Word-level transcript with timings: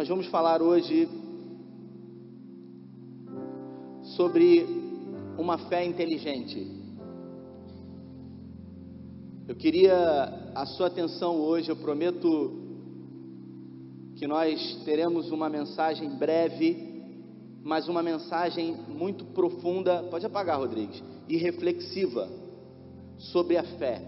Nós 0.00 0.08
vamos 0.08 0.28
falar 0.28 0.62
hoje 0.62 1.06
sobre 4.16 4.66
uma 5.36 5.58
fé 5.68 5.84
inteligente. 5.84 6.66
Eu 9.46 9.54
queria 9.54 10.52
a 10.54 10.64
sua 10.64 10.86
atenção 10.86 11.36
hoje, 11.36 11.68
eu 11.68 11.76
prometo 11.76 12.50
que 14.16 14.26
nós 14.26 14.82
teremos 14.86 15.30
uma 15.30 15.50
mensagem 15.50 16.08
breve, 16.16 17.04
mas 17.62 17.86
uma 17.86 18.02
mensagem 18.02 18.74
muito 18.88 19.26
profunda, 19.26 20.02
pode 20.04 20.24
apagar, 20.24 20.58
Rodrigues, 20.60 21.04
e 21.28 21.36
reflexiva 21.36 22.26
sobre 23.18 23.58
a 23.58 23.64
fé. 23.76 24.00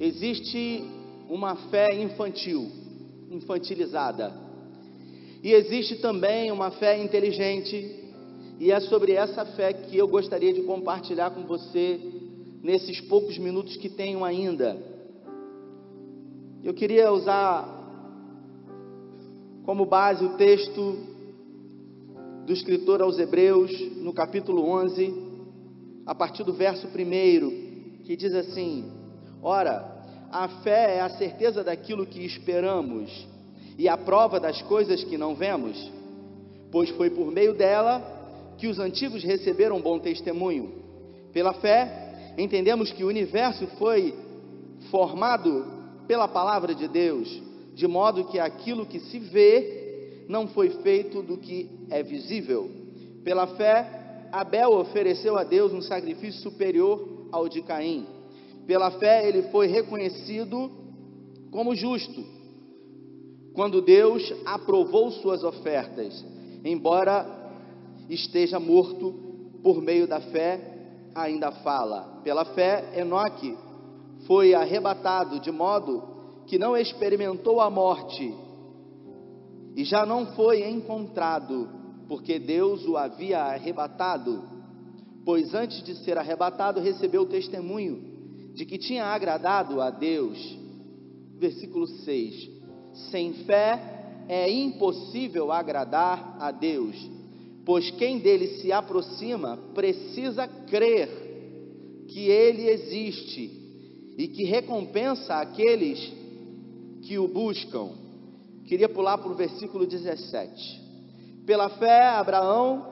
Existe 0.00 0.82
uma 1.30 1.54
fé 1.70 1.94
infantil, 2.02 2.68
infantilizada, 3.30 4.47
e 5.42 5.52
existe 5.52 5.96
também 5.96 6.50
uma 6.50 6.70
fé 6.72 7.00
inteligente, 7.02 8.04
e 8.58 8.72
é 8.72 8.80
sobre 8.80 9.12
essa 9.12 9.44
fé 9.44 9.72
que 9.72 9.96
eu 9.96 10.08
gostaria 10.08 10.52
de 10.52 10.62
compartilhar 10.62 11.30
com 11.30 11.42
você 11.42 12.00
nesses 12.62 13.00
poucos 13.00 13.38
minutos 13.38 13.76
que 13.76 13.88
tenho 13.88 14.24
ainda. 14.24 14.76
Eu 16.64 16.74
queria 16.74 17.12
usar 17.12 17.76
como 19.64 19.86
base 19.86 20.24
o 20.24 20.36
texto 20.36 20.98
do 22.44 22.52
escritor 22.52 23.00
aos 23.00 23.18
Hebreus, 23.18 23.70
no 23.98 24.12
capítulo 24.12 24.68
11, 24.68 25.14
a 26.04 26.14
partir 26.14 26.42
do 26.42 26.52
verso 26.52 26.88
1, 26.88 28.02
que 28.02 28.16
diz 28.16 28.34
assim: 28.34 28.90
Ora, 29.40 30.02
a 30.32 30.48
fé 30.62 30.96
é 30.96 31.00
a 31.00 31.10
certeza 31.10 31.62
daquilo 31.62 32.06
que 32.06 32.24
esperamos 32.24 33.37
e 33.78 33.88
a 33.88 33.96
prova 33.96 34.40
das 34.40 34.60
coisas 34.62 35.04
que 35.04 35.16
não 35.16 35.36
vemos, 35.36 35.90
pois 36.72 36.90
foi 36.90 37.10
por 37.10 37.30
meio 37.30 37.54
dela 37.54 38.16
que 38.58 38.66
os 38.66 38.80
antigos 38.80 39.22
receberam 39.22 39.80
bom 39.80 40.00
testemunho. 40.00 40.82
Pela 41.32 41.54
fé, 41.54 42.34
entendemos 42.36 42.90
que 42.90 43.04
o 43.04 43.08
universo 43.08 43.68
foi 43.78 44.12
formado 44.90 45.64
pela 46.08 46.26
palavra 46.26 46.74
de 46.74 46.88
Deus, 46.88 47.40
de 47.72 47.86
modo 47.86 48.24
que 48.24 48.40
aquilo 48.40 48.84
que 48.84 48.98
se 48.98 49.20
vê 49.20 50.24
não 50.28 50.48
foi 50.48 50.70
feito 50.82 51.22
do 51.22 51.36
que 51.38 51.70
é 51.88 52.02
visível. 52.02 52.68
Pela 53.22 53.46
fé, 53.46 54.26
Abel 54.32 54.72
ofereceu 54.72 55.38
a 55.38 55.44
Deus 55.44 55.72
um 55.72 55.80
sacrifício 55.80 56.42
superior 56.42 57.28
ao 57.30 57.48
de 57.48 57.62
Caim. 57.62 58.06
Pela 58.66 58.90
fé, 58.90 59.26
ele 59.28 59.42
foi 59.50 59.68
reconhecido 59.68 60.70
como 61.52 61.74
justo, 61.74 62.37
quando 63.52 63.80
Deus 63.80 64.32
aprovou 64.44 65.10
suas 65.10 65.42
ofertas, 65.42 66.24
embora 66.64 67.26
esteja 68.08 68.58
morto, 68.58 69.12
por 69.62 69.82
meio 69.82 70.06
da 70.06 70.20
fé 70.20 70.78
ainda 71.14 71.50
fala. 71.50 72.20
Pela 72.22 72.44
fé, 72.44 72.92
Enoque 72.96 73.56
foi 74.26 74.54
arrebatado 74.54 75.40
de 75.40 75.50
modo 75.50 76.02
que 76.46 76.58
não 76.58 76.76
experimentou 76.76 77.60
a 77.60 77.68
morte 77.68 78.34
e 79.76 79.84
já 79.84 80.04
não 80.04 80.26
foi 80.34 80.68
encontrado, 80.68 81.68
porque 82.08 82.38
Deus 82.38 82.84
o 82.86 82.96
havia 82.96 83.38
arrebatado. 83.38 84.42
Pois 85.24 85.54
antes 85.54 85.82
de 85.84 85.94
ser 86.02 86.16
arrebatado, 86.18 86.80
recebeu 86.80 87.22
o 87.22 87.26
testemunho 87.26 88.52
de 88.54 88.64
que 88.64 88.78
tinha 88.78 89.04
agradado 89.04 89.80
a 89.80 89.90
Deus. 89.90 90.36
Versículo 91.38 91.86
6: 91.86 92.57
Sem 93.10 93.32
fé 93.44 94.24
é 94.28 94.50
impossível 94.50 95.50
agradar 95.50 96.36
a 96.40 96.50
Deus 96.50 97.18
pois 97.68 97.90
quem 97.90 98.18
dele 98.18 98.62
se 98.62 98.72
aproxima 98.72 99.58
precisa 99.74 100.48
crer 100.48 102.06
que 102.08 102.20
ele 102.30 102.66
existe 102.66 104.14
e 104.16 104.26
que 104.26 104.42
recompensa 104.44 105.34
aqueles 105.34 106.10
que 107.02 107.18
o 107.18 107.28
buscam. 107.28 107.90
Queria 108.64 108.88
pular 108.88 109.18
para 109.18 109.30
o 109.30 109.34
versículo 109.34 109.86
17. 109.86 110.80
Pela 111.44 111.68
fé, 111.68 112.08
Abraão, 112.08 112.86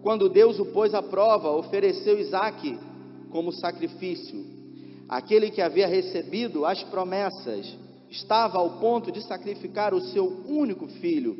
quando 0.00 0.28
Deus 0.28 0.60
o 0.60 0.66
pôs 0.66 0.94
à 0.94 1.02
prova, 1.02 1.50
ofereceu 1.50 2.20
Isaque 2.20 2.78
como 3.32 3.50
sacrifício. 3.50 4.46
Aquele 5.08 5.50
que 5.50 5.60
havia 5.60 5.88
recebido 5.88 6.64
as 6.64 6.84
promessas 6.84 7.66
estava 8.12 8.58
ao 8.58 8.78
ponto 8.78 9.10
de 9.10 9.22
sacrificar 9.22 9.94
o 9.94 10.00
seu 10.00 10.26
único 10.46 10.86
filho. 10.86 11.34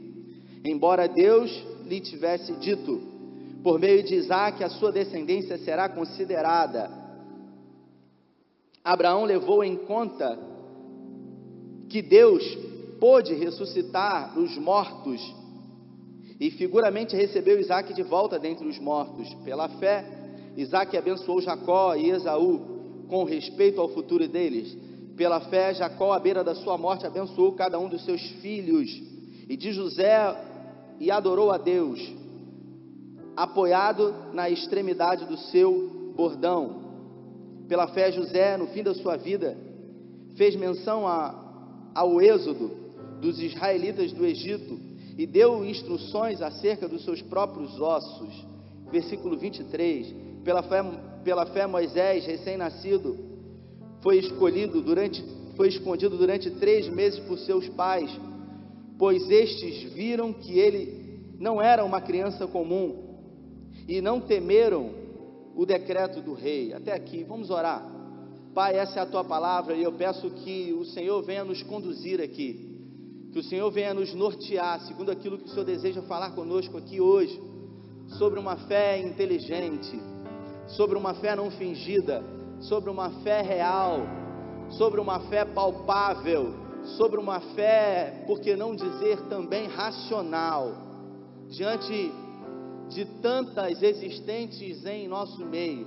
Embora 0.64 1.06
Deus 1.06 1.50
lhe 1.86 2.00
tivesse 2.00 2.54
dito: 2.54 3.00
Por 3.62 3.78
meio 3.78 4.02
de 4.02 4.14
Isaac 4.14 4.64
a 4.64 4.70
sua 4.70 4.90
descendência 4.90 5.58
será 5.58 5.88
considerada. 5.88 6.90
Abraão 8.82 9.24
levou 9.24 9.62
em 9.62 9.76
conta 9.76 10.38
que 11.88 12.00
Deus 12.00 12.42
pôde 12.98 13.34
ressuscitar 13.34 14.38
os 14.38 14.56
mortos 14.56 15.20
e 16.40 16.50
figuramente 16.50 17.14
recebeu 17.14 17.60
Isaac 17.60 17.92
de 17.92 18.02
volta 18.02 18.38
dentre 18.38 18.66
os 18.66 18.78
mortos. 18.78 19.32
Pela 19.44 19.68
fé, 19.68 20.04
Isaac 20.56 20.96
abençoou 20.96 21.40
Jacó 21.40 21.94
e 21.94 22.10
Esaú 22.10 23.06
com 23.08 23.24
respeito 23.24 23.80
ao 23.80 23.90
futuro 23.90 24.26
deles. 24.26 24.76
Pela 25.16 25.40
fé, 25.40 25.74
Jacó, 25.74 26.12
à 26.12 26.18
beira 26.18 26.42
da 26.42 26.54
sua 26.54 26.78
morte, 26.78 27.06
abençoou 27.06 27.52
cada 27.52 27.78
um 27.78 27.88
dos 27.88 28.04
seus 28.04 28.20
filhos. 28.40 28.90
E 29.48 29.56
de 29.56 29.72
José 29.72 30.34
e 30.98 31.10
adorou 31.10 31.50
a 31.50 31.58
Deus, 31.58 32.00
apoiado 33.36 34.14
na 34.32 34.48
extremidade 34.48 35.24
do 35.26 35.36
seu 35.36 36.12
bordão. 36.16 36.82
Pela 37.68 37.88
fé, 37.88 38.12
José, 38.12 38.56
no 38.56 38.68
fim 38.68 38.82
da 38.82 38.94
sua 38.94 39.16
vida, 39.16 39.56
fez 40.36 40.56
menção 40.56 41.06
a, 41.06 41.34
ao 41.94 42.20
êxodo 42.20 42.70
dos 43.20 43.40
israelitas 43.40 44.12
do 44.12 44.24
Egito 44.24 44.78
e 45.16 45.26
deu 45.26 45.64
instruções 45.64 46.40
acerca 46.40 46.88
dos 46.88 47.04
seus 47.04 47.20
próprios 47.22 47.80
ossos. 47.80 48.46
Versículo 48.90 49.36
23. 49.36 50.14
Pela 50.44 50.62
fé, 50.62 50.82
pela 51.24 51.46
fé 51.46 51.66
Moisés, 51.66 52.26
recém-nascido, 52.26 53.31
foi 54.02 54.18
escolhido 54.18 54.82
durante, 54.82 55.24
foi 55.56 55.68
escondido 55.68 56.16
durante 56.16 56.50
três 56.50 56.88
meses 56.88 57.18
por 57.20 57.38
seus 57.38 57.68
pais 57.70 58.10
pois 59.02 59.28
estes 59.28 59.92
viram 59.92 60.32
que 60.32 60.56
ele 60.60 61.18
não 61.36 61.60
era 61.60 61.84
uma 61.84 62.00
criança 62.00 62.46
comum 62.46 63.18
e 63.88 64.00
não 64.00 64.20
temeram 64.20 64.90
o 65.56 65.66
decreto 65.66 66.20
do 66.20 66.34
rei. 66.34 66.72
Até 66.72 66.92
aqui, 66.92 67.24
vamos 67.24 67.50
orar. 67.50 67.84
Pai, 68.54 68.76
essa 68.76 69.00
é 69.00 69.02
a 69.02 69.06
tua 69.06 69.24
palavra 69.24 69.74
e 69.74 69.82
eu 69.82 69.90
peço 69.90 70.30
que 70.30 70.72
o 70.72 70.84
Senhor 70.84 71.20
venha 71.24 71.42
nos 71.42 71.64
conduzir 71.64 72.20
aqui, 72.20 72.78
que 73.32 73.40
o 73.40 73.42
Senhor 73.42 73.68
venha 73.72 73.92
nos 73.92 74.14
nortear, 74.14 74.80
segundo 74.86 75.10
aquilo 75.10 75.36
que 75.36 75.46
o 75.46 75.48
Senhor 75.48 75.64
deseja 75.64 76.00
falar 76.02 76.30
conosco 76.30 76.78
aqui 76.78 77.00
hoje, 77.00 77.42
sobre 78.18 78.38
uma 78.38 78.56
fé 78.68 79.00
inteligente, 79.00 79.98
sobre 80.68 80.96
uma 80.96 81.14
fé 81.14 81.34
não 81.34 81.50
fingida, 81.50 82.22
sobre 82.62 82.90
uma 82.90 83.10
fé 83.22 83.42
real, 83.42 84.00
sobre 84.70 85.00
uma 85.00 85.20
fé 85.28 85.44
palpável 85.44 86.62
sobre 86.84 87.18
uma 87.18 87.40
fé, 87.54 88.24
por 88.26 88.40
que 88.40 88.56
não 88.56 88.74
dizer 88.74 89.20
também 89.28 89.66
racional, 89.68 90.72
diante 91.48 92.12
de 92.88 93.04
tantas 93.20 93.82
existentes 93.82 94.84
em 94.84 95.08
nosso 95.08 95.44
meio, 95.46 95.86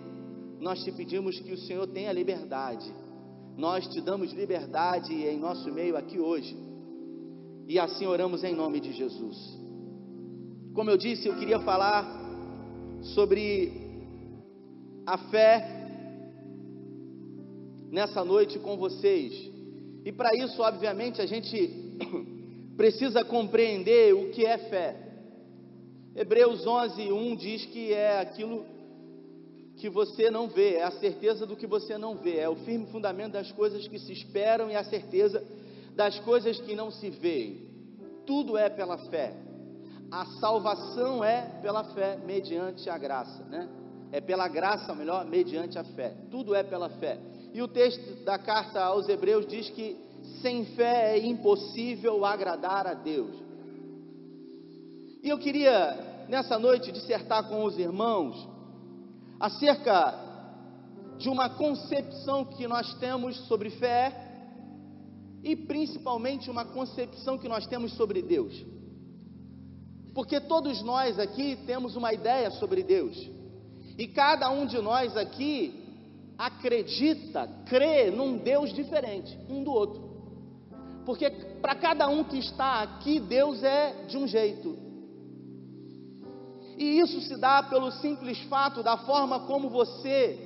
nós 0.59 0.83
te 0.83 0.91
pedimos 0.91 1.39
que 1.39 1.51
o 1.51 1.57
Senhor 1.57 1.85
tenha 1.87 2.11
liberdade. 2.11 2.91
Nós 3.57 3.87
te 3.87 4.01
damos 4.01 4.31
liberdade 4.33 5.13
em 5.13 5.37
nosso 5.37 5.71
meio 5.71 5.95
aqui 5.95 6.19
hoje. 6.19 6.57
E 7.67 7.77
assim 7.79 8.05
oramos 8.05 8.43
em 8.43 8.55
nome 8.55 8.79
de 8.79 8.91
Jesus. 8.93 9.37
Como 10.73 10.89
eu 10.89 10.97
disse, 10.97 11.27
eu 11.27 11.35
queria 11.35 11.59
falar 11.59 12.05
sobre 13.01 13.71
a 15.05 15.17
fé 15.17 15.84
nessa 17.95 18.25
noite 18.25 18.59
com 18.59 18.75
vocês. 18.75 19.31
E 20.03 20.11
para 20.11 20.35
isso, 20.35 20.61
obviamente, 20.61 21.21
a 21.21 21.25
gente 21.25 21.57
precisa 22.75 23.23
compreender 23.23 24.13
o 24.13 24.31
que 24.31 24.45
é 24.45 24.57
fé. 24.57 24.97
Hebreus 26.13 26.67
11, 26.67 27.09
1 27.09 27.35
diz 27.37 27.65
que 27.65 27.93
é 27.93 28.19
aquilo 28.19 28.65
que 29.77 29.89
você 29.89 30.29
não 30.29 30.49
vê, 30.49 30.75
é 30.75 30.83
a 30.83 30.91
certeza 30.91 31.45
do 31.45 31.55
que 31.55 31.65
você 31.65 31.97
não 31.97 32.15
vê, 32.15 32.37
é 32.37 32.49
o 32.49 32.57
firme 32.57 32.85
fundamento 32.87 33.33
das 33.33 33.51
coisas 33.53 33.87
que 33.87 33.97
se 33.97 34.11
esperam 34.11 34.69
e 34.69 34.75
a 34.75 34.83
certeza 34.83 35.41
das 35.95 36.19
coisas 36.19 36.59
que 36.59 36.75
não 36.75 36.91
se 36.91 37.09
veem. 37.09 37.65
Tudo 38.25 38.57
é 38.57 38.69
pela 38.69 38.97
fé. 39.09 39.33
A 40.11 40.25
salvação 40.41 41.23
é 41.23 41.59
pela 41.61 41.83
fé, 41.93 42.17
mediante 42.25 42.89
a 42.89 42.97
graça, 42.97 43.43
né? 43.45 43.69
É 44.11 44.19
pela 44.19 44.49
graça, 44.49 44.93
melhor, 44.93 45.25
mediante 45.25 45.79
a 45.79 45.83
fé. 45.83 46.13
Tudo 46.29 46.53
é 46.53 46.63
pela 46.63 46.89
fé. 46.89 47.19
E 47.55 47.61
o 47.61 47.69
texto 47.69 48.25
da 48.25 48.37
carta 48.37 48.83
aos 48.83 49.07
Hebreus 49.07 49.47
diz 49.47 49.69
que 49.69 49.95
sem 50.41 50.65
fé 50.75 51.17
é 51.17 51.25
impossível 51.25 52.25
agradar 52.25 52.85
a 52.85 52.93
Deus. 52.93 53.33
E 55.23 55.29
eu 55.29 55.39
queria, 55.39 56.25
nessa 56.27 56.59
noite, 56.59 56.91
dissertar 56.91 57.47
com 57.47 57.63
os 57.63 57.79
irmãos 57.79 58.45
acerca 59.39 60.13
de 61.17 61.29
uma 61.29 61.49
concepção 61.49 62.43
que 62.43 62.67
nós 62.67 62.93
temos 62.95 63.37
sobre 63.47 63.69
fé 63.69 64.13
e 65.41 65.55
principalmente 65.55 66.51
uma 66.51 66.65
concepção 66.65 67.37
que 67.37 67.47
nós 67.47 67.65
temos 67.67 67.93
sobre 67.93 68.21
Deus. 68.21 68.53
Porque 70.13 70.41
todos 70.41 70.83
nós 70.83 71.17
aqui 71.17 71.55
temos 71.65 71.95
uma 71.95 72.11
ideia 72.11 72.51
sobre 72.51 72.83
Deus. 72.83 73.15
E 73.97 74.09
cada 74.09 74.51
um 74.51 74.65
de 74.65 74.81
nós 74.81 75.15
aqui 75.15 75.84
acredita, 76.37 77.47
crê 77.65 78.11
num 78.11 78.37
Deus 78.37 78.73
diferente 78.73 79.37
um 79.49 79.63
do 79.63 79.71
outro. 79.71 80.03
Porque 81.05 81.29
para 81.61 81.75
cada 81.75 82.07
um 82.07 82.23
que 82.23 82.39
está 82.39 82.81
aqui, 82.81 83.19
Deus 83.19 83.63
é 83.63 84.05
de 84.07 84.17
um 84.17 84.27
jeito. 84.27 84.77
E 86.77 86.99
isso 86.99 87.21
se 87.21 87.37
dá 87.37 87.63
pelo 87.63 87.91
simples 87.91 88.39
fato 88.43 88.83
da 88.83 88.97
forma 88.97 89.41
como 89.41 89.69
você 89.69 90.37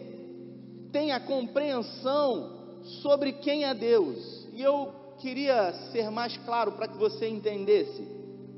tem 0.91 1.11
a 1.11 1.19
compreensão 1.19 2.81
sobre 3.01 3.33
quem 3.33 3.63
é 3.63 3.73
Deus. 3.73 4.47
E 4.53 4.61
eu 4.61 4.93
queria 5.19 5.73
ser 5.91 6.09
mais 6.11 6.37
claro 6.37 6.73
para 6.73 6.87
que 6.87 6.97
você 6.97 7.27
entendesse. 7.27 8.03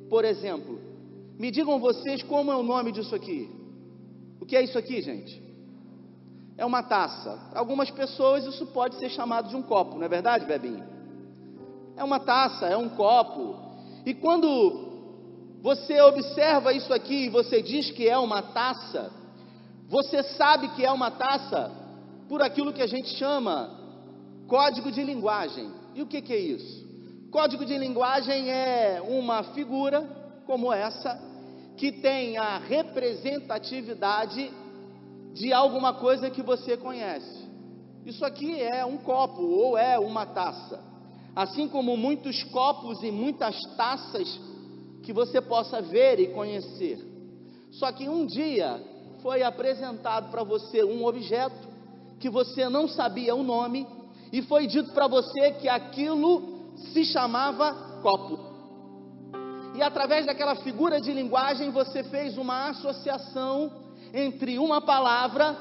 Por 0.09 0.25
exemplo, 0.25 0.79
me 1.39 1.49
digam 1.51 1.79
vocês 1.79 2.21
como 2.23 2.51
é 2.51 2.55
o 2.55 2.63
nome 2.63 2.91
disso 2.91 3.15
aqui. 3.15 3.49
O 4.39 4.45
que 4.45 4.55
é 4.55 4.63
isso 4.63 4.77
aqui, 4.77 5.01
gente? 5.01 5.50
É 6.57 6.65
uma 6.65 6.83
taça. 6.83 7.39
Algumas 7.55 7.89
pessoas 7.89 8.45
isso 8.45 8.65
pode 8.67 8.95
ser 8.95 9.09
chamado 9.09 9.49
de 9.49 9.55
um 9.55 9.61
copo, 9.61 9.97
não 9.97 10.05
é 10.05 10.09
verdade, 10.09 10.45
Bebinho? 10.45 10.83
É 11.95 12.03
uma 12.03 12.19
taça, 12.19 12.67
é 12.67 12.77
um 12.77 12.89
copo. 12.89 13.55
E 14.05 14.13
quando 14.13 14.91
você 15.61 16.01
observa 16.01 16.73
isso 16.73 16.93
aqui 16.93 17.25
e 17.25 17.29
você 17.29 17.61
diz 17.61 17.91
que 17.91 18.07
é 18.07 18.17
uma 18.17 18.41
taça, 18.41 19.11
você 19.87 20.23
sabe 20.23 20.69
que 20.69 20.85
é 20.85 20.91
uma 20.91 21.11
taça 21.11 21.71
por 22.27 22.41
aquilo 22.41 22.73
que 22.73 22.81
a 22.81 22.87
gente 22.87 23.09
chama 23.17 23.69
código 24.47 24.91
de 24.91 25.03
linguagem. 25.03 25.71
E 25.93 26.01
o 26.01 26.07
que, 26.07 26.21
que 26.21 26.33
é 26.33 26.39
isso? 26.39 26.89
Código 27.29 27.65
de 27.65 27.77
linguagem 27.77 28.49
é 28.49 29.01
uma 29.05 29.43
figura 29.43 30.01
como 30.45 30.73
essa 30.73 31.19
que 31.77 31.91
tem 31.91 32.37
a 32.37 32.57
representatividade 32.57 34.51
de 35.33 35.53
alguma 35.53 35.93
coisa 35.93 36.29
que 36.29 36.41
você 36.41 36.75
conhece. 36.77 37.49
Isso 38.05 38.25
aqui 38.25 38.59
é 38.59 38.85
um 38.85 38.97
copo 38.97 39.41
ou 39.41 39.77
é 39.77 39.97
uma 39.99 40.25
taça. 40.25 40.83
Assim 41.35 41.67
como 41.67 41.95
muitos 41.95 42.43
copos 42.45 43.01
e 43.03 43.11
muitas 43.11 43.55
taças 43.77 44.39
que 45.03 45.13
você 45.13 45.39
possa 45.39 45.81
ver 45.81 46.19
e 46.19 46.27
conhecer. 46.27 46.99
Só 47.71 47.91
que 47.91 48.09
um 48.09 48.25
dia 48.25 48.81
foi 49.21 49.43
apresentado 49.43 50.29
para 50.29 50.43
você 50.43 50.83
um 50.83 51.05
objeto 51.05 51.69
que 52.19 52.29
você 52.29 52.67
não 52.67 52.87
sabia 52.87 53.33
o 53.35 53.43
nome 53.43 53.87
e 54.31 54.41
foi 54.41 54.67
dito 54.67 54.91
para 54.93 55.07
você 55.07 55.51
que 55.53 55.69
aquilo 55.69 56.75
se 56.93 57.05
chamava 57.05 57.73
copo. 58.01 58.51
E 59.75 59.81
através 59.81 60.25
daquela 60.25 60.55
figura 60.55 60.99
de 60.99 61.13
linguagem 61.13 61.71
você 61.71 62.03
fez 62.03 62.37
uma 62.37 62.69
associação 62.69 63.71
entre 64.13 64.59
uma 64.59 64.81
palavra 64.81 65.57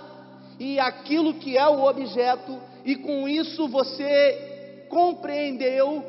e 0.58 0.78
aquilo 0.78 1.34
que 1.34 1.56
é 1.56 1.66
o 1.66 1.84
objeto, 1.84 2.60
e 2.84 2.96
com 2.96 3.28
isso 3.28 3.68
você 3.68 4.86
compreendeu 4.90 6.04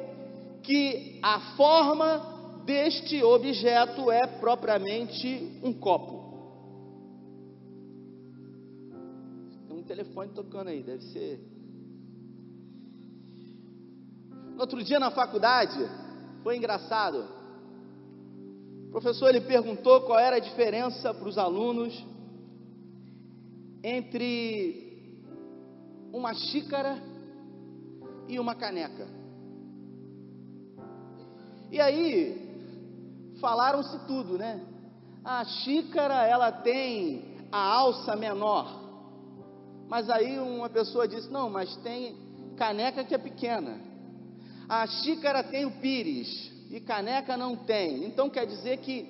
que 0.62 1.20
a 1.22 1.56
forma 1.56 2.64
deste 2.66 3.24
objeto 3.24 4.12
é 4.12 4.28
propriamente 4.28 5.60
um 5.64 5.74
copo. 5.74 6.22
Tem 9.68 9.78
um 9.78 9.84
telefone 9.84 10.32
tocando 10.34 10.68
aí, 10.68 10.84
deve 10.84 11.04
ser. 11.06 11.40
No 14.54 14.62
outro 14.62 14.84
dia 14.84 15.00
na 15.00 15.12
faculdade, 15.12 15.80
foi 16.44 16.58
engraçado. 16.58 17.26
O 18.88 18.92
professor 18.92 19.30
ele 19.30 19.42
perguntou 19.42 20.02
qual 20.02 20.20
era 20.20 20.36
a 20.36 20.40
diferença 20.40 21.14
para 21.14 21.28
os 21.28 21.38
alunos 21.38 22.11
entre 23.83 25.19
uma 26.13 26.33
xícara 26.33 27.01
e 28.28 28.39
uma 28.39 28.56
caneca. 28.56 29.07
E 31.72 31.80
aí, 31.80 32.51
falaram-se 33.39 33.98
tudo, 34.06 34.38
né? 34.38 34.62
A 35.24 35.45
xícara 35.45 36.25
ela 36.25 36.51
tem 36.51 37.38
a 37.51 37.60
alça 37.60 38.16
menor. 38.16 38.80
Mas 39.88 40.10
aí 40.10 40.39
uma 40.39 40.69
pessoa 40.69 41.07
disse: 41.07 41.30
"Não, 41.30 41.50
mas 41.50 41.75
tem 41.77 42.16
caneca 42.57 43.04
que 43.04 43.16
é 43.16 43.18
pequena. 43.18 43.80
A 44.68 44.88
xícara 44.88 45.44
tem 45.44 45.66
o 45.66 45.72
pires 45.80 46.51
e 46.69 46.80
caneca 46.80 47.36
não 47.36 47.56
tem. 47.56 48.06
Então 48.06 48.30
quer 48.30 48.45
dizer 48.45 48.77
que 48.77 49.10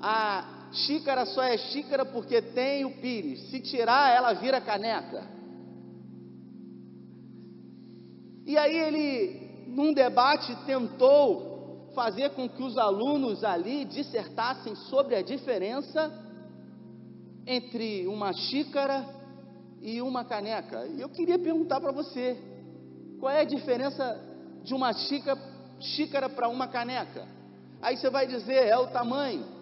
a 0.00 0.55
xícara 0.76 1.24
só 1.26 1.42
é 1.42 1.56
xícara 1.56 2.04
porque 2.04 2.40
tem 2.42 2.84
o 2.84 2.90
pires. 3.00 3.50
Se 3.50 3.60
tirar, 3.60 4.14
ela 4.14 4.32
vira 4.32 4.60
caneca. 4.60 5.24
E 8.44 8.56
aí 8.56 8.76
ele, 8.76 9.66
num 9.68 9.92
debate, 9.92 10.54
tentou 10.66 11.90
fazer 11.94 12.30
com 12.30 12.48
que 12.48 12.62
os 12.62 12.76
alunos 12.76 13.42
ali 13.42 13.84
dissertassem 13.84 14.74
sobre 14.90 15.16
a 15.16 15.22
diferença 15.22 16.12
entre 17.46 18.06
uma 18.06 18.32
xícara 18.32 19.04
e 19.80 20.02
uma 20.02 20.24
caneca. 20.24 20.86
E 20.86 21.00
eu 21.00 21.08
queria 21.08 21.38
perguntar 21.38 21.80
para 21.80 21.92
você: 21.92 22.36
qual 23.18 23.32
é 23.32 23.40
a 23.40 23.44
diferença 23.44 24.20
de 24.62 24.74
uma 24.74 24.92
xícara, 24.92 25.40
xícara 25.80 26.28
para 26.28 26.48
uma 26.48 26.68
caneca? 26.68 27.26
Aí 27.80 27.96
você 27.96 28.10
vai 28.10 28.26
dizer: 28.26 28.66
é 28.66 28.76
o 28.76 28.88
tamanho. 28.88 29.55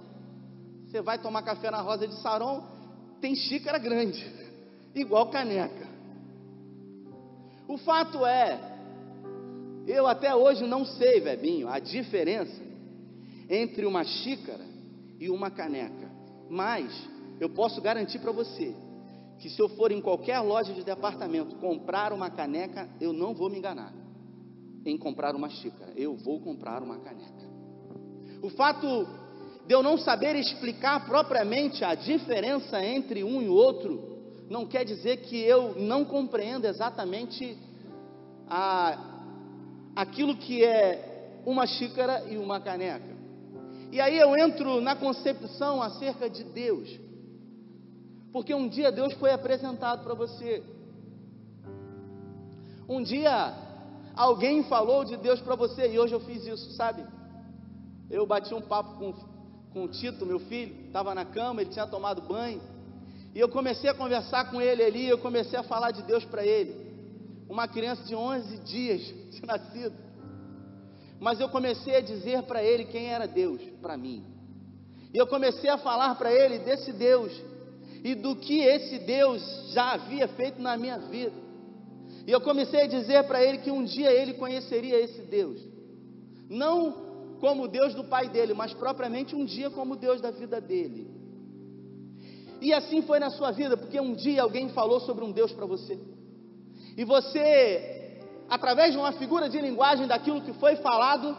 Você 0.95 1.03
vai 1.03 1.19
tomar 1.19 1.43
café 1.43 1.73
na 1.73 1.81
Rosa 1.81 2.07
de 2.07 2.15
Saron, 2.21 2.63
tem 3.21 3.35
xícara 3.35 3.79
grande, 3.79 4.25
igual 4.95 5.29
caneca. 5.29 5.89
O 7.67 7.77
fato 7.79 8.25
é 8.25 8.61
eu 9.89 10.07
até 10.07 10.33
hoje 10.37 10.65
não 10.65 10.85
sei, 10.85 11.21
Vebinho, 11.21 11.69
a 11.69 11.81
diferença 11.81 12.63
entre 13.51 13.85
uma 13.87 14.05
xícara 14.05 14.65
e 15.19 15.29
uma 15.29 15.51
caneca. 15.51 16.09
Mas 16.49 16.97
eu 17.41 17.51
posso 17.51 17.81
garantir 17.81 18.21
para 18.21 18.31
você 18.31 18.73
que 19.41 19.51
se 19.51 19.61
eu 19.61 19.69
for 19.71 19.91
em 19.91 20.01
qualquer 20.01 20.39
loja 20.39 20.73
de 20.73 20.85
departamento 20.85 21.57
comprar 21.57 22.13
uma 22.13 22.31
caneca, 22.31 22.89
eu 23.01 23.13
não 23.13 23.35
vou 23.35 23.51
me 23.51 23.59
enganar 23.59 23.93
em 24.87 24.97
comprar 24.97 25.35
uma 25.35 25.51
xícara. 25.51 25.93
Eu 25.97 26.15
vou 26.15 26.39
comprar 26.41 26.85
uma 26.85 27.01
caneca. 27.01 27.53
O 28.41 28.49
fato 28.51 29.24
de 29.67 29.75
eu 29.75 29.83
não 29.83 29.97
saber 29.97 30.37
explicar 30.37 31.07
propriamente 31.07 31.85
a 31.85 31.95
diferença 31.95 32.85
entre 32.85 33.25
um 33.25 33.41
e 33.41 33.49
outro 33.49 34.15
não 34.49 34.67
quer 34.67 34.85
dizer 34.85 35.19
que 35.19 35.37
eu 35.37 35.75
não 35.77 36.05
compreendo 36.05 36.67
exatamente 36.67 37.57
a 38.49 39.11
aquilo 39.97 40.37
que 40.37 40.65
é 40.65 41.41
uma 41.47 41.67
xícara 41.67 42.25
e 42.29 42.37
uma 42.37 42.61
caneca. 42.61 43.15
E 43.93 44.01
aí 44.01 44.19
eu 44.19 44.37
entro 44.37 44.81
na 44.81 44.97
concepção 44.97 45.81
acerca 45.81 46.29
de 46.29 46.43
Deus. 46.43 46.99
Porque 48.33 48.53
um 48.53 48.69
dia 48.69 48.91
Deus 48.91 49.15
foi 49.15 49.33
apresentado 49.33 50.03
para 50.03 50.15
você. 50.15 50.63
Um 52.89 53.03
dia 53.03 53.55
alguém 54.17 54.65
falou 54.65 55.05
de 55.05 55.17
Deus 55.17 55.41
para 55.41 55.55
você 55.55 55.93
e 55.93 55.99
hoje 55.99 56.15
eu 56.15 56.21
fiz 56.21 56.45
isso, 56.45 56.73
sabe? 56.73 57.05
Eu 58.11 58.27
bati 58.27 58.53
um 58.53 58.61
papo 58.61 58.99
com, 58.99 59.15
com 59.75 59.85
o 59.85 59.89
Tito, 59.89 60.25
meu 60.25 60.39
filho, 60.39 60.87
estava 60.87 61.15
na 61.15 61.25
cama, 61.25 61.61
ele 61.61 61.71
tinha 61.71 61.87
tomado 61.87 62.23
banho. 62.23 62.63
E 63.35 63.41
eu 63.41 63.49
comecei 63.49 63.91
a 63.91 63.95
conversar 63.95 64.51
com 64.51 64.63
ele 64.63 64.83
ali, 64.83 65.09
eu 65.09 65.19
comecei 65.19 65.59
a 65.59 65.65
falar 65.65 65.91
de 65.91 66.03
Deus 66.05 66.25
para 66.25 66.47
ele 66.47 66.85
uma 67.49 67.69
criança 67.69 68.03
de 68.05 68.15
11 68.15 68.59
dias 68.59 69.01
de 69.31 69.45
nascido. 69.45 69.95
Mas 71.21 71.41
eu 71.41 71.49
comecei 71.49 71.97
a 71.97 72.01
dizer 72.01 72.43
para 72.45 72.63
ele 72.63 72.85
quem 72.85 73.13
era 73.13 73.27
Deus 73.27 73.61
para 73.83 73.97
mim. 73.97 74.25
E 75.13 75.19
eu 75.19 75.27
comecei 75.27 75.71
a 75.71 75.79
falar 75.79 76.15
para 76.17 76.33
ele 76.33 76.59
desse 76.61 76.93
Deus 76.93 77.33
e 78.03 78.15
do 78.15 78.37
que 78.37 78.61
esse 78.61 78.99
Deus 79.01 79.43
já 79.73 79.93
havia 79.93 80.29
feito 80.29 80.61
na 80.61 80.77
minha 80.77 80.99
vida. 80.99 81.45
E 82.27 82.31
eu 82.31 82.41
comecei 82.41 82.83
a 82.83 82.87
dizer 82.87 83.25
para 83.25 83.43
ele 83.43 83.59
que 83.59 83.71
um 83.71 83.85
dia 83.85 84.11
ele 84.11 84.35
conheceria 84.35 84.99
esse 85.01 85.23
Deus. 85.23 85.61
Não 86.49 87.14
como 87.41 87.69
Deus 87.69 87.95
do 87.95 88.05
pai 88.05 88.29
dele, 88.29 88.55
mas 88.55 88.73
propriamente 88.73 89.35
um 89.35 89.45
dia 89.45 89.71
como 89.71 89.97
Deus 89.97 90.21
da 90.21 90.31
vida 90.31 90.61
dele. 90.61 91.09
E 92.61 92.73
assim 92.73 93.03
foi 93.03 93.19
na 93.19 93.31
sua 93.31 93.51
vida, 93.51 93.77
porque 93.77 94.01
um 94.01 94.15
dia 94.15 94.43
alguém 94.43 94.69
falou 94.71 95.01
sobre 95.01 95.25
um 95.25 95.33
Deus 95.33 95.53
para 95.53 95.67
você. 95.67 95.99
E 96.97 97.05
você 97.05 98.05
através 98.49 98.93
de 98.93 98.99
uma 98.99 99.13
figura 99.13 99.49
de 99.49 99.61
linguagem 99.61 100.07
daquilo 100.07 100.43
que 100.43 100.53
foi 100.55 100.77
falado, 100.77 101.37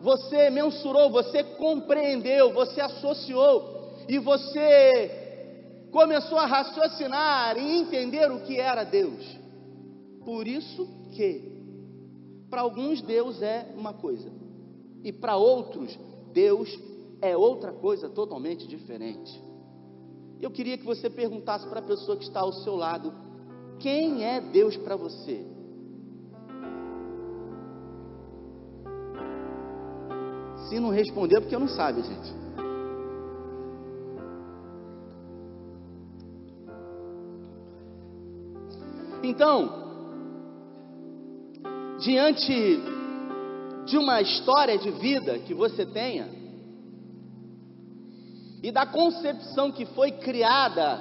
você 0.00 0.50
mensurou, 0.50 1.10
você 1.10 1.42
compreendeu, 1.42 2.52
você 2.52 2.80
associou 2.80 3.92
e 4.08 4.18
você 4.18 5.88
começou 5.90 6.38
a 6.38 6.46
raciocinar 6.46 7.56
e 7.56 7.78
entender 7.78 8.30
o 8.30 8.40
que 8.40 8.58
era 8.58 8.84
Deus. 8.84 9.24
Por 10.24 10.46
isso 10.46 10.88
que 11.12 11.52
para 12.50 12.62
alguns 12.62 13.00
Deus 13.00 13.42
é 13.42 13.68
uma 13.76 13.92
coisa 13.92 14.30
e 15.04 15.12
para 15.12 15.36
outros 15.36 15.96
Deus 16.32 16.68
é 17.20 17.36
outra 17.36 17.72
coisa 17.72 18.08
totalmente 18.08 18.66
diferente. 18.66 19.40
Eu 20.40 20.50
queria 20.50 20.76
que 20.76 20.84
você 20.84 21.08
perguntasse 21.08 21.68
para 21.68 21.80
a 21.80 21.82
pessoa 21.82 22.16
que 22.16 22.24
está 22.24 22.40
ao 22.40 22.52
seu 22.52 22.74
lado: 22.74 23.12
quem 23.78 24.24
é 24.24 24.40
Deus 24.40 24.76
para 24.78 24.96
você? 24.96 25.46
Se 30.68 30.80
não 30.80 30.90
responder, 30.90 31.36
é 31.36 31.40
porque 31.40 31.54
eu 31.54 31.60
não 31.60 31.68
sabe, 31.68 32.02
gente. 32.02 32.44
Então, 39.22 39.84
diante 42.00 42.93
de 43.86 43.98
uma 43.98 44.20
história 44.20 44.78
de 44.78 44.90
vida 44.90 45.38
que 45.40 45.54
você 45.54 45.84
tenha, 45.84 46.28
e 48.62 48.72
da 48.72 48.86
concepção 48.86 49.70
que 49.70 49.84
foi 49.86 50.10
criada 50.10 50.98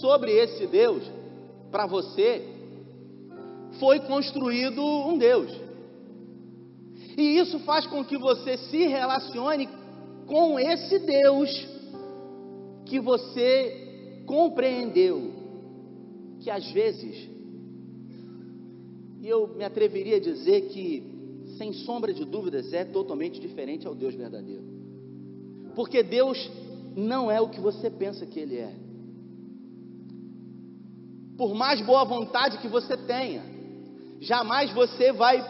sobre 0.00 0.30
esse 0.32 0.66
Deus 0.66 1.02
para 1.70 1.86
você, 1.86 2.46
foi 3.80 4.00
construído 4.00 4.82
um 4.82 5.16
Deus. 5.16 5.50
E 7.16 7.38
isso 7.38 7.58
faz 7.60 7.86
com 7.86 8.04
que 8.04 8.18
você 8.18 8.58
se 8.58 8.86
relacione 8.86 9.66
com 10.26 10.58
esse 10.58 10.98
Deus 10.98 11.48
que 12.84 13.00
você 13.00 14.22
compreendeu, 14.26 15.32
que 16.40 16.50
às 16.50 16.70
vezes, 16.70 17.30
e 19.22 19.26
eu 19.28 19.48
me 19.56 19.64
atreveria 19.64 20.16
a 20.16 20.20
dizer 20.20 20.68
que, 20.68 21.15
sem 21.56 21.72
sombra 21.72 22.12
de 22.12 22.24
dúvidas, 22.24 22.72
é 22.72 22.84
totalmente 22.84 23.40
diferente 23.40 23.86
ao 23.86 23.94
Deus 23.94 24.14
verdadeiro. 24.14 24.64
Porque 25.74 26.02
Deus 26.02 26.50
não 26.96 27.30
é 27.30 27.40
o 27.40 27.48
que 27.48 27.60
você 27.60 27.90
pensa 27.90 28.24
que 28.24 28.40
Ele 28.40 28.56
é. 28.56 28.74
Por 31.36 31.54
mais 31.54 31.80
boa 31.82 32.04
vontade 32.04 32.58
que 32.58 32.68
você 32.68 32.96
tenha, 32.96 33.42
jamais 34.20 34.72
você 34.72 35.12
vai 35.12 35.44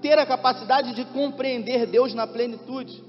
ter 0.00 0.18
a 0.18 0.26
capacidade 0.26 0.94
de 0.94 1.04
compreender 1.06 1.86
Deus 1.86 2.14
na 2.14 2.26
plenitude, 2.26 3.02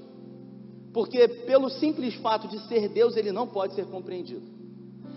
porque 0.92 1.28
pelo 1.28 1.68
simples 1.68 2.14
fato 2.14 2.48
de 2.48 2.58
ser 2.66 2.88
Deus, 2.88 3.16
ele 3.16 3.30
não 3.30 3.46
pode 3.46 3.74
ser 3.74 3.86
compreendido. 3.86 4.42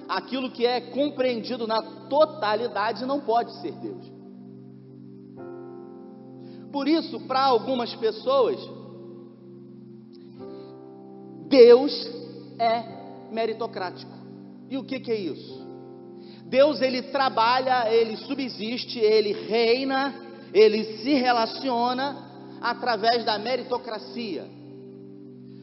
Aquilo 0.07 0.51
que 0.51 0.65
é 0.65 0.81
compreendido 0.81 1.65
na 1.65 1.81
totalidade 2.09 3.05
não 3.05 3.21
pode 3.21 3.53
ser 3.61 3.71
Deus. 3.73 4.18
Por 6.71 6.87
isso, 6.87 7.19
para 7.21 7.41
algumas 7.41 7.93
pessoas, 7.95 8.59
Deus 11.47 12.09
é 12.59 12.83
meritocrático. 13.31 14.11
E 14.69 14.77
o 14.77 14.83
que, 14.83 14.99
que 14.99 15.11
é 15.11 15.19
isso? 15.19 15.67
Deus 16.45 16.81
ele 16.81 17.03
trabalha, 17.03 17.91
ele 17.91 18.17
subsiste, 18.17 18.99
ele 18.99 19.33
reina 19.33 20.29
ele 20.53 20.97
se 20.97 21.13
relaciona 21.13 22.27
através 22.61 23.23
da 23.23 23.37
meritocracia. 23.37 24.45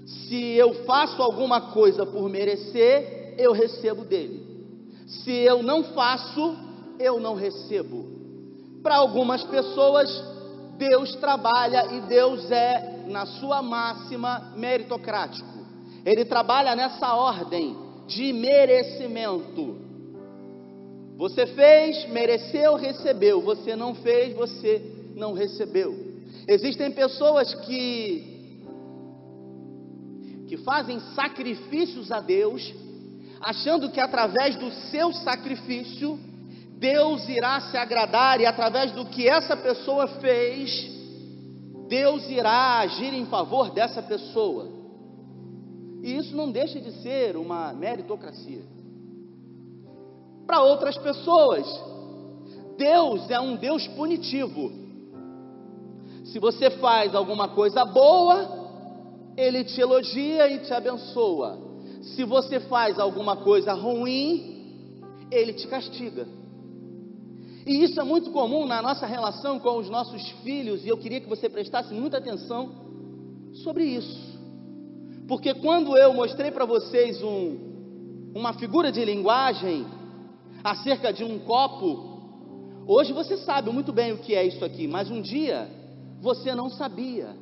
Se 0.06 0.54
eu 0.54 0.84
faço 0.84 1.20
alguma 1.20 1.72
coisa 1.72 2.06
por 2.06 2.28
merecer, 2.28 3.34
eu 3.38 3.52
recebo 3.52 4.04
dele. 4.04 4.44
Se 5.06 5.30
eu 5.30 5.62
não 5.62 5.84
faço, 5.84 6.56
eu 6.98 7.20
não 7.20 7.34
recebo. 7.34 8.06
Para 8.82 8.96
algumas 8.96 9.42
pessoas, 9.44 10.08
Deus 10.76 11.14
trabalha 11.16 11.94
e 11.94 12.00
Deus 12.02 12.50
é, 12.50 13.04
na 13.06 13.26
sua 13.26 13.62
máxima, 13.62 14.52
meritocrático. 14.56 15.56
Ele 16.04 16.24
trabalha 16.24 16.76
nessa 16.76 17.14
ordem 17.14 17.76
de 18.06 18.32
merecimento. 18.32 19.76
Você 21.16 21.46
fez, 21.46 22.08
mereceu, 22.08 22.76
recebeu. 22.76 23.40
Você 23.40 23.74
não 23.74 23.94
fez, 23.94 24.34
você 24.34 24.82
não 25.14 25.32
recebeu. 25.32 25.94
Existem 26.46 26.92
pessoas 26.92 27.54
que 27.54 28.34
que 30.46 30.56
fazem 30.58 31.00
sacrifícios 31.16 32.12
a 32.12 32.20
Deus, 32.20 32.72
achando 33.40 33.90
que 33.90 33.98
através 33.98 34.54
do 34.54 34.70
seu 34.90 35.12
sacrifício 35.12 36.16
Deus 36.78 37.26
irá 37.28 37.60
se 37.60 37.76
agradar 37.76 38.40
e 38.40 38.46
através 38.46 38.92
do 38.92 39.06
que 39.06 39.26
essa 39.26 39.56
pessoa 39.56 40.06
fez, 40.20 40.70
Deus 41.88 42.28
irá 42.28 42.80
agir 42.80 43.14
em 43.14 43.26
favor 43.26 43.70
dessa 43.70 44.02
pessoa. 44.02 44.68
E 46.02 46.16
isso 46.16 46.36
não 46.36 46.50
deixa 46.50 46.78
de 46.78 46.92
ser 47.02 47.36
uma 47.36 47.72
meritocracia 47.72 48.62
para 50.46 50.62
outras 50.62 50.96
pessoas. 50.98 51.66
Deus 52.76 53.28
é 53.30 53.40
um 53.40 53.56
Deus 53.56 53.86
punitivo. 53.88 54.70
Se 56.26 56.38
você 56.38 56.70
faz 56.70 57.14
alguma 57.14 57.48
coisa 57.48 57.84
boa, 57.84 58.66
Ele 59.36 59.64
te 59.64 59.80
elogia 59.80 60.48
e 60.48 60.58
te 60.58 60.72
abençoa. 60.72 61.58
Se 62.14 62.22
você 62.24 62.60
faz 62.60 62.98
alguma 62.98 63.38
coisa 63.38 63.72
ruim, 63.72 65.02
Ele 65.30 65.54
te 65.54 65.66
castiga. 65.66 66.26
E 67.66 67.82
isso 67.82 68.00
é 68.00 68.04
muito 68.04 68.30
comum 68.30 68.64
na 68.64 68.80
nossa 68.80 69.06
relação 69.06 69.58
com 69.58 69.76
os 69.78 69.90
nossos 69.90 70.30
filhos, 70.44 70.84
e 70.84 70.88
eu 70.88 70.96
queria 70.96 71.20
que 71.20 71.28
você 71.28 71.48
prestasse 71.48 71.92
muita 71.92 72.18
atenção 72.18 72.70
sobre 73.64 73.84
isso. 73.84 74.38
Porque 75.26 75.52
quando 75.52 75.96
eu 75.96 76.14
mostrei 76.14 76.52
para 76.52 76.64
vocês 76.64 77.20
um, 77.22 78.30
uma 78.34 78.52
figura 78.52 78.92
de 78.92 79.04
linguagem 79.04 79.84
acerca 80.62 81.12
de 81.12 81.24
um 81.24 81.38
copo. 81.38 82.16
Hoje 82.86 83.12
você 83.12 83.36
sabe 83.38 83.70
muito 83.70 83.92
bem 83.92 84.12
o 84.12 84.18
que 84.18 84.34
é 84.34 84.44
isso 84.44 84.64
aqui, 84.64 84.86
mas 84.88 85.10
um 85.10 85.22
dia 85.22 85.68
você 86.20 86.54
não 86.54 86.68
sabia. 86.68 87.36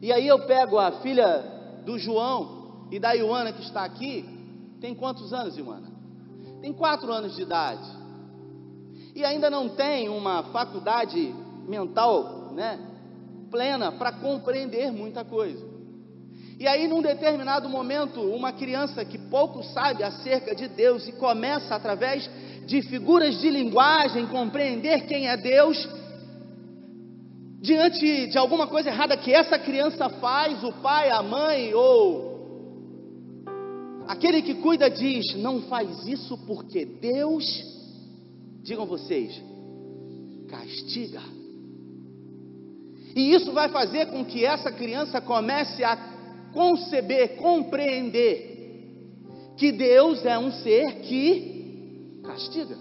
E 0.00 0.12
aí 0.12 0.26
eu 0.26 0.46
pego 0.46 0.78
a 0.78 0.92
filha 1.00 1.44
do 1.84 1.98
João 1.98 2.86
e 2.90 2.98
da 2.98 3.12
Ioana 3.12 3.52
que 3.52 3.62
está 3.62 3.84
aqui. 3.84 4.24
Tem 4.80 4.94
quantos 4.94 5.32
anos, 5.32 5.56
Ioana? 5.56 5.90
Tem 6.60 6.72
quatro 6.72 7.12
anos 7.12 7.34
de 7.34 7.42
idade. 7.42 7.97
E 9.18 9.24
ainda 9.24 9.50
não 9.50 9.68
tem 9.70 10.08
uma 10.08 10.44
faculdade 10.44 11.34
mental, 11.66 12.52
né, 12.54 12.78
plena 13.50 13.90
para 13.90 14.12
compreender 14.12 14.92
muita 14.92 15.24
coisa. 15.24 15.66
E 16.56 16.68
aí, 16.68 16.86
num 16.86 17.02
determinado 17.02 17.68
momento, 17.68 18.20
uma 18.20 18.52
criança 18.52 19.04
que 19.04 19.18
pouco 19.18 19.60
sabe 19.64 20.04
acerca 20.04 20.54
de 20.54 20.68
Deus 20.68 21.08
e 21.08 21.12
começa 21.14 21.74
através 21.74 22.30
de 22.64 22.80
figuras 22.82 23.40
de 23.40 23.50
linguagem, 23.50 24.24
compreender 24.28 25.06
quem 25.06 25.26
é 25.26 25.36
Deus, 25.36 25.88
diante 27.60 28.28
de 28.28 28.38
alguma 28.38 28.68
coisa 28.68 28.88
errada 28.88 29.16
que 29.16 29.34
essa 29.34 29.58
criança 29.58 30.08
faz, 30.08 30.62
o 30.62 30.72
pai, 30.74 31.10
a 31.10 31.24
mãe 31.24 31.74
ou 31.74 32.38
aquele 34.06 34.42
que 34.42 34.54
cuida 34.54 34.88
diz: 34.88 35.34
não 35.34 35.62
faz 35.62 36.06
isso 36.06 36.38
porque 36.46 36.84
Deus, 36.84 37.77
digam 38.62 38.86
vocês, 38.86 39.42
castiga. 40.48 41.20
E 43.14 43.34
isso 43.34 43.52
vai 43.52 43.68
fazer 43.68 44.06
com 44.06 44.24
que 44.24 44.44
essa 44.44 44.70
criança 44.70 45.20
comece 45.20 45.82
a 45.82 45.96
conceber, 46.52 47.36
compreender 47.36 48.56
que 49.56 49.72
Deus 49.72 50.24
é 50.24 50.38
um 50.38 50.52
ser 50.52 51.00
que 51.00 52.20
castiga. 52.24 52.76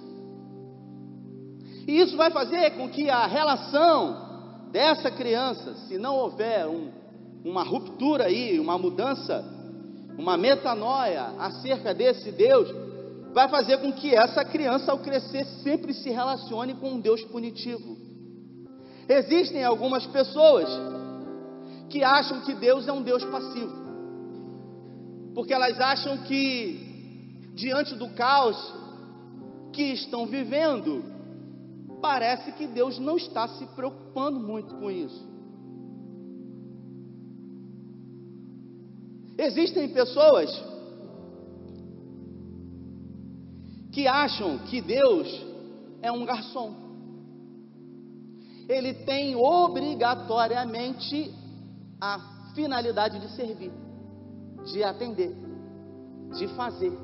E 1.88 2.00
isso 2.00 2.18
vai 2.18 2.30
fazer 2.30 2.72
com 2.72 2.90
que 2.90 3.10
a 3.10 3.26
relação 3.26 4.70
dessa 4.72 5.10
criança, 5.10 5.74
se 5.88 5.98
não 5.98 6.16
houver 6.16 6.68
um, 6.68 6.92
uma 7.44 7.64
ruptura 7.64 8.26
aí, 8.26 8.60
uma 8.60 8.78
mudança, 8.78 9.44
uma 10.18 10.36
metanoia 10.36 11.34
acerca 11.40 11.94
desse 11.94 12.32
Deus, 12.32 12.70
vai 13.38 13.48
fazer 13.50 13.78
com 13.78 13.92
que 13.94 14.16
essa 14.16 14.44
criança, 14.44 14.92
ao 14.92 14.98
crescer, 14.98 15.46
sempre 15.62 15.94
se 15.94 16.10
relacione 16.10 16.74
com 16.74 16.94
um 16.94 17.00
Deus 17.00 17.22
punitivo. 17.26 17.96
Existem 19.08 19.64
algumas 19.64 20.08
pessoas 20.08 20.68
que 21.88 22.04
acham 22.04 22.42
que 22.42 22.56
Deus 22.56 22.88
é 22.88 22.92
um 22.92 23.04
Deus 23.04 23.24
passivo, 23.26 23.76
porque 25.36 25.54
elas 25.54 25.80
acham 25.80 26.18
que, 26.24 27.52
diante 27.54 27.94
do 27.94 28.10
caos, 28.16 28.58
que 29.72 29.84
estão 29.84 30.26
vivendo, 30.26 31.06
parece 32.02 32.52
que 32.54 32.66
Deus 32.66 32.98
não 32.98 33.18
está 33.18 33.48
se 33.50 33.68
preocupando 33.68 34.40
muito 34.40 34.74
com 34.78 34.90
isso. 34.90 35.24
Existem 39.38 39.90
pessoas 39.90 40.50
que 43.98 44.08
acham 44.08 44.60
que 44.60 44.80
Deus 44.80 45.28
é 46.04 46.12
um 46.12 46.24
garçom. 46.24 46.72
Ele 48.70 48.94
tem 48.94 49.36
obrigatoriamente 49.36 51.34
a 52.00 52.52
finalidade 52.54 53.20
de 53.20 53.28
servir, 53.36 53.72
de 54.72 54.84
atender, 54.84 55.36
de 56.38 56.48
fazer, 56.50 56.96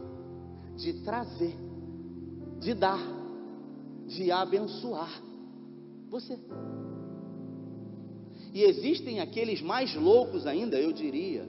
de 0.76 0.94
trazer, 1.04 1.58
de 2.60 2.76
dar, 2.76 3.02
de 4.06 4.32
abençoar 4.32 5.20
você. 6.12 6.40
E 8.54 8.62
existem 8.62 9.20
aqueles 9.20 9.64
mais 9.64 9.96
loucos 9.96 10.46
ainda, 10.46 10.80
eu 10.80 10.94
diria, 10.94 11.44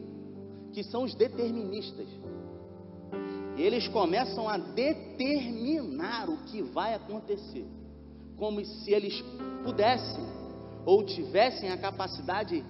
que 0.72 0.82
são 0.82 1.02
os 1.02 1.14
deterministas. 1.14 2.08
Eles 3.56 3.86
começam 3.88 4.48
a 4.48 4.56
determinar 4.56 6.28
o 6.28 6.38
que 6.38 6.60
vai 6.62 6.94
acontecer, 6.94 7.66
como 8.36 8.64
se 8.64 8.92
eles 8.92 9.22
pudessem 9.64 10.24
ou 10.84 11.04
tivessem 11.04 11.70
a 11.70 11.78
capacidade 11.78 12.64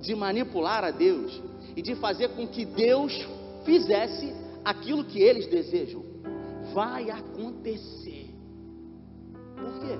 de 0.00 0.14
manipular 0.14 0.84
a 0.84 0.90
Deus 0.90 1.42
e 1.76 1.82
de 1.82 1.94
fazer 1.96 2.28
com 2.30 2.46
que 2.46 2.64
Deus 2.64 3.12
fizesse 3.64 4.32
aquilo 4.64 5.04
que 5.04 5.20
eles 5.20 5.46
desejam. 5.46 6.02
Vai 6.72 7.10
acontecer. 7.10 8.30
Por 9.56 9.80
quê? 9.80 9.98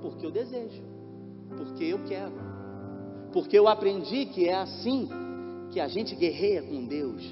Porque 0.00 0.26
eu 0.26 0.30
desejo, 0.30 0.82
porque 1.56 1.84
eu 1.84 2.04
quero, 2.04 2.32
porque 3.32 3.58
eu 3.58 3.66
aprendi 3.66 4.26
que 4.26 4.48
é 4.48 4.54
assim 4.54 5.08
que 5.70 5.80
a 5.80 5.88
gente 5.88 6.14
guerreia 6.14 6.62
com 6.62 6.86
Deus, 6.86 7.22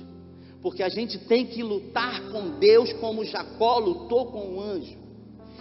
porque 0.66 0.82
a 0.82 0.88
gente 0.88 1.16
tem 1.16 1.46
que 1.46 1.62
lutar 1.62 2.28
com 2.32 2.58
Deus 2.58 2.92
como 2.94 3.24
Jacó 3.24 3.78
lutou 3.78 4.26
com 4.32 4.56
o 4.56 4.60
anjo. 4.60 4.98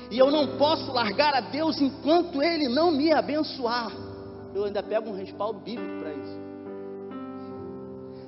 E 0.09 0.17
eu 0.17 0.31
não 0.31 0.57
posso 0.57 0.91
largar 0.91 1.31
a 1.35 1.41
Deus 1.41 1.79
enquanto 1.79 2.41
Ele 2.41 2.67
não 2.67 2.89
me 2.89 3.13
abençoar. 3.13 3.91
Eu 4.55 4.63
ainda 4.63 4.81
pego 4.81 5.11
um 5.11 5.15
respaldo 5.15 5.59
bíblico 5.59 5.99
para 5.99 6.11
isso. 6.11 6.39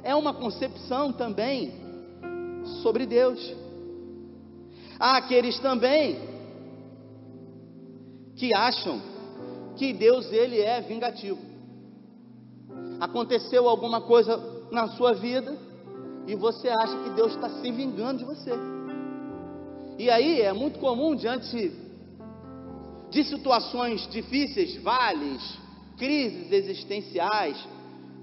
É 0.04 0.14
uma 0.14 0.36
concepção 0.36 1.12
também 1.12 1.74
sobre 2.84 3.08
Deus. 3.08 3.56
Há 5.00 5.18
aqueles 5.18 5.60
também 5.60 6.20
que 8.36 8.54
acham 8.54 9.02
que 9.76 9.94
Deus 9.94 10.32
ele 10.32 10.62
é 10.62 10.80
vingativo 10.82 11.40
aconteceu 13.00 13.70
alguma 13.70 14.02
coisa 14.02 14.40
na 14.72 14.88
sua 14.90 15.14
vida 15.14 15.67
e 16.28 16.36
você 16.36 16.68
acha 16.68 16.96
que 17.04 17.10
Deus 17.12 17.34
está 17.34 17.50
se 17.50 17.72
vingando 17.72 18.20
de 18.20 18.26
você. 18.26 18.52
E 19.98 20.10
aí 20.10 20.42
é 20.42 20.54
muito 20.54 20.78
comum 20.78 21.16
diante 21.16 21.72
de 23.10 23.24
situações 23.24 24.08
difíceis, 24.10 24.76
vales, 24.84 25.42
crises 25.98 26.52
existenciais, 26.52 27.58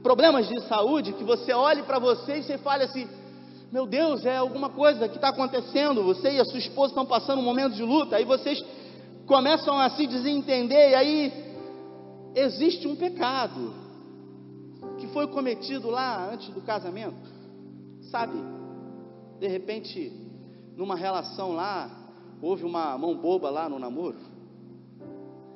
problemas 0.03 0.47
de 0.47 0.61
saúde, 0.69 1.15
que 1.15 1.25
você 1.25 1.53
olhe 1.53 1.83
para 1.83 1.99
você 1.99 2.39
e 2.39 2.43
você 2.43 2.59
fale 2.59 2.85
assim: 2.85 3.09
Meu 3.73 3.87
Deus, 3.87 4.25
é 4.25 4.37
alguma 4.37 4.69
coisa 4.69 5.09
que 5.09 5.17
está 5.17 5.31
acontecendo. 5.31 6.05
Você 6.05 6.33
e 6.33 6.41
a 6.41 6.45
sua 6.45 6.59
esposa 6.59 6.93
estão 6.93 7.07
passando 7.07 7.41
um 7.41 7.45
momento 7.45 7.75
de 7.75 7.83
luta. 7.83 8.17
Aí 8.17 8.25
vocês 8.25 8.63
começam 9.27 9.79
a 9.79 9.89
se 9.91 10.07
desentender. 10.07 10.91
E 10.91 10.95
aí 10.95 11.33
existe 12.35 12.87
um 12.87 12.95
pecado 12.95 13.73
que 14.99 15.09
foi 15.09 15.27
cometido 15.27 15.91
lá 15.91 16.31
antes 16.33 16.49
do 16.51 16.61
casamento, 16.61 17.34
sabe? 18.15 18.39
De 19.41 19.49
repente, 19.49 20.13
numa 20.77 20.95
relação 20.95 21.51
lá, 21.51 21.91
houve 22.41 22.65
uma 22.65 22.97
mão 22.97 23.17
boba 23.17 23.51
lá 23.51 23.69
no 23.69 23.77
namoro, 23.77 24.19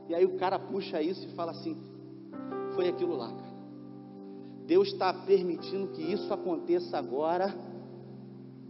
e 0.09 0.14
aí 0.14 0.25
o 0.25 0.37
cara 0.38 0.59
puxa 0.59 1.01
isso 1.01 1.25
e 1.25 1.35
fala 1.37 1.53
assim: 1.53 1.77
foi 2.75 2.88
aquilo 2.88 3.14
lá, 3.16 3.29
cara. 3.29 3.59
Deus 4.66 4.88
está 4.88 5.14
permitindo 5.14 5.87
que 5.92 6.03
isso 6.03 6.35
aconteça 6.35 6.99
agora, 6.99 7.55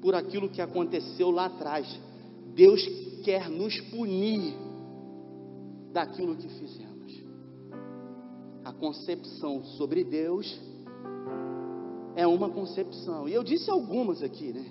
por 0.02 0.14
aquilo 0.14 0.50
que 0.50 0.60
aconteceu 0.60 1.30
lá 1.30 1.46
atrás. 1.46 1.88
Deus 2.54 2.86
quer 3.24 3.48
nos 3.48 3.80
punir 3.90 4.54
daquilo 5.92 6.36
que 6.36 6.48
fizemos 6.48 7.24
a 8.64 8.72
concepção 8.72 9.64
sobre 9.64 10.04
Deus 10.04 10.67
é 12.18 12.26
uma 12.26 12.50
concepção. 12.50 13.28
E 13.28 13.32
eu 13.32 13.44
disse 13.44 13.70
algumas 13.70 14.24
aqui, 14.24 14.52
né? 14.52 14.66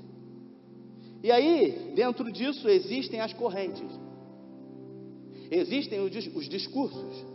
E 1.24 1.32
aí, 1.32 1.94
dentro 1.96 2.30
disso, 2.30 2.68
existem 2.68 3.22
as 3.22 3.32
correntes, 3.32 3.90
existem 5.50 6.02
os 6.02 6.50
discursos, 6.50 7.26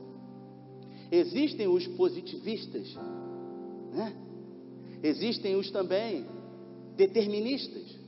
existem 1.11 1.67
os 1.67 1.87
positivistas, 1.97 2.95
né? 3.95 4.15
Existem 5.03 5.57
os 5.57 5.71
também 5.71 6.27
deterministas, 6.95 7.99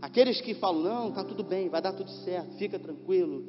aqueles 0.00 0.40
que 0.40 0.54
falam: 0.54 0.82
não, 0.82 1.08
está 1.10 1.22
tudo 1.22 1.44
bem, 1.44 1.68
vai 1.68 1.82
dar 1.82 1.92
tudo 1.92 2.10
certo, 2.24 2.56
fica 2.56 2.78
tranquilo, 2.78 3.44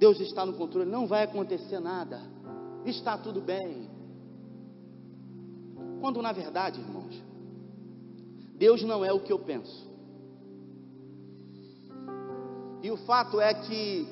Deus 0.00 0.18
está 0.18 0.44
no 0.44 0.54
controle, 0.54 0.90
não 0.90 1.06
vai 1.06 1.22
acontecer 1.22 1.78
nada 1.78 2.20
está 2.84 3.18
tudo 3.18 3.40
bem. 3.40 3.97
Quando 6.00 6.22
na 6.22 6.32
verdade, 6.32 6.80
irmãos, 6.80 7.22
Deus 8.56 8.82
não 8.82 9.04
é 9.04 9.12
o 9.12 9.20
que 9.20 9.32
eu 9.32 9.38
penso. 9.38 9.88
E 12.82 12.90
o 12.90 12.96
fato 12.98 13.40
é 13.40 13.52
que 13.54 14.06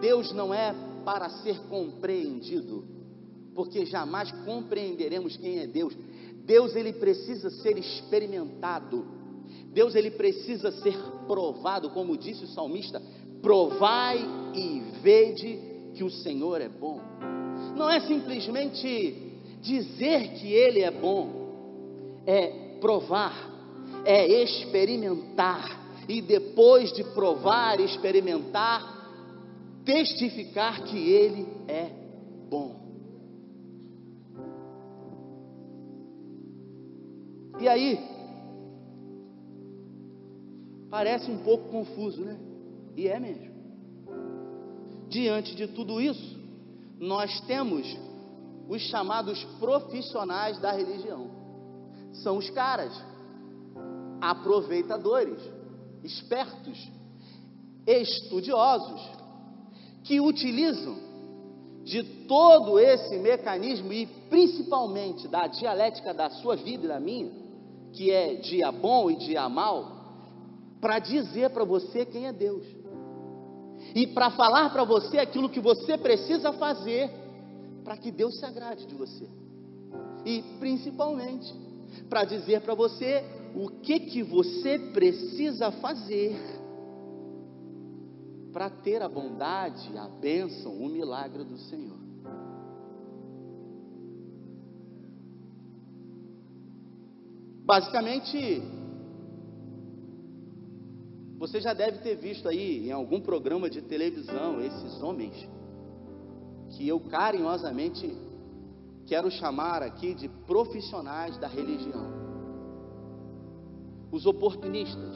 Deus 0.00 0.32
não 0.32 0.52
é 0.52 0.74
para 1.04 1.28
ser 1.28 1.58
compreendido, 1.68 2.84
porque 3.54 3.84
jamais 3.84 4.32
compreenderemos 4.44 5.36
quem 5.36 5.58
é 5.58 5.66
Deus. 5.66 5.94
Deus 6.44 6.74
ele 6.74 6.92
precisa 6.92 7.50
ser 7.50 7.78
experimentado. 7.78 9.04
Deus 9.72 9.94
ele 9.94 10.10
precisa 10.10 10.70
ser 10.82 10.96
provado, 11.26 11.90
como 11.90 12.16
disse 12.16 12.44
o 12.44 12.48
salmista: 12.48 13.02
provai 13.42 14.18
e 14.54 14.80
vede 15.02 15.58
que 15.94 16.04
o 16.04 16.10
Senhor 16.10 16.60
é 16.60 16.68
bom 16.68 17.00
não 17.74 17.90
é 17.90 18.00
simplesmente 18.00 19.23
dizer 19.64 20.34
que 20.34 20.52
Ele 20.52 20.80
é 20.80 20.90
bom, 20.90 22.22
é 22.26 22.76
provar, 22.80 23.50
é 24.04 24.42
experimentar, 24.42 26.04
e 26.06 26.20
depois 26.20 26.92
de 26.92 27.02
provar 27.02 27.80
e 27.80 27.84
experimentar, 27.84 28.92
testificar 29.84 30.84
que 30.84 30.98
Ele 30.98 31.48
é 31.66 31.90
bom. 32.50 32.76
E 37.58 37.66
aí, 37.66 37.98
parece 40.90 41.30
um 41.30 41.38
pouco 41.38 41.70
confuso, 41.70 42.22
né? 42.22 42.38
E 42.94 43.08
é 43.08 43.18
mesmo. 43.18 43.54
Diante 45.08 45.54
de 45.54 45.68
tudo 45.68 46.00
isso, 46.00 46.38
nós 46.98 47.40
temos 47.46 48.03
os 48.68 48.82
chamados 48.82 49.42
profissionais 49.58 50.58
da 50.58 50.72
religião. 50.72 51.30
São 52.12 52.38
os 52.38 52.48
caras 52.50 52.92
aproveitadores, 54.20 55.38
espertos, 56.02 56.78
estudiosos, 57.86 59.00
que 60.02 60.20
utilizam 60.20 60.96
de 61.82 62.02
todo 62.26 62.78
esse 62.78 63.18
mecanismo 63.18 63.92
e 63.92 64.06
principalmente 64.30 65.28
da 65.28 65.46
dialética 65.46 66.14
da 66.14 66.30
sua 66.30 66.56
vida 66.56 66.84
e 66.84 66.88
da 66.88 66.98
minha, 66.98 67.30
que 67.92 68.10
é 68.10 68.34
dia 68.36 68.72
bom 68.72 69.10
e 69.10 69.16
dia 69.16 69.48
mal, 69.48 69.92
para 70.80 70.98
dizer 70.98 71.50
para 71.50 71.64
você 71.64 72.04
quem 72.06 72.26
é 72.26 72.32
Deus 72.32 72.64
e 73.94 74.06
para 74.08 74.30
falar 74.30 74.70
para 74.70 74.84
você 74.84 75.18
aquilo 75.18 75.48
que 75.48 75.60
você 75.60 75.98
precisa 75.98 76.52
fazer 76.52 77.10
para 77.84 77.96
que 77.96 78.10
Deus 78.10 78.38
se 78.38 78.44
agrade 78.44 78.86
de 78.86 78.94
você. 78.94 79.28
E 80.24 80.42
principalmente 80.58 81.54
para 82.08 82.24
dizer 82.24 82.62
para 82.62 82.74
você 82.74 83.22
o 83.54 83.68
que 83.68 84.00
que 84.00 84.22
você 84.22 84.78
precisa 84.92 85.70
fazer 85.70 86.34
para 88.52 88.70
ter 88.70 89.02
a 89.02 89.08
bondade, 89.08 89.96
a 89.96 90.08
bênção, 90.08 90.72
o 90.76 90.88
milagre 90.88 91.44
do 91.44 91.58
Senhor. 91.58 91.98
Basicamente, 97.64 98.62
Você 101.44 101.60
já 101.60 101.74
deve 101.74 101.98
ter 101.98 102.16
visto 102.16 102.48
aí 102.48 102.88
em 102.88 102.90
algum 102.90 103.20
programa 103.20 103.68
de 103.68 103.82
televisão 103.82 104.62
esses 104.62 105.02
homens 105.02 105.46
que 106.76 106.86
eu 106.88 107.00
carinhosamente 107.00 108.16
quero 109.06 109.30
chamar 109.30 109.82
aqui 109.82 110.14
de 110.14 110.28
profissionais 110.28 111.36
da 111.38 111.46
religião. 111.46 112.12
Os 114.10 114.26
oportunistas. 114.26 115.14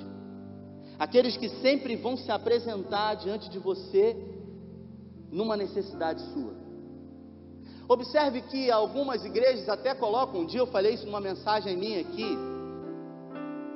Aqueles 0.99 1.37
que 1.37 1.49
sempre 1.61 1.97
vão 1.97 2.17
se 2.17 2.31
apresentar 2.31 3.15
diante 3.15 3.49
de 3.49 3.59
você 3.59 4.17
numa 5.31 5.57
necessidade 5.57 6.21
sua. 6.33 6.55
Observe 7.89 8.43
que 8.43 8.71
algumas 8.71 9.25
igrejas 9.25 9.69
até 9.69 9.95
colocam, 9.95 10.41
um 10.41 10.47
dia 10.47 10.61
eu 10.61 10.67
falei 10.67 10.95
isso 10.95 11.07
numa 11.07 11.21
mensagem 11.21 11.77
minha 11.77 12.01
aqui, 12.01 12.37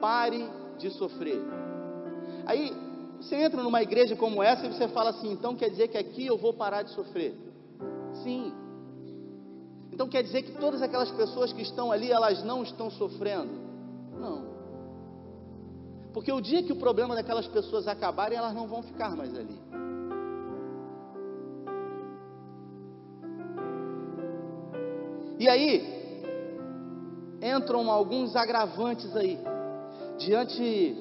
pare 0.00 0.46
de 0.78 0.90
sofrer. 0.90 1.40
Aí 2.44 2.72
você 3.18 3.36
entra 3.36 3.62
numa 3.62 3.82
igreja 3.82 4.16
como 4.16 4.42
essa 4.42 4.66
e 4.66 4.72
você 4.72 4.88
fala 4.88 5.10
assim, 5.10 5.32
então 5.32 5.56
quer 5.56 5.70
dizer 5.70 5.88
que 5.88 5.96
aqui 5.96 6.26
eu 6.26 6.36
vou 6.36 6.52
parar 6.52 6.82
de 6.82 6.90
sofrer? 6.90 7.51
Sim. 8.22 8.52
Então 9.92 10.08
quer 10.08 10.22
dizer 10.22 10.42
que 10.42 10.52
todas 10.52 10.80
aquelas 10.80 11.10
pessoas 11.10 11.52
que 11.52 11.62
estão 11.62 11.92
ali, 11.92 12.10
elas 12.10 12.42
não 12.42 12.62
estão 12.62 12.90
sofrendo? 12.90 13.52
Não. 14.18 14.52
Porque 16.12 16.32
o 16.32 16.40
dia 16.40 16.62
que 16.62 16.72
o 16.72 16.76
problema 16.76 17.14
daquelas 17.14 17.46
pessoas 17.46 17.86
acabarem, 17.88 18.38
elas 18.38 18.54
não 18.54 18.66
vão 18.66 18.82
ficar 18.82 19.16
mais 19.16 19.34
ali. 19.34 19.58
E 25.38 25.48
aí, 25.48 26.02
entram 27.42 27.90
alguns 27.90 28.36
agravantes 28.36 29.14
aí, 29.16 29.38
diante 30.18 30.96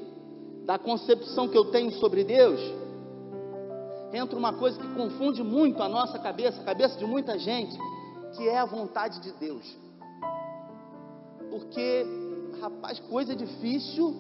da 0.66 0.80
concepção 0.80 1.48
que 1.48 1.58
eu 1.58 1.66
tenho 1.66 1.92
sobre 1.94 2.24
Deus, 2.24 2.60
entra 4.13 4.38
uma 4.38 4.54
coisa 4.54 4.80
que 4.80 4.93
confunde 4.93 5.43
muito 5.43 5.82
a 5.82 5.89
nossa 5.89 6.19
cabeça, 6.19 6.62
a 6.62 6.65
cabeça 6.65 6.97
de 6.97 7.06
muita 7.06 7.38
gente, 7.39 7.78
que 8.36 8.47
é 8.47 8.58
a 8.58 8.65
vontade 8.65 9.19
de 9.21 9.32
Deus. 9.34 9.78
Porque, 11.50 12.06
rapaz, 12.62 13.00
coisa 13.00 13.36
difícil 13.36 14.15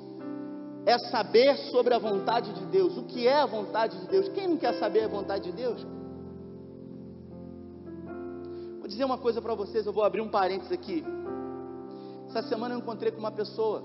é 0.85 0.97
saber 0.97 1.55
sobre 1.71 1.93
a 1.93 1.99
vontade 1.99 2.53
de 2.53 2.65
Deus. 2.65 2.97
O 2.97 3.03
que 3.03 3.27
é 3.27 3.39
a 3.39 3.45
vontade 3.45 3.99
de 3.99 4.07
Deus? 4.07 4.29
Quem 4.29 4.47
não 4.47 4.57
quer 4.57 4.73
saber 4.79 5.03
a 5.03 5.07
vontade 5.07 5.45
de 5.45 5.51
Deus? 5.51 5.85
Vou 8.79 8.87
dizer 8.87 9.05
uma 9.05 9.17
coisa 9.17 9.41
para 9.41 9.53
vocês, 9.53 9.85
eu 9.85 9.93
vou 9.93 10.03
abrir 10.03 10.21
um 10.21 10.29
parênteses 10.29 10.71
aqui. 10.71 11.03
Essa 12.29 12.43
semana 12.43 12.75
eu 12.75 12.79
encontrei 12.79 13.11
com 13.11 13.19
uma 13.19 13.31
pessoa. 13.31 13.83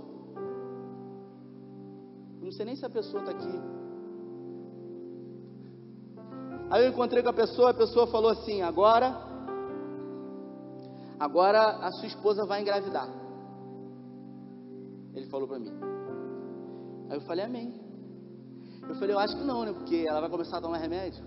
Não 2.41 2.53
sei 2.53 2.65
nem 2.65 2.77
se 2.77 2.87
a 2.87 2.91
pessoa 2.91 3.21
está 3.21 3.33
aqui. 3.33 3.76
Aí 6.71 6.85
eu 6.85 6.91
encontrei 6.91 7.23
com 7.23 7.29
a 7.29 7.33
pessoa, 7.33 7.71
a 7.71 7.75
pessoa 7.75 8.07
falou 8.07 8.31
assim: 8.31 8.63
agora, 8.63 9.17
agora 11.19 11.61
a 11.87 11.93
sua 11.93 12.07
esposa 12.07 12.45
vai 12.45 12.61
engravidar. 12.61 13.09
Ele 15.15 15.27
falou 15.27 15.49
para 15.49 15.59
mim. 15.59 15.73
Aí 17.09 17.17
eu 17.17 17.21
falei, 17.23 17.45
amém. 17.45 17.73
Eu 18.89 18.95
falei, 18.97 19.15
eu 19.15 19.19
acho 19.19 19.37
que 19.37 19.45
não, 19.45 19.65
né? 19.65 19.73
Porque 19.73 20.05
ela 20.07 20.21
vai 20.21 20.29
começar 20.29 20.59
a 20.59 20.61
tomar 20.61 20.79
remédio. 20.79 21.25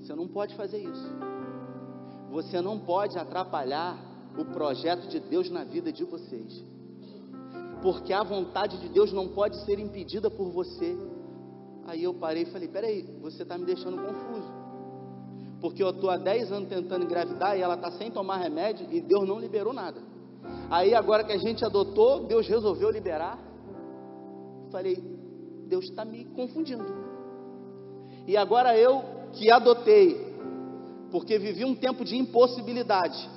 Você 0.00 0.14
não 0.14 0.28
pode 0.28 0.54
fazer 0.54 0.78
isso. 0.78 1.16
Você 2.30 2.60
não 2.60 2.78
pode 2.78 3.18
atrapalhar 3.18 3.98
o 4.38 4.44
projeto 4.44 5.08
de 5.08 5.18
Deus 5.18 5.50
na 5.50 5.64
vida 5.64 5.92
de 5.92 6.04
vocês. 6.04 6.64
Porque 7.82 8.12
a 8.12 8.22
vontade 8.22 8.78
de 8.78 8.88
Deus 8.88 9.12
não 9.12 9.28
pode 9.28 9.56
ser 9.64 9.78
impedida 9.78 10.30
por 10.30 10.50
você. 10.50 10.96
Aí 11.86 12.02
eu 12.02 12.14
parei 12.14 12.42
e 12.42 12.46
falei: 12.46 12.68
peraí, 12.68 13.02
você 13.20 13.42
está 13.42 13.56
me 13.56 13.64
deixando 13.64 13.96
confuso. 13.96 14.52
Porque 15.60 15.82
eu 15.82 15.90
estou 15.90 16.10
há 16.10 16.16
10 16.16 16.52
anos 16.52 16.68
tentando 16.68 17.04
engravidar 17.04 17.56
e 17.56 17.62
ela 17.62 17.74
está 17.74 17.90
sem 17.92 18.10
tomar 18.10 18.36
remédio 18.36 18.86
e 18.90 19.00
Deus 19.00 19.26
não 19.26 19.38
liberou 19.38 19.72
nada. 19.72 20.00
Aí 20.70 20.94
agora 20.94 21.24
que 21.24 21.32
a 21.32 21.38
gente 21.38 21.64
adotou, 21.64 22.24
Deus 22.24 22.46
resolveu 22.46 22.90
liberar. 22.90 23.38
Falei, 24.70 25.02
Deus 25.66 25.86
está 25.86 26.04
me 26.04 26.24
confundindo. 26.24 26.84
E 28.26 28.36
agora 28.36 28.76
eu 28.76 29.02
que 29.32 29.50
adotei, 29.50 30.34
porque 31.10 31.38
vivi 31.38 31.64
um 31.64 31.74
tempo 31.74 32.04
de 32.04 32.16
impossibilidade. 32.16 33.30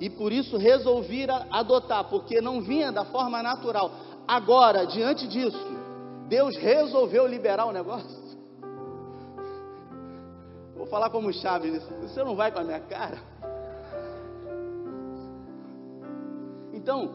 E 0.00 0.08
por 0.08 0.32
isso 0.32 0.56
resolvi 0.56 1.26
adotar, 1.50 2.08
porque 2.08 2.40
não 2.40 2.62
vinha 2.62 2.92
da 2.92 3.04
forma 3.04 3.42
natural. 3.42 3.90
Agora, 4.26 4.86
diante 4.86 5.26
disso, 5.26 5.58
Deus 6.28 6.56
resolveu 6.56 7.26
liberar 7.26 7.66
o 7.66 7.72
negócio. 7.72 8.28
Vou 10.76 10.86
falar 10.86 11.10
como 11.10 11.32
Chaves, 11.32 11.82
você 12.02 12.22
não 12.22 12.36
vai 12.36 12.52
com 12.52 12.60
a 12.60 12.64
minha 12.64 12.80
cara? 12.80 13.18
Então, 16.72 17.10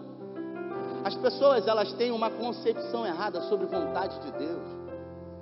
as 1.03 1.15
pessoas 1.15 1.67
elas 1.67 1.93
têm 1.93 2.11
uma 2.11 2.29
concepção 2.29 3.05
errada 3.05 3.41
sobre 3.43 3.65
vontade 3.65 4.19
de 4.19 4.31
Deus. 4.37 4.67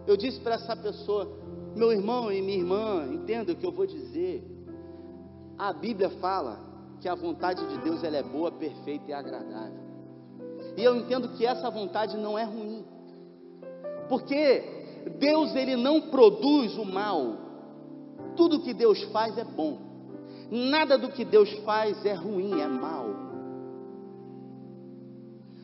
Eu 0.06 0.18
disse 0.18 0.40
para 0.40 0.56
essa 0.56 0.76
pessoa, 0.76 1.28
meu 1.76 1.92
irmão 1.92 2.32
e 2.32 2.42
minha 2.42 2.58
irmã, 2.58 3.08
entenda 3.12 3.52
o 3.52 3.56
que 3.56 3.66
eu 3.66 3.72
vou 3.72 3.86
dizer. 3.86 4.44
A 5.58 5.72
Bíblia 5.72 6.10
fala 6.20 6.60
que 7.00 7.08
a 7.08 7.16
vontade 7.16 7.66
de 7.68 7.78
Deus 7.80 8.04
ela 8.04 8.18
é 8.18 8.24
boa, 8.24 8.52
perfeita 8.52 9.10
e 9.10 9.14
agradável. 9.14 9.80
E 10.78 10.84
eu 10.84 10.96
entendo 10.96 11.30
que 11.30 11.46
essa 11.46 11.70
vontade 11.70 12.18
não 12.18 12.38
é 12.38 12.44
ruim. 12.44 12.81
Porque 14.12 14.62
Deus 15.20 15.56
ele 15.56 15.78
não 15.78 16.02
produz 16.02 16.78
o 16.78 16.84
mal. 16.84 17.38
Tudo 18.36 18.60
que 18.60 18.74
Deus 18.74 19.02
faz 19.04 19.38
é 19.38 19.46
bom. 19.46 19.80
Nada 20.52 20.98
do 20.98 21.08
que 21.14 21.24
Deus 21.24 21.50
faz 21.60 22.06
é 22.06 22.12
ruim, 22.12 22.60
é 22.60 22.68
mal. 22.68 23.06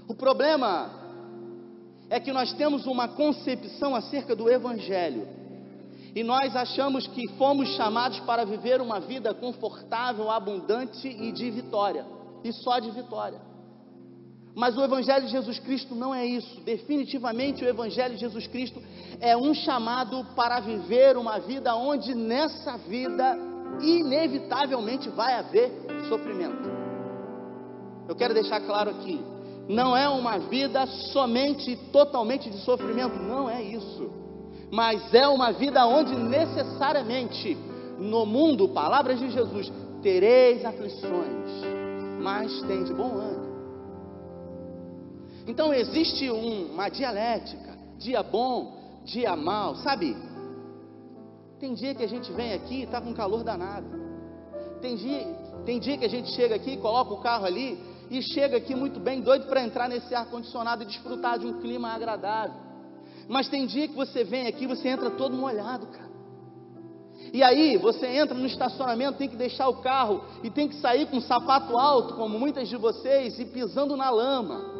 O 0.07 0.15
problema 0.15 0.89
é 2.09 2.21
que 2.21 2.31
nós 2.31 2.53
temos 2.53 2.87
uma 2.87 3.09
concepção 3.09 3.93
acerca 3.93 4.33
do 4.33 4.49
Evangelho. 4.49 5.27
E 6.15 6.23
nós 6.23 6.55
achamos 6.55 7.05
que 7.05 7.27
fomos 7.33 7.67
chamados 7.75 8.21
para 8.21 8.45
viver 8.45 8.79
uma 8.79 9.01
vida 9.01 9.33
confortável, 9.33 10.31
abundante 10.31 11.05
e 11.05 11.33
de 11.33 11.51
vitória. 11.51 12.05
E 12.45 12.53
só 12.53 12.79
de 12.79 12.91
vitória. 12.91 13.41
Mas 14.57 14.75
o 14.75 14.83
Evangelho 14.83 15.27
de 15.27 15.31
Jesus 15.31 15.59
Cristo 15.59 15.93
não 15.93 16.15
é 16.15 16.25
isso. 16.25 16.59
Definitivamente 16.61 17.63
o 17.63 17.69
Evangelho 17.69 18.15
de 18.15 18.21
Jesus 18.21 18.47
Cristo 18.47 18.81
é 19.21 19.37
um 19.37 19.53
chamado 19.53 20.25
para 20.35 20.59
viver 20.59 21.15
uma 21.15 21.37
vida 21.39 21.75
onde 21.75 22.15
nessa 22.15 22.75
vida 22.75 23.37
inevitavelmente 23.79 25.09
vai 25.09 25.35
haver 25.35 25.71
sofrimento. 26.09 26.67
Eu 28.09 28.15
quero 28.15 28.33
deixar 28.33 28.59
claro 28.61 28.89
aqui, 28.89 29.21
não 29.69 29.95
é 29.95 30.09
uma 30.09 30.39
vida 30.39 30.87
somente 31.13 31.73
e 31.73 31.75
totalmente 31.91 32.49
de 32.49 32.57
sofrimento, 32.61 33.15
não 33.15 33.47
é 33.47 33.61
isso. 33.61 34.09
Mas 34.71 35.13
é 35.13 35.27
uma 35.27 35.51
vida 35.51 35.85
onde 35.85 36.15
necessariamente 36.15 37.55
no 37.99 38.25
mundo, 38.25 38.69
palavras 38.69 39.19
de 39.19 39.29
Jesus, 39.29 39.71
tereis 40.01 40.65
aflições, 40.65 41.61
mas 42.19 42.59
tem 42.63 42.83
de 42.83 42.93
bom 42.95 43.17
ânimo. 43.19 43.46
Então 45.47 45.73
existe 45.73 46.29
um, 46.29 46.73
uma 46.73 46.89
dialética, 46.89 47.77
dia 47.97 48.21
bom, 48.21 49.01
dia 49.05 49.33
mal, 49.35 49.77
sabe? 49.77 50.15
Tem 51.57 51.73
dia 51.73 51.95
que 51.95 52.03
a 52.03 52.07
gente 52.07 52.31
vem 52.33 52.53
aqui 52.53 52.81
e 52.81 52.83
está 52.83 52.99
com 52.99 53.13
calor 53.13 53.43
danado. 53.43 53.87
Tem 54.81 54.95
dia, 54.97 55.25
tem 55.65 55.79
dia 55.79 55.97
que 55.97 56.05
a 56.05 56.09
gente 56.09 56.29
chega 56.31 56.55
aqui, 56.55 56.75
coloca 56.77 57.13
o 57.13 57.21
carro 57.21 57.45
ali 57.45 57.79
e 58.11 58.21
chega 58.21 58.57
aqui 58.57 58.75
muito 58.75 58.99
bem, 58.99 59.21
doido 59.21 59.47
para 59.47 59.63
entrar 59.63 59.87
nesse 59.87 60.13
ar-condicionado 60.13 60.83
e 60.83 60.85
desfrutar 60.85 61.39
de 61.39 61.47
um 61.47 61.61
clima 61.61 61.93
agradável. 61.93 62.67
Mas 63.27 63.47
tem 63.47 63.65
dia 63.65 63.87
que 63.87 63.95
você 63.95 64.23
vem 64.23 64.47
aqui, 64.47 64.67
você 64.67 64.89
entra 64.89 65.09
todo 65.11 65.35
molhado, 65.35 65.87
cara. 65.87 66.07
E 67.33 67.43
aí, 67.43 67.77
você 67.77 68.05
entra 68.05 68.37
no 68.37 68.45
estacionamento, 68.45 69.17
tem 69.17 69.27
que 69.27 69.35
deixar 69.35 69.67
o 69.67 69.81
carro 69.81 70.23
e 70.43 70.49
tem 70.49 70.67
que 70.67 70.75
sair 70.75 71.07
com 71.07 71.17
um 71.17 71.21
sapato 71.21 71.77
alto, 71.77 72.13
como 72.13 72.37
muitas 72.37 72.69
de 72.69 72.77
vocês, 72.77 73.37
e 73.39 73.45
pisando 73.45 73.97
na 73.97 74.09
lama. 74.09 74.76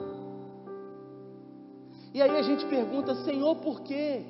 E 2.18 2.22
aí 2.22 2.36
a 2.38 2.42
gente 2.42 2.66
pergunta, 2.66 3.14
Senhor, 3.24 3.56
por 3.58 3.82
quê? 3.82 4.26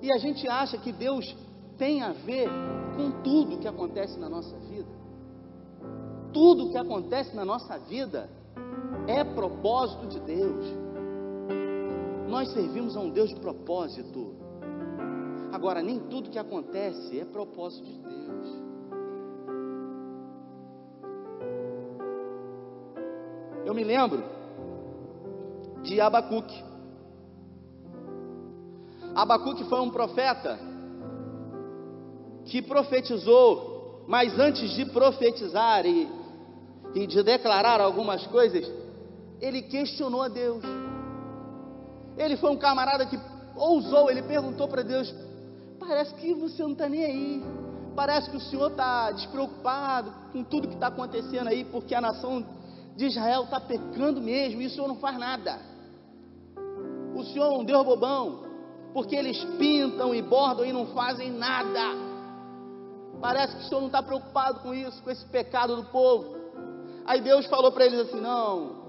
E 0.00 0.12
a 0.12 0.18
gente 0.18 0.48
acha 0.48 0.78
que 0.78 0.92
Deus 0.92 1.24
tem 1.76 2.02
a 2.02 2.12
ver 2.12 2.48
com 2.96 3.22
tudo 3.22 3.58
que 3.58 3.68
acontece 3.68 4.18
na 4.18 4.28
nossa 4.28 4.56
vida 4.58 5.04
tudo 6.34 6.68
que 6.68 6.76
acontece 6.76 7.34
na 7.34 7.44
nossa 7.44 7.78
vida 7.78 8.28
é 9.06 9.22
propósito 9.22 10.08
de 10.08 10.18
Deus. 10.18 10.66
Nós 12.28 12.52
servimos 12.52 12.96
a 12.96 13.00
um 13.00 13.10
Deus 13.10 13.30
de 13.30 13.36
propósito. 13.36 14.34
Agora, 15.52 15.80
nem 15.80 16.00
tudo 16.00 16.28
que 16.28 16.38
acontece 16.38 17.20
é 17.20 17.24
propósito 17.24 17.84
de 17.84 18.00
Deus. 18.00 18.64
Eu 23.64 23.72
me 23.72 23.84
lembro 23.84 24.24
de 25.84 26.00
Abacuque. 26.00 26.64
Abacuque 29.14 29.64
foi 29.64 29.80
um 29.80 29.90
profeta 29.90 30.58
que 32.46 32.60
profetizou, 32.60 34.04
mas 34.08 34.38
antes 34.38 34.70
de 34.70 34.86
profetizar 34.86 35.86
e, 35.86 36.08
e 36.94 37.06
de 37.06 37.22
declarar 37.22 37.80
algumas 37.80 38.26
coisas, 38.26 38.70
ele 39.40 39.62
questionou 39.62 40.22
a 40.22 40.28
Deus. 40.28 40.64
Ele 42.16 42.36
foi 42.36 42.50
um 42.50 42.56
camarada 42.56 43.06
que 43.06 43.18
ousou, 43.54 44.10
ele 44.10 44.22
perguntou 44.22 44.66
para 44.66 44.82
Deus: 44.82 45.14
parece 45.78 46.14
que 46.14 46.34
você 46.34 46.62
não 46.62 46.72
está 46.72 46.88
nem 46.88 47.04
aí, 47.04 47.44
parece 47.94 48.30
que 48.30 48.36
o 48.36 48.40
Senhor 48.40 48.70
está 48.70 49.10
despreocupado 49.12 50.12
com 50.32 50.42
tudo 50.42 50.68
que 50.68 50.74
está 50.74 50.88
acontecendo 50.88 51.48
aí, 51.48 51.64
porque 51.64 51.94
a 51.94 52.00
nação 52.00 52.44
de 52.96 53.06
Israel 53.06 53.44
está 53.44 53.60
pecando 53.60 54.20
mesmo 54.20 54.62
e 54.62 54.66
o 54.66 54.70
Senhor 54.70 54.88
não 54.88 54.96
faz 54.96 55.18
nada. 55.18 55.73
O 57.14 57.22
Senhor 57.24 57.52
é 57.52 57.56
um 57.56 57.64
Deus 57.64 57.84
bobão, 57.84 58.44
porque 58.92 59.14
eles 59.14 59.42
pintam 59.58 60.14
e 60.14 60.20
bordam 60.20 60.64
e 60.64 60.72
não 60.72 60.86
fazem 60.88 61.30
nada. 61.30 62.14
Parece 63.20 63.56
que 63.56 63.62
o 63.62 63.68
Senhor 63.68 63.80
não 63.80 63.86
está 63.88 64.02
preocupado 64.02 64.60
com 64.60 64.74
isso, 64.74 65.02
com 65.02 65.10
esse 65.10 65.24
pecado 65.26 65.76
do 65.76 65.84
povo. 65.84 66.36
Aí 67.06 67.20
Deus 67.20 67.46
falou 67.46 67.70
para 67.72 67.86
eles 67.86 68.00
assim: 68.00 68.20
Não, 68.20 68.84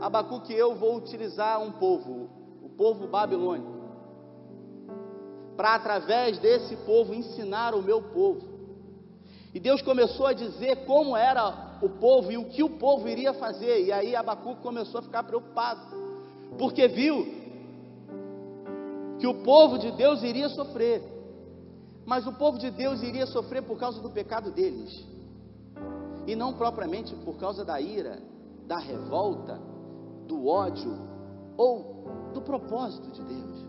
Abacuque, 0.00 0.52
eu 0.52 0.74
vou 0.74 0.96
utilizar 0.96 1.60
um 1.60 1.72
povo, 1.72 2.28
o 2.62 2.68
povo 2.68 3.06
babilônico, 3.06 3.72
para 5.56 5.74
através 5.74 6.38
desse 6.38 6.76
povo 6.76 7.14
ensinar 7.14 7.74
o 7.74 7.82
meu 7.82 8.02
povo. 8.02 8.54
E 9.52 9.60
Deus 9.60 9.80
começou 9.82 10.26
a 10.26 10.32
dizer 10.32 10.84
como 10.84 11.16
era 11.16 11.76
o 11.80 11.88
povo 11.88 12.32
e 12.32 12.36
o 12.36 12.46
que 12.46 12.62
o 12.62 12.70
povo 12.70 13.08
iria 13.08 13.32
fazer. 13.34 13.84
E 13.84 13.92
aí 13.92 14.16
Abacuque 14.16 14.60
começou 14.60 14.98
a 14.98 15.02
ficar 15.02 15.22
preocupado, 15.22 15.80
porque 16.58 16.88
viu 16.88 17.26
que 19.18 19.26
o 19.26 19.42
povo 19.42 19.78
de 19.78 19.90
Deus 19.92 20.22
iria 20.22 20.48
sofrer. 20.48 21.02
Mas 22.06 22.26
o 22.26 22.32
povo 22.32 22.58
de 22.58 22.70
Deus 22.70 23.02
iria 23.02 23.26
sofrer 23.26 23.62
por 23.62 23.78
causa 23.78 24.00
do 24.00 24.10
pecado 24.10 24.50
deles, 24.50 24.90
e 26.26 26.36
não 26.36 26.52
propriamente 26.52 27.14
por 27.16 27.36
causa 27.36 27.64
da 27.64 27.80
ira, 27.80 28.22
da 28.66 28.78
revolta, 28.78 29.58
do 30.26 30.46
ódio 30.46 30.98
ou 31.56 32.30
do 32.34 32.42
propósito 32.42 33.10
de 33.10 33.22
Deus. 33.22 33.64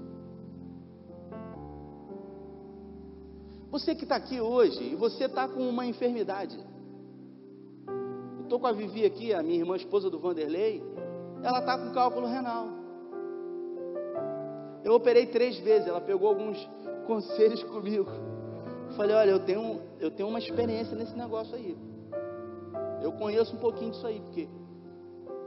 Você 3.72 3.96
que 3.96 4.04
está 4.04 4.16
aqui 4.16 4.40
hoje 4.40 4.84
e 4.84 4.96
você 4.96 5.26
está 5.26 5.48
com 5.48 5.68
uma 5.68 5.86
enfermidade. 5.86 6.58
Estou 8.42 8.60
com 8.60 8.68
a 8.68 8.72
Vivi 8.72 9.06
aqui, 9.06 9.34
a 9.34 9.42
minha 9.42 9.60
irmã 9.60 9.76
esposa 9.76 10.10
do 10.10 10.20
Vanderlei. 10.20 10.82
Ela 11.46 11.60
está 11.60 11.78
com 11.78 11.92
cálculo 11.92 12.26
renal. 12.26 12.66
Eu 14.84 14.94
operei 14.94 15.28
três 15.28 15.60
vezes. 15.60 15.88
Ela 15.88 16.02
pegou 16.02 16.28
alguns 16.28 16.58
conselhos 17.06 17.62
comigo. 17.66 18.10
Falei, 18.98 19.16
olha, 19.16 19.30
eu 19.30 19.40
tenho, 19.40 19.80
eu 20.00 20.10
tenho 20.10 20.28
uma 20.28 20.40
experiência 20.40 20.98
nesse 20.98 21.16
negócio 21.16 21.56
aí. 21.56 21.78
Eu 23.00 23.12
conheço 23.12 23.56
um 23.56 23.60
pouquinho 23.60 23.92
disso 23.92 24.08
aí, 24.08 24.20
porque 24.22 24.50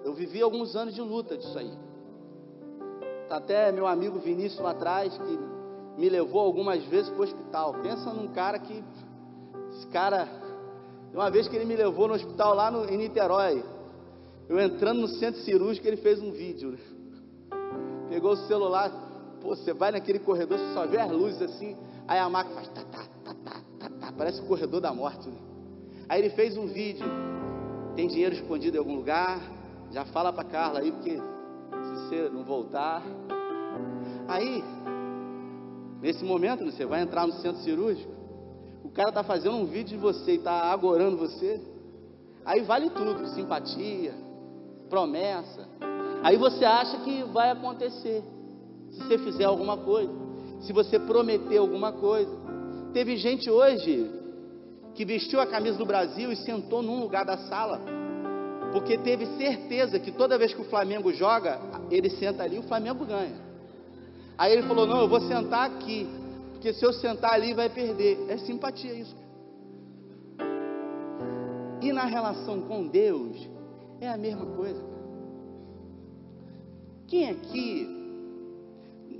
eu 0.04 0.14
vivi 0.14 0.40
alguns 0.40 0.76
anos 0.76 0.94
de 0.94 1.00
luta 1.00 1.36
disso 1.36 1.58
aí. 1.58 1.72
Tá 3.28 3.38
até 3.38 3.72
meu 3.72 3.86
amigo 3.86 4.20
Vinícius 4.20 4.60
lá 4.60 4.70
atrás, 4.70 5.18
que 5.18 5.38
me 6.00 6.08
levou 6.08 6.40
algumas 6.40 6.84
vezes 6.84 7.10
para 7.10 7.20
o 7.20 7.24
hospital. 7.24 7.74
Pensa 7.82 8.12
num 8.12 8.28
cara 8.28 8.60
que. 8.60 8.84
Esse 9.70 9.86
cara. 9.88 10.28
Uma 11.12 11.28
vez 11.28 11.48
que 11.48 11.56
ele 11.56 11.64
me 11.64 11.74
levou 11.74 12.06
no 12.06 12.14
hospital 12.14 12.54
lá 12.54 12.70
no, 12.70 12.84
em 12.84 12.96
Niterói, 12.96 13.64
eu 14.48 14.58
entrando 14.58 15.00
no 15.00 15.08
centro 15.08 15.40
cirúrgico, 15.42 15.86
ele 15.86 15.98
fez 15.98 16.22
um 16.22 16.32
vídeo. 16.32 16.70
Né? 16.70 16.78
Pegou 18.08 18.32
o 18.32 18.36
celular, 18.36 18.90
pô, 19.40 19.48
você 19.50 19.74
vai 19.74 19.92
naquele 19.92 20.18
corredor, 20.18 20.58
você 20.58 20.72
só 20.72 20.86
vê 20.86 20.98
as 20.98 21.10
luzes 21.10 21.42
assim, 21.42 21.76
aí 22.06 22.18
a 22.18 22.28
máquina 22.28 22.54
faz 22.54 22.68
tá, 22.68 22.82
tá, 22.84 23.04
tá, 23.24 23.34
tá, 23.44 23.60
tá, 23.78 23.90
tá, 23.90 24.12
parece 24.16 24.40
o 24.40 24.46
corredor 24.46 24.80
da 24.80 24.92
morte. 24.94 25.28
Né? 25.28 25.36
Aí 26.08 26.22
ele 26.22 26.30
fez 26.30 26.56
um 26.56 26.66
vídeo, 26.66 27.06
tem 27.94 28.08
dinheiro 28.08 28.34
escondido 28.34 28.76
em 28.76 28.78
algum 28.78 28.96
lugar, 28.96 29.38
já 29.90 30.06
fala 30.06 30.32
para 30.32 30.44
Carla 30.44 30.80
aí, 30.80 30.92
porque 30.92 31.16
se 31.16 31.94
você 31.94 32.30
não 32.30 32.42
voltar. 32.42 33.02
Aí, 34.26 34.64
nesse 36.00 36.24
momento, 36.24 36.64
você 36.64 36.86
vai 36.86 37.02
entrar 37.02 37.26
no 37.26 37.34
centro 37.34 37.60
cirúrgico, 37.62 38.10
o 38.82 38.88
cara 38.88 39.10
está 39.10 39.22
fazendo 39.22 39.56
um 39.56 39.66
vídeo 39.66 39.96
de 39.96 39.98
você 39.98 40.32
e 40.32 40.36
está 40.36 40.72
agorando 40.72 41.18
você. 41.18 41.60
Aí 42.44 42.62
vale 42.62 42.88
tudo, 42.88 43.26
simpatia, 43.28 44.14
promessa. 44.88 45.68
Aí 46.22 46.36
você 46.36 46.64
acha 46.64 46.98
que 46.98 47.22
vai 47.24 47.50
acontecer 47.50 48.22
se 48.90 48.98
você 48.98 49.18
fizer 49.18 49.44
alguma 49.44 49.76
coisa, 49.76 50.12
se 50.60 50.72
você 50.72 50.98
prometer 50.98 51.58
alguma 51.58 51.92
coisa. 51.92 52.36
Teve 52.92 53.16
gente 53.16 53.48
hoje 53.50 54.10
que 54.94 55.04
vestiu 55.04 55.40
a 55.40 55.46
camisa 55.46 55.78
do 55.78 55.86
Brasil 55.86 56.32
e 56.32 56.36
sentou 56.36 56.82
num 56.82 57.00
lugar 57.00 57.24
da 57.24 57.36
sala, 57.36 57.80
porque 58.72 58.98
teve 58.98 59.26
certeza 59.36 59.98
que 59.98 60.10
toda 60.10 60.38
vez 60.38 60.52
que 60.52 60.60
o 60.60 60.64
Flamengo 60.64 61.12
joga, 61.12 61.60
ele 61.90 62.10
senta 62.10 62.42
ali 62.42 62.56
e 62.56 62.58
o 62.58 62.64
Flamengo 62.64 63.04
ganha. 63.04 63.36
Aí 64.36 64.52
ele 64.52 64.62
falou: 64.62 64.86
Não, 64.86 65.00
eu 65.00 65.08
vou 65.08 65.20
sentar 65.20 65.70
aqui, 65.70 66.08
porque 66.52 66.72
se 66.72 66.84
eu 66.84 66.92
sentar 66.92 67.32
ali 67.32 67.54
vai 67.54 67.68
perder. 67.68 68.26
É 68.28 68.38
simpatia 68.38 68.92
isso. 68.92 69.16
E 71.80 71.92
na 71.92 72.04
relação 72.04 72.62
com 72.62 72.88
Deus, 72.88 73.36
é 74.00 74.08
a 74.08 74.16
mesma 74.16 74.46
coisa. 74.46 74.82
Quem 77.06 77.30
aqui 77.30 77.98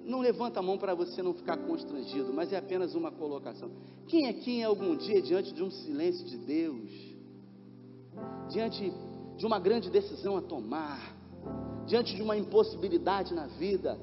não 0.05 0.21
levanta 0.21 0.61
a 0.61 0.63
mão 0.63 0.79
para 0.79 0.95
você 0.95 1.23
não 1.23 1.35
ficar 1.35 1.57
constrangido, 1.59 2.33
mas 2.33 2.53
é 2.53 2.57
apenas 2.57 2.95
uma 2.95 3.11
colocação. 3.11 3.71
Quem 4.07 4.29
aqui 4.29 4.59
em 4.61 4.65
algum 4.65 4.97
dia, 4.97 5.21
diante 5.21 5.53
de 5.53 5.63
um 5.63 5.71
silêncio 5.71 6.25
de 6.25 6.39
Deus, 6.39 6.91
diante 8.51 8.93
de 9.37 9.47
uma 9.47 9.59
grande 9.59 9.91
decisão 9.91 10.37
a 10.37 10.43
tomar, 10.43 11.15
diante 11.87 12.15
de 12.17 12.23
uma 12.23 12.37
impossibilidade 12.37 13.35
na 13.35 13.47
vida, 13.47 13.99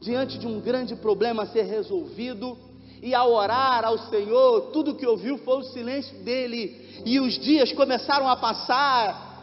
diante 0.00 0.38
de 0.38 0.46
um 0.46 0.60
grande 0.60 0.94
problema 0.96 1.42
a 1.42 1.46
ser 1.46 1.62
resolvido, 1.62 2.56
e 3.02 3.14
ao 3.14 3.32
orar 3.32 3.84
ao 3.84 3.98
Senhor, 4.08 4.70
tudo 4.72 4.94
que 4.94 5.06
ouviu 5.06 5.38
foi 5.38 5.58
o 5.58 5.64
silêncio 5.64 6.16
dele, 6.24 7.02
e 7.04 7.20
os 7.20 7.34
dias 7.34 7.72
começaram 7.72 8.28
a 8.28 8.36
passar, 8.36 9.33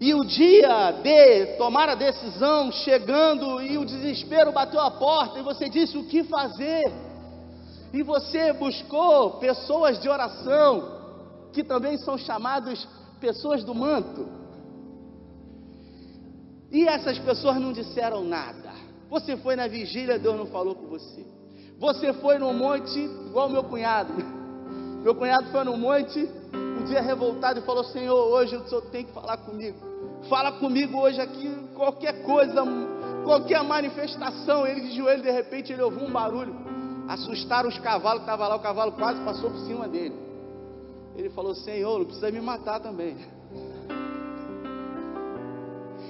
e 0.00 0.14
o 0.14 0.24
dia 0.24 0.92
de 0.92 1.58
tomar 1.58 1.90
a 1.90 1.94
decisão 1.94 2.72
chegando 2.72 3.60
e 3.60 3.76
o 3.76 3.84
desespero 3.84 4.50
bateu 4.50 4.80
a 4.80 4.90
porta 4.90 5.38
e 5.38 5.42
você 5.42 5.68
disse 5.68 5.98
o 5.98 6.04
que 6.04 6.24
fazer. 6.24 6.90
E 7.92 8.02
você 8.02 8.50
buscou 8.54 9.32
pessoas 9.32 10.00
de 10.00 10.08
oração, 10.08 11.50
que 11.52 11.62
também 11.62 11.98
são 11.98 12.16
chamados 12.16 12.88
pessoas 13.20 13.62
do 13.62 13.74
manto. 13.74 14.26
E 16.70 16.88
essas 16.88 17.18
pessoas 17.18 17.56
não 17.56 17.70
disseram 17.70 18.24
nada. 18.24 18.72
Você 19.10 19.36
foi 19.36 19.54
na 19.54 19.68
vigília, 19.68 20.18
Deus 20.18 20.36
não 20.36 20.46
falou 20.46 20.74
com 20.76 20.86
você. 20.86 21.26
Você 21.78 22.14
foi 22.14 22.38
no 22.38 22.54
monte, 22.54 22.98
igual 22.98 23.50
meu 23.50 23.64
cunhado. 23.64 24.14
Meu 25.02 25.14
cunhado 25.14 25.50
foi 25.50 25.64
no 25.64 25.76
monte, 25.76 26.26
um 26.54 26.84
dia 26.84 27.02
revoltado 27.02 27.58
e 27.58 27.62
falou: 27.62 27.84
Senhor, 27.84 28.16
hoje 28.16 28.56
o 28.56 28.66
Senhor 28.66 28.82
tem 28.82 29.04
que 29.04 29.12
falar 29.12 29.36
comigo. 29.38 29.89
Fala 30.28 30.52
comigo 30.52 30.98
hoje 30.98 31.20
aqui, 31.20 31.50
qualquer 31.74 32.22
coisa, 32.22 32.62
qualquer 33.24 33.62
manifestação. 33.64 34.66
Ele 34.66 34.82
de 34.82 34.96
joelho, 34.96 35.22
de 35.22 35.30
repente, 35.30 35.72
ele 35.72 35.82
ouviu 35.82 36.06
um 36.06 36.12
barulho. 36.12 36.54
Assustaram 37.08 37.68
os 37.68 37.78
cavalos 37.78 38.22
que 38.22 38.30
estavam 38.30 38.48
lá, 38.48 38.56
o 38.56 38.60
cavalo 38.60 38.92
quase 38.92 39.20
passou 39.22 39.50
por 39.50 39.60
cima 39.60 39.88
dele. 39.88 40.14
Ele 41.16 41.30
falou: 41.30 41.54
Senhor, 41.54 41.98
não 41.98 42.04
precisa 42.04 42.30
me 42.30 42.40
matar 42.40 42.80
também. 42.80 43.16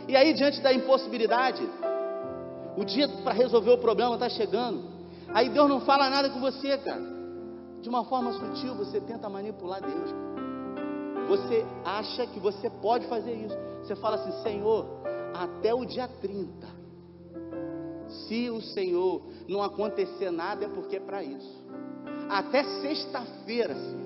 E 0.09 0.17
aí, 0.17 0.35
diante 0.35 0.61
da 0.61 0.73
impossibilidade, 0.73 1.67
o 2.77 2.85
dia 2.85 3.09
para 3.23 3.33
resolver 3.33 3.71
o 3.71 3.79
problema 3.79 4.15
está 4.15 4.29
chegando. 4.29 4.83
Aí 5.33 5.49
Deus 5.49 5.69
não 5.69 5.81
fala 5.81 6.11
nada 6.11 6.29
com 6.31 6.41
você, 6.41 6.77
cara. 6.79 7.03
De 7.81 7.89
uma 7.89 8.05
forma 8.05 8.33
sutil, 8.33 8.75
você 8.75 9.01
tenta 9.01 9.29
manipular 9.29 9.81
Deus. 9.81 10.11
Você 11.31 11.65
acha 11.85 12.27
que 12.27 12.41
você 12.41 12.69
pode 12.69 13.07
fazer 13.07 13.33
isso. 13.33 13.57
Você 13.85 13.95
fala 13.95 14.17
assim: 14.17 14.33
Senhor, 14.43 14.85
até 15.33 15.73
o 15.73 15.85
dia 15.85 16.09
30. 16.09 16.67
Se 18.27 18.51
o 18.51 18.61
Senhor 18.61 19.23
não 19.49 19.63
acontecer 19.63 20.33
nada, 20.33 20.65
é 20.65 20.69
porque 20.69 20.97
é 20.97 21.01
para 21.01 21.23
isso. 21.23 21.65
Até 22.29 22.65
sexta-feira, 22.81 23.77
Senhor. 23.77 24.01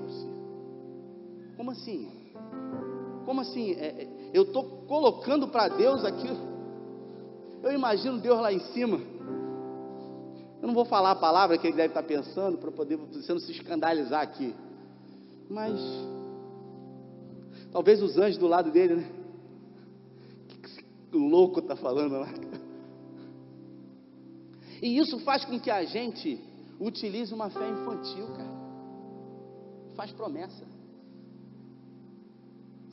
Como 1.57 1.71
assim? 1.71 2.11
Como 3.25 3.41
assim? 3.41 3.73
É, 3.73 3.87
é, 4.03 4.09
eu 4.35 4.43
estou 4.43 4.85
colocando 4.87 5.49
para 5.49 5.69
Deus 5.69 6.05
aquilo. 6.05 6.37
Eu 7.63 7.73
imagino 7.73 8.21
Deus 8.21 8.39
lá 8.39 8.53
em 8.53 8.61
cima. 8.75 9.01
Eu 10.61 10.67
não 10.67 10.75
vou 10.75 10.85
falar 10.85 11.13
a 11.13 11.17
palavra 11.17 11.57
que 11.57 11.67
ele 11.67 11.77
deve 11.77 11.89
estar 11.89 12.03
pensando 12.03 12.59
para 12.59 12.71
poder 12.71 12.97
você 12.97 13.33
não 13.33 13.41
se 13.41 13.53
escandalizar 13.53 14.21
aqui. 14.21 14.55
Mas 15.49 15.81
talvez 17.75 18.01
os 18.01 18.17
anjos 18.17 18.39
do 18.39 18.47
lado 18.47 18.71
dele, 18.71 18.95
né? 18.95 19.11
louco 21.13 21.59
está 21.59 21.75
falando 21.75 22.13
lá. 22.21 22.29
E 24.81 24.99
isso 24.99 25.19
faz 25.21 25.45
com 25.45 25.59
que 25.59 25.71
a 25.71 25.85
gente 25.85 26.39
utilize 26.79 27.35
uma 27.35 27.51
fé 27.51 27.69
infantil, 27.69 28.27
cara. 28.29 28.55
Faz 29.97 30.13
promessa. 30.13 30.65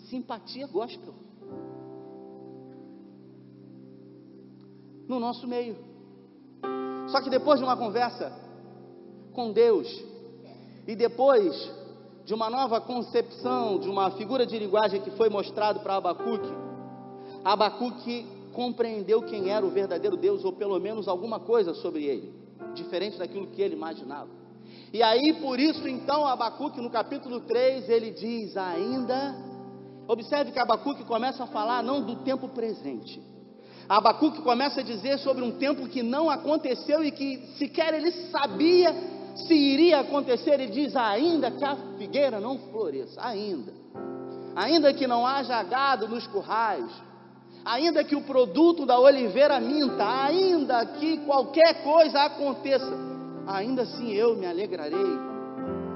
Simpatia 0.10 0.68
gospel. 0.68 1.14
No 5.08 5.20
nosso 5.20 5.48
meio. 5.48 5.76
Só 7.10 7.22
que 7.22 7.30
depois 7.30 7.60
de 7.60 7.66
uma 7.66 7.78
conversa 7.78 8.32
com 9.34 9.52
Deus, 9.52 9.88
e 10.88 10.96
depois 10.96 11.54
de 12.26 12.34
uma 12.34 12.50
nova 12.50 12.80
concepção, 12.80 13.80
de 13.80 13.90
uma 13.90 14.12
figura 14.12 14.46
de 14.46 14.58
linguagem 14.58 15.02
que 15.02 15.12
foi 15.12 15.30
mostrado 15.30 15.80
para 15.80 15.96
Abacuque, 15.96 16.52
Abacuque 17.44 18.26
compreendeu 18.54 19.22
quem 19.24 19.50
era 19.50 19.66
o 19.66 19.70
verdadeiro 19.70 20.16
Deus, 20.16 20.46
ou 20.46 20.54
pelo 20.54 20.80
menos 20.80 21.08
alguma 21.08 21.40
coisa 21.40 21.74
sobre 21.74 22.06
ele, 22.06 22.34
diferente 22.76 23.18
daquilo 23.18 23.48
que 23.48 23.62
ele 23.62 23.76
imaginava. 23.76 24.30
E 24.94 25.02
aí, 25.02 25.34
por 25.42 25.60
isso, 25.60 25.88
então, 25.88 26.26
Abacuque, 26.26 26.82
no 26.82 26.90
capítulo 26.90 27.40
3, 27.42 27.90
ele 27.90 28.12
diz 28.12 28.56
ainda. 28.58 29.36
Observe 30.08 30.52
que 30.52 30.60
Abacuque 30.60 31.06
começa 31.06 31.44
a 31.44 31.48
falar 31.48 31.82
não 31.82 32.02
do 32.02 32.18
tempo 32.18 32.50
presente. 32.50 33.22
Abacuque 33.88 34.42
começa 34.42 34.82
a 34.82 34.84
dizer 34.84 35.20
sobre 35.20 35.44
um 35.44 35.52
tempo 35.52 35.88
que 35.88 36.04
não 36.04 36.30
aconteceu 36.30 37.04
e 37.04 37.12
que 37.12 37.38
sequer 37.58 37.94
ele 37.94 38.12
sabia 38.30 38.94
se 39.36 39.54
iria 39.54 40.00
acontecer. 40.00 40.52
Ele 40.52 40.68
diz 40.68 40.96
ainda 40.96 41.52
que 41.52 41.64
a 41.64 41.76
figueira 41.98 42.40
não 42.40 42.58
floresça, 42.58 43.22
ainda. 43.22 43.74
Ainda 44.56 44.94
que 44.94 45.08
não 45.08 45.26
haja 45.26 45.62
gado 45.64 46.08
nos 46.08 46.28
currais, 46.28 46.86
ainda 47.64 48.04
que 48.04 48.16
o 48.16 48.22
produto 48.22 48.86
da 48.86 49.00
oliveira 49.00 49.60
minta, 49.60 50.26
ainda 50.26 50.86
que 50.86 51.18
qualquer 51.20 51.84
coisa 51.84 52.24
aconteça, 52.24 52.92
ainda 53.48 53.84
assim 53.84 54.12
eu 54.12 54.36
me 54.36 54.46
alegrarei 54.46 55.06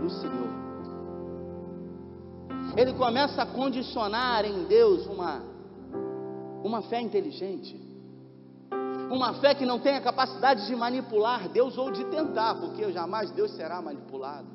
no 0.02 0.10
Senhor. 0.10 0.46
Ele 2.78 2.94
começa 2.94 3.42
a 3.42 3.46
condicionar 3.46 4.46
em 4.46 4.66
Deus 4.66 5.06
uma, 5.08 5.42
uma 6.64 6.82
fé 6.84 7.02
inteligente, 7.02 7.85
uma 9.16 9.34
fé 9.36 9.56
que 9.56 9.66
não 9.66 9.80
tem 9.80 9.96
a 9.96 10.02
capacidade 10.02 10.66
de 10.68 10.76
manipular 10.76 11.48
Deus 11.50 11.78
ou 11.78 11.92
de 11.92 12.04
tentar, 12.06 12.56
porque 12.56 12.92
jamais 12.92 13.32
Deus 13.32 13.52
será 13.52 13.82
manipulado. 13.82 14.48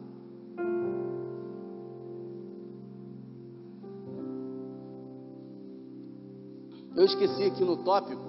Eu 6.95 7.05
esqueci 7.05 7.45
aqui 7.45 7.65
no 7.65 7.79
tópico 7.79 8.23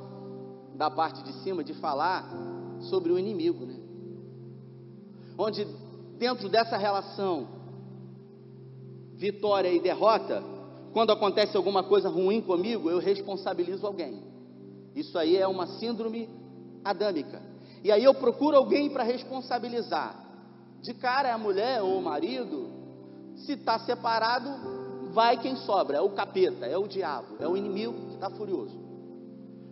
da 0.75 0.89
parte 0.89 1.23
de 1.23 1.33
cima 1.43 1.63
de 1.63 1.73
falar 1.73 2.29
sobre 2.79 3.11
o 3.11 3.19
inimigo, 3.19 3.65
né? 3.65 3.79
Onde 5.37 5.65
dentro 6.17 6.47
dessa 6.47 6.77
relação 6.77 7.47
vitória 9.15 9.71
e 9.71 9.79
derrota, 9.79 10.43
quando 10.93 11.11
acontece 11.11 11.57
alguma 11.57 11.83
coisa 11.83 12.09
ruim 12.09 12.41
comigo, 12.41 12.89
eu 12.89 12.99
responsabilizo 12.99 13.85
alguém. 13.85 14.30
Isso 14.95 15.17
aí 15.17 15.37
é 15.37 15.47
uma 15.47 15.67
síndrome 15.67 16.29
adâmica. 16.83 17.41
E 17.83 17.91
aí 17.91 18.03
eu 18.03 18.13
procuro 18.13 18.57
alguém 18.57 18.89
para 18.89 19.03
responsabilizar. 19.03 20.15
De 20.81 20.93
cara 20.93 21.29
é 21.29 21.31
a 21.31 21.37
mulher 21.37 21.81
ou 21.81 21.97
o 21.97 22.01
marido. 22.01 22.69
Se 23.35 23.53
está 23.53 23.79
separado, 23.79 24.49
vai 25.11 25.37
quem 25.37 25.55
sobra, 25.57 25.97
é 25.97 26.01
o 26.01 26.09
capeta, 26.09 26.65
é 26.65 26.77
o 26.77 26.87
diabo, 26.87 27.35
é 27.39 27.47
o 27.47 27.55
inimigo 27.55 27.93
que 28.07 28.13
está 28.15 28.29
furioso. 28.29 28.79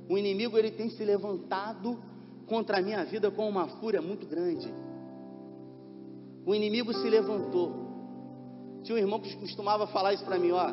O 0.08 0.18
inimigo 0.18 0.58
ele 0.58 0.72
tem 0.72 0.90
se 0.90 1.04
levantado 1.04 2.00
contra 2.48 2.80
a 2.80 2.82
minha 2.82 3.06
vida 3.06 3.30
com 3.30 3.48
uma 3.48 3.68
fúria 3.68 4.02
muito 4.02 4.26
grande. 4.26 4.74
O 6.46 6.56
inimigo 6.56 6.92
se 6.94 7.08
levantou. 7.10 7.88
Tinha 8.84 8.96
um 8.96 9.00
irmão 9.00 9.20
que 9.20 9.36
costumava 9.38 9.86
falar 9.88 10.14
isso 10.14 10.26
para 10.26 10.40
mim, 10.40 10.52
ó, 10.52 10.68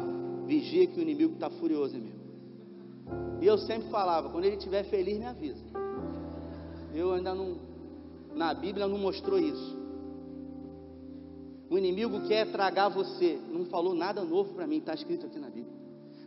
vigia 0.46 0.87
que 0.87 0.98
o 0.98 1.02
inimigo 1.02 1.35
está 1.35 1.50
furioso, 1.50 1.96
amigo. 1.96 2.15
E 3.40 3.47
eu 3.47 3.59
sempre 3.59 3.88
falava, 3.90 4.31
quando 4.31 4.45
ele 4.45 4.57
estiver 4.57 4.85
feliz, 4.85 5.19
me 5.19 5.27
avisa. 5.27 5.64
Eu 6.95 7.12
ainda 7.12 7.35
não, 7.35 7.57
na 8.35 8.55
Bíblia 8.55 8.88
não 8.88 8.99
mostrou 8.99 9.38
isso. 9.38 9.77
O 11.69 11.77
inimigo 11.77 12.21
quer 12.27 12.51
tragar 12.51 12.88
você. 12.88 13.38
Não 13.51 13.66
falou 13.66 13.95
nada 13.95 14.23
novo 14.23 14.55
para 14.55 14.66
mim, 14.66 14.79
está 14.79 14.95
escrito 14.95 15.27
aqui 15.27 15.38
na 15.38 15.49
Bíblia. 15.49 15.75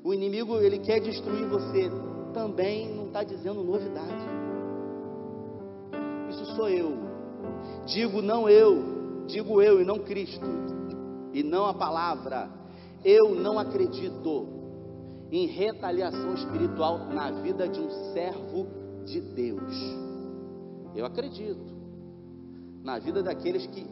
O 0.04 0.14
inimigo 0.14 0.58
ele 0.58 0.80
quer 0.80 1.00
destruir 1.00 1.48
você. 1.48 1.90
Também 2.34 2.94
não 2.94 3.08
está 3.08 3.24
dizendo 3.24 3.64
novidade. 3.64 4.26
Isso 6.30 6.46
sou 6.56 6.70
eu. 6.70 6.98
Digo 7.86 8.22
não 8.22 8.48
eu, 8.48 9.26
digo 9.28 9.62
eu 9.62 9.82
e 9.82 9.86
não 9.86 10.00
Cristo. 10.00 10.46
E 11.34 11.42
não 11.42 11.66
a 11.66 11.74
palavra. 11.74 12.50
Eu 13.04 13.34
não 13.34 13.58
acredito 13.58 14.59
em 15.32 15.46
retaliação 15.48 16.34
espiritual 16.34 17.08
na 17.08 17.32
vida 17.42 17.68
de 17.68 17.80
um 17.80 17.90
servo 18.14 18.68
de 19.06 19.22
Deus. 19.22 19.74
Eu 20.96 21.06
acredito 21.06 21.78
na 22.84 22.98
vida 23.00 23.22
daqueles 23.22 23.66
que 23.68 23.86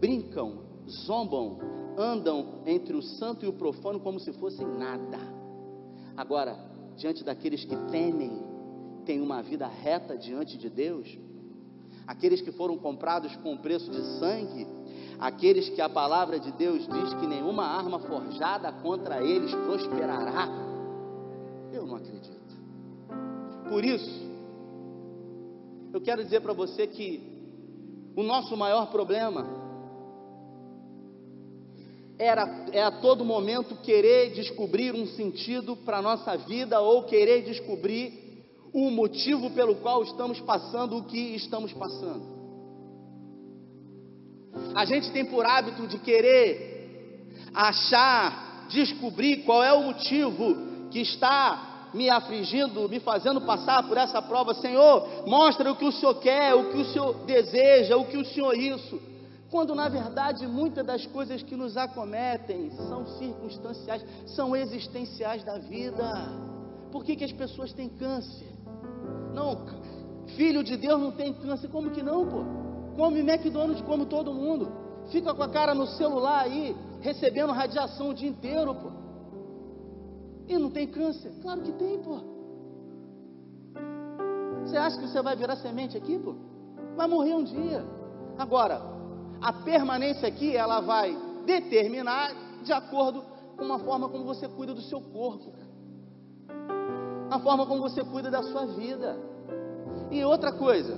brincam 0.00 0.64
zombam, 0.88 1.58
andam 1.96 2.62
entre 2.66 2.94
o 2.94 3.02
santo 3.02 3.44
e 3.44 3.48
o 3.48 3.52
profano 3.52 4.00
como 4.00 4.20
se 4.20 4.32
fossem 4.34 4.66
nada. 4.66 5.18
Agora, 6.16 6.56
diante 6.96 7.24
daqueles 7.24 7.64
que 7.64 7.76
temem, 7.90 8.42
têm 9.04 9.20
uma 9.20 9.42
vida 9.42 9.66
reta 9.66 10.16
diante 10.16 10.56
de 10.56 10.68
Deus, 10.68 11.18
aqueles 12.06 12.40
que 12.40 12.52
foram 12.52 12.76
comprados 12.78 13.34
com 13.36 13.56
preço 13.56 13.90
de 13.90 14.02
sangue, 14.18 14.66
aqueles 15.24 15.70
que 15.70 15.80
a 15.80 15.88
palavra 15.88 16.38
de 16.38 16.52
Deus 16.52 16.86
diz 16.86 17.14
que 17.14 17.26
nenhuma 17.26 17.64
arma 17.64 17.98
forjada 17.98 18.70
contra 18.70 19.24
eles 19.24 19.54
prosperará, 19.54 20.46
eu 21.72 21.86
não 21.86 21.96
acredito. 21.96 22.54
Por 23.70 23.82
isso, 23.82 24.30
eu 25.94 26.00
quero 26.02 26.22
dizer 26.22 26.42
para 26.42 26.52
você 26.52 26.86
que 26.86 27.22
o 28.14 28.22
nosso 28.22 28.54
maior 28.54 28.90
problema 28.90 29.46
era 32.18 32.66
é 32.70 32.82
a 32.82 32.90
todo 32.90 33.24
momento 33.24 33.76
querer 33.76 34.34
descobrir 34.34 34.94
um 34.94 35.06
sentido 35.06 35.74
para 35.74 35.98
a 35.98 36.02
nossa 36.02 36.36
vida 36.36 36.78
ou 36.80 37.04
querer 37.04 37.44
descobrir 37.44 38.44
o 38.74 38.90
motivo 38.90 39.50
pelo 39.52 39.76
qual 39.76 40.02
estamos 40.02 40.38
passando 40.40 40.98
o 40.98 41.04
que 41.04 41.34
estamos 41.34 41.72
passando. 41.72 42.33
A 44.74 44.84
gente 44.84 45.10
tem 45.10 45.24
por 45.24 45.44
hábito 45.46 45.86
de 45.86 45.98
querer 45.98 47.28
achar, 47.54 48.66
descobrir 48.68 49.44
qual 49.44 49.62
é 49.62 49.72
o 49.72 49.84
motivo 49.84 50.88
que 50.90 51.00
está 51.00 51.90
me 51.94 52.10
afligindo, 52.10 52.88
me 52.88 52.98
fazendo 52.98 53.40
passar 53.40 53.84
por 53.84 53.96
essa 53.96 54.20
prova. 54.20 54.54
Senhor, 54.54 55.26
mostra 55.26 55.70
o 55.70 55.76
que 55.76 55.84
o 55.84 55.92
Senhor 55.92 56.14
quer, 56.16 56.54
o 56.54 56.70
que 56.70 56.78
o 56.78 56.84
Senhor 56.86 57.14
deseja, 57.24 57.96
o 57.96 58.06
que 58.06 58.16
o 58.16 58.24
Senhor 58.24 58.54
isso 58.54 59.00
quando 59.54 59.72
na 59.72 59.88
verdade 59.88 60.48
muitas 60.48 60.84
das 60.84 61.06
coisas 61.06 61.40
que 61.40 61.54
nos 61.54 61.76
acometem 61.76 62.72
são 62.72 63.06
circunstanciais, 63.06 64.04
são 64.26 64.56
existenciais 64.56 65.44
da 65.44 65.58
vida. 65.58 66.04
Por 66.90 67.04
que, 67.04 67.14
que 67.14 67.22
as 67.22 67.30
pessoas 67.30 67.72
têm 67.72 67.88
câncer? 67.88 68.48
Não, 69.32 69.64
filho 70.36 70.64
de 70.64 70.76
Deus 70.76 71.00
não 71.00 71.12
tem 71.12 71.32
câncer, 71.32 71.68
como 71.68 71.92
que 71.92 72.02
não, 72.02 72.26
pô? 72.26 72.63
Come 72.96 73.20
McDonald's 73.20 73.82
como 73.82 74.06
todo 74.06 74.32
mundo, 74.32 74.72
fica 75.10 75.34
com 75.34 75.42
a 75.42 75.48
cara 75.48 75.74
no 75.74 75.86
celular 75.86 76.42
aí, 76.42 76.76
recebendo 77.00 77.52
radiação 77.52 78.10
o 78.10 78.14
dia 78.14 78.28
inteiro, 78.28 78.74
pô. 78.74 78.90
E 80.46 80.58
não 80.58 80.70
tem 80.70 80.86
câncer? 80.86 81.32
Claro 81.42 81.62
que 81.62 81.72
tem, 81.72 81.98
pô. 81.98 82.20
Você 84.62 84.76
acha 84.76 84.98
que 84.98 85.08
você 85.08 85.20
vai 85.22 85.36
virar 85.36 85.56
semente 85.56 85.96
aqui, 85.96 86.18
pô? 86.18 86.34
Vai 86.96 87.08
morrer 87.08 87.34
um 87.34 87.44
dia. 87.44 87.84
Agora, 88.38 88.80
a 89.40 89.52
permanência 89.52 90.28
aqui 90.28 90.56
ela 90.56 90.80
vai 90.80 91.16
determinar 91.44 92.32
de 92.62 92.72
acordo 92.72 93.22
com 93.56 93.72
a 93.72 93.78
forma 93.78 94.08
como 94.08 94.24
você 94.24 94.48
cuida 94.48 94.74
do 94.74 94.80
seu 94.82 95.00
corpo, 95.00 95.52
a 97.30 97.38
forma 97.38 97.66
como 97.66 97.82
você 97.82 98.02
cuida 98.04 98.30
da 98.30 98.42
sua 98.42 98.66
vida. 98.66 99.16
E 100.10 100.24
outra 100.24 100.52
coisa, 100.52 100.96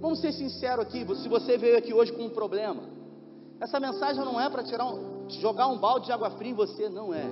vamos 0.00 0.20
ser 0.20 0.32
sinceros 0.32 0.84
aqui, 0.84 1.04
se 1.16 1.28
você 1.28 1.56
veio 1.56 1.78
aqui 1.78 1.92
hoje 1.92 2.12
com 2.12 2.24
um 2.24 2.30
problema, 2.30 2.82
essa 3.60 3.80
mensagem 3.80 4.24
não 4.24 4.40
é 4.40 4.48
para 4.48 4.62
tirar 4.62 4.86
um, 4.86 5.28
jogar 5.28 5.66
um 5.68 5.78
balde 5.78 6.06
de 6.06 6.12
água 6.12 6.30
fria 6.30 6.52
em 6.52 6.54
você, 6.54 6.88
não 6.88 7.12
é. 7.12 7.26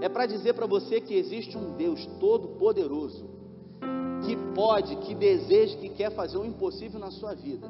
É 0.00 0.08
para 0.08 0.26
dizer 0.26 0.54
para 0.54 0.66
você 0.66 1.00
que 1.00 1.14
existe 1.14 1.56
um 1.56 1.72
Deus 1.76 2.06
todo 2.20 2.48
poderoso 2.58 3.24
que 4.24 4.36
pode, 4.54 4.96
que 4.96 5.14
deseja, 5.14 5.76
que 5.78 5.88
quer 5.88 6.10
fazer 6.10 6.36
o 6.36 6.44
impossível 6.44 6.98
na 6.98 7.10
sua 7.10 7.34
vida 7.34 7.68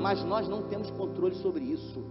mas 0.00 0.24
nós 0.24 0.48
não 0.48 0.62
temos 0.62 0.90
controle 0.90 1.34
sobre 1.36 1.62
isso. 1.64 2.02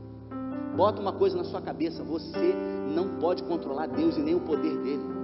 Bota 0.75 1.01
uma 1.01 1.11
coisa 1.11 1.35
na 1.35 1.43
sua 1.43 1.61
cabeça: 1.61 2.03
você 2.03 2.53
não 2.95 3.19
pode 3.19 3.43
controlar 3.43 3.87
Deus 3.87 4.15
e 4.17 4.21
nem 4.21 4.35
o 4.35 4.41
poder 4.41 4.77
dele. 4.77 5.18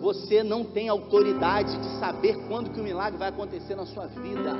Você 0.00 0.42
não 0.42 0.64
tem 0.64 0.88
autoridade 0.88 1.76
de 1.76 2.00
saber 2.00 2.34
quando 2.48 2.70
que 2.70 2.80
o 2.80 2.82
milagre 2.82 3.18
vai 3.18 3.28
acontecer 3.28 3.74
na 3.74 3.84
sua 3.84 4.06
vida. 4.06 4.56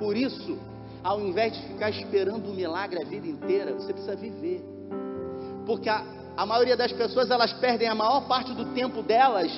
Por 0.00 0.16
isso, 0.16 0.58
ao 1.02 1.20
invés 1.20 1.52
de 1.52 1.62
ficar 1.68 1.90
esperando 1.90 2.50
o 2.50 2.54
milagre 2.54 3.00
a 3.00 3.04
vida 3.04 3.28
inteira, 3.28 3.72
você 3.72 3.92
precisa 3.92 4.16
viver. 4.16 4.64
Porque 5.64 5.88
a, 5.88 6.04
a 6.36 6.44
maioria 6.44 6.76
das 6.76 6.92
pessoas 6.92 7.30
elas 7.30 7.52
perdem 7.52 7.86
a 7.86 7.94
maior 7.94 8.26
parte 8.26 8.52
do 8.52 8.74
tempo 8.74 9.00
delas 9.00 9.50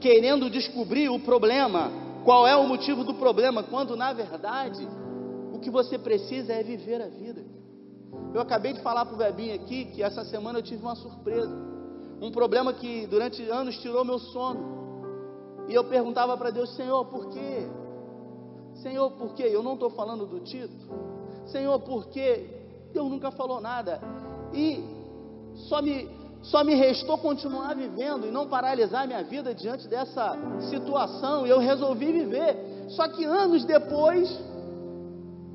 querendo 0.00 0.48
descobrir 0.48 1.10
o 1.10 1.20
problema, 1.20 1.92
qual 2.24 2.46
é 2.46 2.56
o 2.56 2.66
motivo 2.66 3.04
do 3.04 3.14
problema, 3.14 3.62
quando 3.62 3.94
na 3.94 4.12
verdade 4.12 4.88
o 5.52 5.58
que 5.58 5.70
você 5.70 5.98
precisa 5.98 6.54
é 6.54 6.62
viver 6.62 7.00
a 7.02 7.08
vida. 7.08 7.44
Eu 8.34 8.40
acabei 8.40 8.72
de 8.72 8.80
falar 8.80 9.04
para 9.04 9.14
o 9.14 9.18
Bebinho 9.18 9.54
aqui 9.54 9.84
que 9.84 10.02
essa 10.02 10.24
semana 10.24 10.58
eu 10.58 10.62
tive 10.62 10.82
uma 10.82 10.96
surpresa. 10.96 11.71
Um 12.22 12.30
problema 12.30 12.72
que 12.72 13.04
durante 13.08 13.42
anos 13.50 13.76
tirou 13.78 14.04
meu 14.04 14.20
sono. 14.20 14.60
E 15.68 15.74
eu 15.74 15.82
perguntava 15.82 16.36
para 16.36 16.50
Deus, 16.50 16.70
Senhor, 16.76 17.04
por 17.06 17.28
quê? 17.30 17.68
Senhor, 18.74 19.10
por 19.10 19.34
quê? 19.34 19.42
Eu 19.50 19.60
não 19.60 19.74
estou 19.74 19.90
falando 19.90 20.24
do 20.24 20.38
Tito. 20.38 20.86
Senhor, 21.46 21.80
por 21.80 22.06
quê? 22.10 22.48
Deus 22.94 23.10
nunca 23.10 23.32
falou 23.32 23.60
nada. 23.60 24.00
E 24.54 24.84
só 25.68 25.82
me, 25.82 26.08
só 26.42 26.62
me 26.62 26.76
restou 26.76 27.18
continuar 27.18 27.74
vivendo 27.74 28.24
e 28.24 28.30
não 28.30 28.46
paralisar 28.46 29.04
minha 29.04 29.24
vida 29.24 29.52
diante 29.52 29.88
dessa 29.88 30.36
situação. 30.70 31.44
E 31.44 31.50
eu 31.50 31.58
resolvi 31.58 32.12
viver. 32.12 32.86
Só 32.90 33.08
que 33.08 33.24
anos 33.24 33.64
depois, 33.64 34.28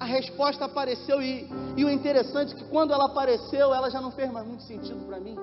a 0.01 0.05
resposta 0.05 0.65
apareceu 0.65 1.21
e, 1.21 1.47
e 1.77 1.85
o 1.85 1.89
interessante 1.89 2.53
é 2.53 2.57
que 2.57 2.65
quando 2.65 2.91
ela 2.91 3.05
apareceu, 3.05 3.73
ela 3.73 3.89
já 3.89 4.01
não 4.01 4.11
fez 4.11 4.29
mais 4.29 4.45
muito 4.45 4.63
sentido 4.63 5.05
para 5.05 5.17
mim. 5.17 5.37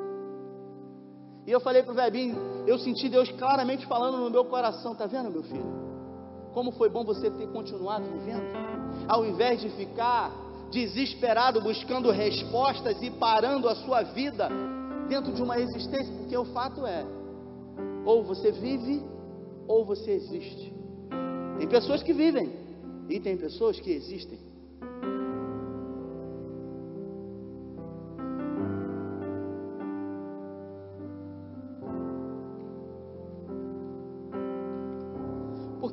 E 1.47 1.51
eu 1.51 1.61
falei 1.61 1.83
para 1.83 1.93
o 1.93 1.95
Bebinho, 1.95 2.37
eu 2.67 2.79
senti 2.79 3.09
Deus 3.09 3.31
claramente 3.33 3.87
falando 3.87 4.19
no 4.19 4.31
meu 4.31 4.45
coração, 4.45 4.95
tá 4.95 5.07
vendo 5.07 5.31
meu 5.31 5.43
filho? 5.43 5.85
Como 6.55 6.73
foi 6.73 6.89
bom 6.89 7.05
você 7.05 7.31
ter 7.31 7.49
continuado 7.49 8.05
vivendo, 8.05 8.45
ao 9.09 9.27
invés 9.27 9.61
de 9.61 9.69
ficar 9.71 10.33
desesperado 10.71 11.61
buscando 11.61 12.11
respostas 12.11 13.01
e 13.03 13.11
parando 13.11 13.69
a 13.69 13.75
sua 13.77 14.03
vida 14.03 14.49
dentro 15.09 15.33
de 15.33 15.43
uma 15.43 15.59
existência, 15.61 16.13
porque 16.15 16.37
o 16.37 16.45
fato 16.47 16.87
é, 16.87 17.05
ou 18.05 18.25
você 18.25 18.51
vive 18.51 19.03
ou 19.69 19.85
você 19.85 20.13
existe. 20.13 20.73
Tem 21.59 21.69
pessoas 21.69 22.03
que 22.03 22.13
vivem, 22.13 22.65
e 23.09 23.21
tem 23.21 23.37
pessoas 23.37 23.79
que 23.79 23.91
existem. 23.91 24.39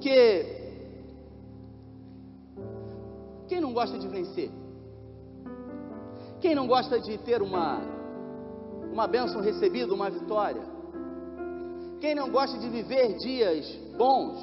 Porque 0.01 0.47
quem 3.47 3.61
não 3.61 3.71
gosta 3.71 3.99
de 3.99 4.07
vencer? 4.07 4.49
Quem 6.39 6.55
não 6.55 6.65
gosta 6.65 6.99
de 6.99 7.19
ter 7.19 7.39
uma 7.39 7.79
uma 8.91 9.05
bênção 9.05 9.41
recebida, 9.41 9.93
uma 9.93 10.09
vitória? 10.09 10.63
Quem 11.99 12.15
não 12.15 12.31
gosta 12.31 12.57
de 12.57 12.67
viver 12.67 13.15
dias 13.17 13.63
bons? 13.95 14.39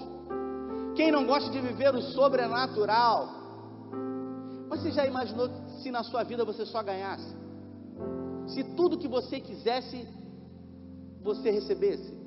Quem 0.95 1.11
não 1.11 1.27
gosta 1.27 1.51
de 1.51 1.61
viver 1.61 1.93
o 1.93 2.03
sobrenatural? 2.03 3.29
Você 4.69 4.93
já 4.93 5.07
imaginou 5.07 5.51
se 5.83 5.91
na 5.91 6.05
sua 6.05 6.23
vida 6.23 6.45
você 6.45 6.65
só 6.65 6.85
ganhasse? 6.85 7.35
Se 8.47 8.63
tudo 8.77 8.97
que 8.97 9.09
você 9.09 9.41
quisesse, 9.41 10.07
você 11.21 11.51
recebesse? 11.51 12.18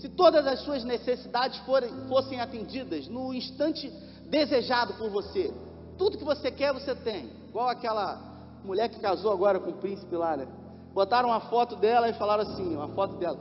Se 0.00 0.08
todas 0.08 0.46
as 0.46 0.60
suas 0.60 0.84
necessidades 0.84 1.58
forem, 1.60 1.90
fossem 2.08 2.40
atendidas 2.40 3.08
no 3.08 3.34
instante 3.34 3.90
desejado 4.26 4.94
por 4.94 5.10
você? 5.10 5.52
Tudo 5.96 6.16
que 6.16 6.24
você 6.24 6.52
quer, 6.52 6.72
você 6.72 6.94
tem. 6.94 7.30
Igual 7.48 7.68
aquela 7.68 8.20
mulher 8.64 8.88
que 8.88 9.00
casou 9.00 9.32
agora 9.32 9.58
com 9.58 9.70
o 9.70 9.78
príncipe 9.78 10.14
lá, 10.14 10.36
né? 10.36 10.46
Botaram 10.94 11.30
uma 11.30 11.40
foto 11.40 11.74
dela 11.74 12.08
e 12.08 12.12
falaram 12.12 12.44
assim: 12.44 12.76
uma 12.76 12.88
foto 12.88 13.16
dela. 13.16 13.38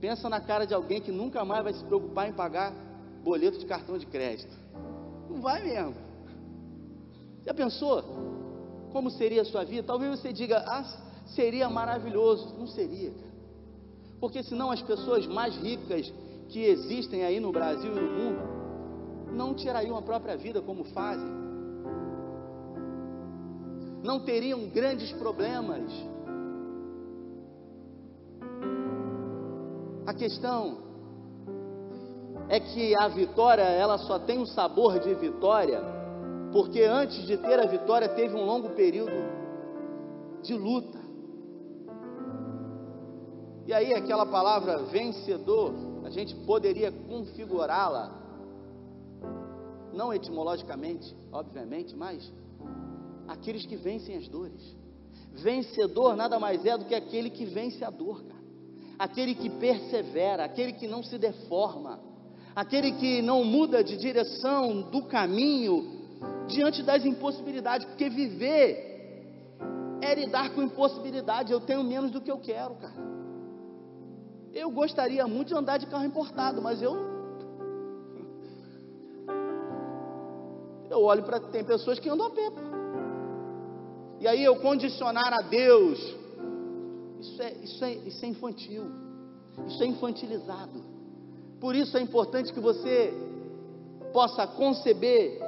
Pensa 0.00 0.30
na 0.30 0.40
cara 0.40 0.66
de 0.66 0.72
alguém 0.72 1.00
que 1.00 1.12
nunca 1.12 1.44
mais 1.44 1.62
vai 1.62 1.74
se 1.74 1.84
preocupar 1.84 2.26
em 2.26 2.32
pagar 2.32 2.72
boleto 3.22 3.58
de 3.58 3.66
cartão 3.66 3.98
de 3.98 4.06
crédito. 4.06 4.56
Não 5.28 5.42
vai 5.42 5.62
mesmo. 5.62 5.94
Já 7.44 7.52
pensou? 7.52 8.02
Como 8.92 9.10
seria 9.10 9.42
a 9.42 9.44
sua 9.44 9.62
vida? 9.64 9.86
Talvez 9.86 10.18
você 10.18 10.32
diga, 10.32 10.64
ah, 10.66 10.84
seria 11.26 11.68
maravilhoso. 11.68 12.54
Não 12.58 12.66
seria, 12.66 13.10
cara. 13.10 13.29
Porque 14.20 14.42
senão 14.42 14.70
as 14.70 14.82
pessoas 14.82 15.26
mais 15.26 15.56
ricas 15.56 16.12
que 16.48 16.64
existem 16.64 17.24
aí 17.24 17.40
no 17.40 17.50
Brasil 17.50 17.90
e 17.90 18.00
no 18.00 18.10
mundo 18.10 18.60
não 19.32 19.54
tirariam 19.54 19.96
a 19.96 20.02
própria 20.02 20.36
vida 20.36 20.60
como 20.60 20.84
fazem. 20.84 21.40
Não 24.02 24.20
teriam 24.20 24.68
grandes 24.68 25.12
problemas. 25.12 25.90
A 30.06 30.14
questão 30.14 30.78
é 32.48 32.58
que 32.58 32.94
a 32.98 33.08
vitória 33.08 33.62
ela 33.62 33.96
só 33.98 34.18
tem 34.18 34.38
o 34.38 34.46
sabor 34.46 34.98
de 34.98 35.14
vitória 35.14 35.80
porque 36.52 36.82
antes 36.82 37.26
de 37.26 37.36
ter 37.36 37.60
a 37.60 37.66
vitória 37.66 38.08
teve 38.08 38.34
um 38.34 38.44
longo 38.44 38.70
período 38.70 39.12
de 40.42 40.54
luta. 40.54 40.99
E 43.66 43.72
aí 43.72 43.92
aquela 43.94 44.26
palavra 44.26 44.78
vencedor, 44.84 45.74
a 46.04 46.10
gente 46.10 46.34
poderia 46.46 46.90
configurá-la 46.90 48.18
não 49.92 50.12
etimologicamente, 50.12 51.14
obviamente, 51.32 51.94
mas 51.94 52.32
aqueles 53.28 53.66
que 53.66 53.76
vencem 53.76 54.16
as 54.16 54.28
dores. 54.28 54.76
Vencedor 55.32 56.16
nada 56.16 56.38
mais 56.38 56.64
é 56.64 56.76
do 56.76 56.84
que 56.84 56.94
aquele 56.94 57.30
que 57.30 57.44
vence 57.44 57.84
a 57.84 57.90
dor, 57.90 58.22
cara. 58.24 58.40
Aquele 58.98 59.34
que 59.34 59.48
persevera, 59.48 60.44
aquele 60.44 60.72
que 60.72 60.86
não 60.86 61.02
se 61.02 61.16
deforma 61.16 62.10
aquele 62.54 62.92
que 62.92 63.22
não 63.22 63.44
muda 63.44 63.82
de 63.82 63.96
direção 63.96 64.82
do 64.82 65.02
caminho 65.02 65.98
diante 66.48 66.82
das 66.82 67.04
impossibilidades, 67.04 67.86
porque 67.86 68.08
viver 68.08 68.88
é 70.02 70.14
lidar 70.14 70.50
com 70.54 70.62
impossibilidade. 70.62 71.52
Eu 71.52 71.60
tenho 71.60 71.84
menos 71.84 72.10
do 72.10 72.20
que 72.20 72.30
eu 72.30 72.38
quero, 72.38 72.74
cara. 72.74 73.19
Eu 74.52 74.70
gostaria 74.70 75.26
muito 75.26 75.48
de 75.48 75.54
andar 75.54 75.78
de 75.78 75.86
carro 75.86 76.04
importado, 76.04 76.60
mas 76.60 76.82
eu 76.82 77.10
eu 80.90 81.02
olho 81.04 81.22
para 81.22 81.38
tem 81.38 81.64
pessoas 81.64 81.98
que 81.98 82.08
andam 82.08 82.26
a 82.26 82.30
pé. 82.30 82.48
E 84.18 84.26
aí 84.26 84.42
eu 84.44 84.56
condicionar 84.56 85.32
a 85.32 85.42
Deus, 85.42 85.98
isso 87.20 87.42
é, 87.42 87.52
isso 87.62 87.84
é, 87.84 87.92
isso 87.92 88.24
é 88.24 88.28
infantil, 88.28 88.84
isso 89.66 89.82
é 89.82 89.86
infantilizado. 89.86 90.82
Por 91.60 91.76
isso 91.76 91.96
é 91.96 92.00
importante 92.00 92.52
que 92.52 92.60
você 92.60 93.14
possa 94.12 94.46
conceber 94.46 95.40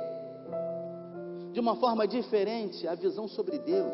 de 1.53 1.61
uma 1.61 1.77
forma 1.77 2.07
diferente 2.07 2.87
a 2.87 2.95
visão 2.95 3.27
sobre 3.29 3.59
Deus 3.59 3.93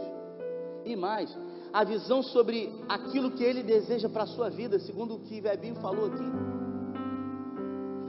e 0.85 0.95
mais, 0.95 1.35
a 1.73 1.85
visão 1.85 2.23
sobre 2.23 2.73
aquilo 2.89 3.31
que 3.31 3.45
Ele 3.45 3.63
deseja 3.63 4.09
para 4.09 4.25
a 4.25 4.27
sua 4.27 4.51
vida, 4.51 4.79
segundo 4.79 5.15
o 5.15 5.21
que 5.21 5.41
Vebinho 5.41 5.77
falou 5.77 6.07
aqui. 6.07 6.31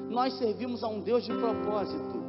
Nós 0.10 0.38
servimos 0.38 0.84
a 0.84 0.88
um 0.88 1.02
Deus 1.02 1.24
de 1.24 1.34
propósito. 1.34 2.20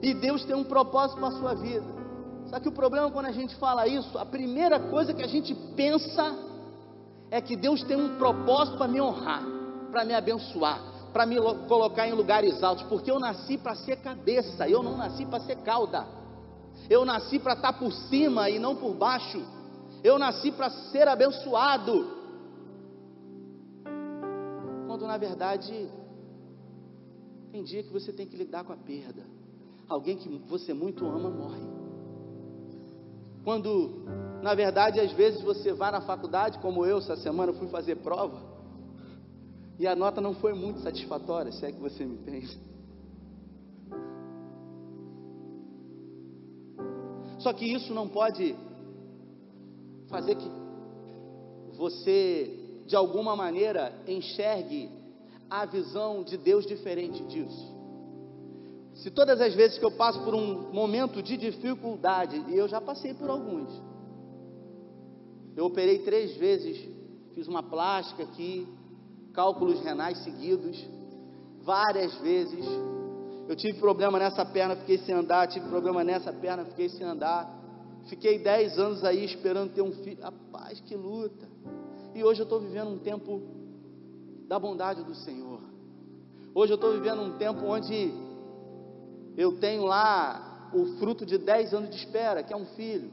E 0.00 0.14
Deus 0.14 0.44
tem 0.44 0.54
um 0.54 0.64
propósito 0.64 1.18
para 1.18 1.28
a 1.28 1.38
sua 1.38 1.54
vida. 1.54 2.02
Só 2.48 2.58
que 2.60 2.68
o 2.68 2.72
problema 2.72 3.10
quando 3.10 3.26
a 3.26 3.32
gente 3.32 3.54
fala 3.56 3.86
isso, 3.86 4.18
a 4.18 4.26
primeira 4.26 4.78
coisa 4.78 5.14
que 5.14 5.22
a 5.22 5.28
gente 5.28 5.54
pensa 5.76 6.36
é 7.30 7.40
que 7.40 7.56
Deus 7.56 7.82
tem 7.84 7.96
um 7.96 8.16
propósito 8.16 8.76
para 8.76 8.88
me 8.88 9.00
honrar 9.00 9.42
para 9.92 10.06
me 10.06 10.14
abençoar, 10.14 10.80
para 11.12 11.26
me 11.26 11.36
colocar 11.68 12.08
em 12.08 12.12
lugares 12.12 12.62
altos, 12.62 12.84
porque 12.86 13.10
eu 13.10 13.20
nasci 13.20 13.58
para 13.58 13.76
ser 13.76 13.96
cabeça, 13.96 14.66
eu 14.66 14.82
não 14.82 14.96
nasci 14.96 15.26
para 15.26 15.40
ser 15.40 15.56
cauda. 15.56 16.06
Eu 16.88 17.04
nasci 17.04 17.38
para 17.38 17.52
estar 17.52 17.74
tá 17.74 17.78
por 17.78 17.92
cima 17.92 18.48
e 18.48 18.58
não 18.58 18.74
por 18.74 18.94
baixo. 18.94 19.40
Eu 20.02 20.18
nasci 20.18 20.50
para 20.50 20.68
ser 20.90 21.06
abençoado. 21.06 22.22
Quando 24.86 25.06
na 25.06 25.16
verdade 25.16 25.88
tem 27.52 27.62
dia 27.62 27.82
que 27.82 27.92
você 27.92 28.12
tem 28.12 28.26
que 28.26 28.36
lidar 28.36 28.64
com 28.64 28.72
a 28.72 28.76
perda. 28.76 29.24
Alguém 29.88 30.16
que 30.16 30.28
você 30.48 30.72
muito 30.72 31.06
ama 31.06 31.30
morre. 31.30 31.62
Quando 33.44 34.04
na 34.42 34.54
verdade 34.54 34.98
às 35.00 35.12
vezes 35.12 35.40
você 35.42 35.72
vai 35.72 35.92
na 35.92 36.00
faculdade, 36.00 36.58
como 36.58 36.84
eu 36.84 36.98
essa 36.98 37.16
semana 37.16 37.52
fui 37.52 37.68
fazer 37.68 37.96
prova, 37.96 38.40
e 39.78 39.86
a 39.86 39.94
nota 39.94 40.20
não 40.20 40.34
foi 40.34 40.52
muito 40.52 40.80
satisfatória, 40.80 41.52
se 41.52 41.64
é 41.64 41.72
que 41.72 41.80
você 41.80 42.04
me 42.04 42.14
entende. 42.14 42.58
Só 47.38 47.52
que 47.52 47.64
isso 47.64 47.92
não 47.92 48.08
pode 48.08 48.54
fazer 50.12 50.36
que 50.36 50.50
você 51.76 52.62
de 52.86 52.96
alguma 52.96 53.34
maneira, 53.34 53.90
enxergue 54.06 54.90
a 55.48 55.64
visão 55.64 56.22
de 56.22 56.36
Deus 56.36 56.66
diferente 56.66 57.22
disso. 57.24 57.72
Se 58.94 59.10
todas 59.10 59.40
as 59.40 59.54
vezes 59.54 59.78
que 59.78 59.84
eu 59.84 59.92
passo 59.92 60.22
por 60.22 60.34
um 60.34 60.70
momento 60.72 61.22
de 61.22 61.36
dificuldade, 61.36 62.44
e 62.48 62.56
eu 62.56 62.68
já 62.68 62.80
passei 62.80 63.14
por 63.14 63.30
alguns, 63.30 63.70
eu 65.56 65.64
operei 65.64 66.00
três 66.00 66.36
vezes, 66.36 66.86
fiz 67.34 67.48
uma 67.48 67.62
plástica 67.62 68.22
aqui, 68.22 68.68
cálculos 69.32 69.80
renais 69.80 70.18
seguidos, 70.18 70.86
várias 71.62 72.14
vezes. 72.16 72.66
Eu 73.48 73.56
tive 73.56 73.78
problema 73.78 74.18
nessa 74.18 74.44
perna, 74.44 74.76
fiquei 74.76 74.98
sem 74.98 75.14
andar, 75.14 75.46
tive 75.48 75.66
problema 75.68 76.04
nessa 76.04 76.32
perna, 76.32 76.64
fiquei 76.66 76.88
sem 76.90 77.06
andar. 77.06 77.61
Fiquei 78.06 78.38
dez 78.38 78.78
anos 78.78 79.04
aí 79.04 79.24
esperando 79.24 79.72
ter 79.72 79.82
um 79.82 79.92
filho. 79.92 80.22
Rapaz, 80.22 80.80
que 80.80 80.94
luta. 80.94 81.46
E 82.14 82.22
hoje 82.22 82.40
eu 82.40 82.44
estou 82.44 82.60
vivendo 82.60 82.88
um 82.88 82.98
tempo 82.98 83.40
da 84.48 84.58
bondade 84.58 85.02
do 85.02 85.14
Senhor. 85.14 85.60
Hoje 86.54 86.72
eu 86.72 86.76
estou 86.76 86.92
vivendo 86.92 87.22
um 87.22 87.38
tempo 87.38 87.64
onde 87.64 88.12
eu 89.36 89.58
tenho 89.58 89.84
lá 89.84 90.70
o 90.74 90.98
fruto 90.98 91.24
de 91.24 91.38
dez 91.38 91.72
anos 91.72 91.90
de 91.90 91.96
espera, 91.96 92.42
que 92.42 92.52
é 92.52 92.56
um 92.56 92.66
filho. 92.66 93.10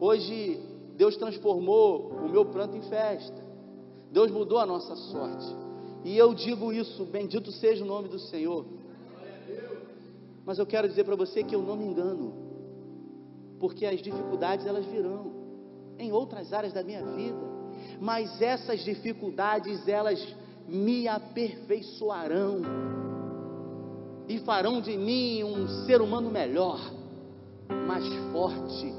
Hoje 0.00 0.60
Deus 0.96 1.16
transformou 1.16 2.10
o 2.10 2.28
meu 2.28 2.44
pranto 2.46 2.76
em 2.76 2.82
festa. 2.82 3.44
Deus 4.10 4.30
mudou 4.30 4.58
a 4.58 4.66
nossa 4.66 4.96
sorte. 4.96 5.46
E 6.04 6.16
eu 6.16 6.34
digo 6.34 6.72
isso, 6.72 7.04
bendito 7.04 7.50
seja 7.52 7.84
o 7.84 7.86
nome 7.86 8.08
do 8.08 8.18
Senhor. 8.18 8.64
Mas 10.44 10.58
eu 10.58 10.66
quero 10.66 10.88
dizer 10.88 11.04
para 11.04 11.16
você 11.16 11.42
que 11.42 11.54
eu 11.54 11.62
não 11.62 11.76
me 11.76 11.84
engano, 11.84 12.43
porque 13.58 13.86
as 13.86 14.00
dificuldades 14.00 14.66
elas 14.66 14.84
virão 14.86 15.32
em 15.98 16.12
outras 16.12 16.52
áreas 16.52 16.72
da 16.72 16.82
minha 16.82 17.04
vida, 17.04 17.38
mas 18.00 18.40
essas 18.40 18.80
dificuldades 18.84 19.86
elas 19.86 20.20
me 20.66 21.06
aperfeiçoarão 21.06 22.62
e 24.28 24.38
farão 24.40 24.80
de 24.80 24.96
mim 24.96 25.44
um 25.44 25.68
ser 25.86 26.00
humano 26.00 26.30
melhor, 26.30 26.80
mais 27.86 28.04
forte, 28.32 28.92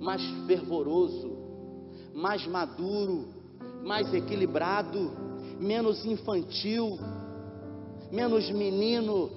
mais 0.00 0.22
fervoroso, 0.46 1.36
mais 2.14 2.46
maduro, 2.46 3.28
mais 3.84 4.12
equilibrado, 4.12 5.10
menos 5.60 6.04
infantil, 6.06 6.98
menos 8.10 8.50
menino, 8.50 9.30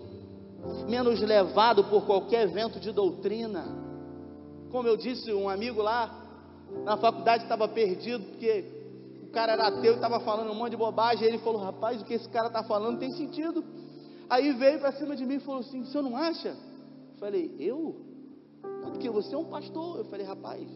menos 0.89 1.19
levado 1.21 1.83
por 1.85 2.05
qualquer 2.05 2.47
vento 2.47 2.79
de 2.79 2.91
doutrina. 2.91 3.65
Como 4.71 4.87
eu 4.87 4.95
disse, 4.95 5.33
um 5.33 5.49
amigo 5.49 5.81
lá 5.81 6.21
na 6.83 6.97
faculdade 6.97 7.43
estava 7.43 7.67
perdido 7.67 8.23
porque 8.25 8.65
o 9.23 9.27
cara 9.31 9.53
era 9.53 9.67
ateu 9.67 9.93
e 9.93 9.95
estava 9.95 10.19
falando 10.19 10.51
um 10.51 10.55
monte 10.55 10.71
de 10.71 10.77
bobagem. 10.77 11.27
Ele 11.27 11.37
falou: 11.39 11.61
Rapaz, 11.61 12.01
o 12.01 12.05
que 12.05 12.13
esse 12.13 12.29
cara 12.29 12.47
está 12.47 12.63
falando 12.63 12.99
tem 12.99 13.11
sentido. 13.11 13.63
Aí 14.29 14.53
veio 14.53 14.79
para 14.79 14.93
cima 14.93 15.15
de 15.15 15.25
mim 15.25 15.35
e 15.35 15.39
falou 15.39 15.61
assim: 15.61 15.83
senhor 15.85 16.03
não 16.03 16.15
acha? 16.15 16.49
Eu 16.49 17.17
falei: 17.19 17.55
Eu? 17.59 17.95
Porque 18.83 19.09
você 19.09 19.35
é 19.35 19.37
um 19.37 19.45
pastor. 19.45 19.97
Eu 19.97 20.05
falei: 20.05 20.25
Rapaz, 20.25 20.67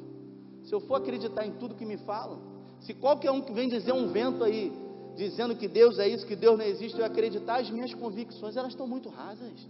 se 0.64 0.74
eu 0.74 0.82
for 0.82 0.96
acreditar 0.96 1.46
em 1.46 1.52
tudo 1.54 1.76
que 1.76 1.86
me 1.86 1.98
falam, 1.98 2.42
se 2.80 2.94
qualquer 2.94 3.32
um 3.32 3.42
que 3.42 3.54
vem 3.54 3.70
dizer 3.70 3.94
um 3.94 4.08
vento 4.12 4.44
aí, 4.44 4.72
dizendo 5.16 5.56
que 5.56 5.68
Deus 5.68 5.98
é 5.98 6.08
isso, 6.08 6.26
que 6.26 6.36
Deus 6.36 6.58
não 6.58 6.66
existe, 6.66 7.00
eu 7.00 7.06
acreditar, 7.06 7.60
as 7.60 7.70
minhas 7.70 7.94
convicções, 7.94 8.58
elas 8.58 8.72
estão 8.72 8.88
muito 8.88 9.10
rasas. 9.10 9.68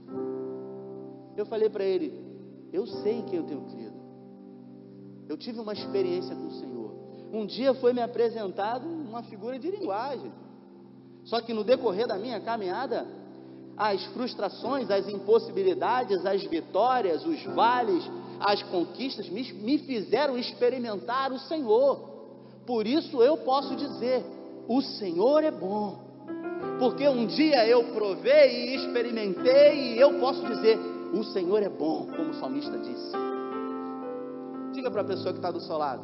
Eu 1.37 1.45
falei 1.45 1.69
para 1.69 1.83
ele, 1.83 2.13
eu 2.73 2.85
sei 2.87 3.19
em 3.19 3.21
quem 3.23 3.39
eu 3.39 3.45
tenho 3.45 3.61
crido. 3.61 3.95
Eu 5.27 5.37
tive 5.37 5.59
uma 5.59 5.73
experiência 5.73 6.35
com 6.35 6.47
o 6.47 6.51
Senhor. 6.51 6.91
Um 7.31 7.45
dia 7.45 7.73
foi 7.73 7.93
me 7.93 8.01
apresentado 8.01 8.87
uma 8.87 9.23
figura 9.23 9.57
de 9.59 9.69
linguagem. 9.69 10.31
Só 11.25 11.41
que 11.41 11.53
no 11.53 11.63
decorrer 11.63 12.07
da 12.07 12.17
minha 12.17 12.39
caminhada, 12.39 13.05
as 13.75 14.03
frustrações, 14.07 14.89
as 14.89 15.07
impossibilidades, 15.09 16.25
as 16.25 16.43
vitórias, 16.43 17.25
os 17.25 17.43
vales, 17.43 18.03
as 18.39 18.61
conquistas 18.63 19.27
me, 19.29 19.51
me 19.53 19.79
fizeram 19.79 20.37
experimentar 20.37 21.31
o 21.31 21.39
Senhor. 21.39 22.15
Por 22.65 22.87
isso 22.87 23.21
eu 23.21 23.37
posso 23.37 23.75
dizer: 23.75 24.23
o 24.68 24.82
Senhor 24.82 25.43
é 25.43 25.51
bom. 25.51 26.03
Porque 26.80 27.07
um 27.07 27.26
dia 27.26 27.68
eu 27.68 27.84
provei 27.93 28.70
e 28.70 28.76
experimentei, 28.76 29.93
e 29.93 29.99
eu 29.99 30.20
posso 30.20 30.45
dizer: 30.45 30.78
o 31.13 31.24
Senhor 31.24 31.61
é 31.61 31.70
bom, 31.70 32.07
como 32.16 32.32
o 32.32 32.34
salmista 32.34 32.78
disse. 32.78 33.11
Diga 34.74 34.91
para 34.91 35.01
a 35.01 35.05
pessoa 35.05 35.32
que 35.32 35.39
está 35.39 35.51
do 35.51 35.61
seu 35.61 35.78
lado: 35.78 36.03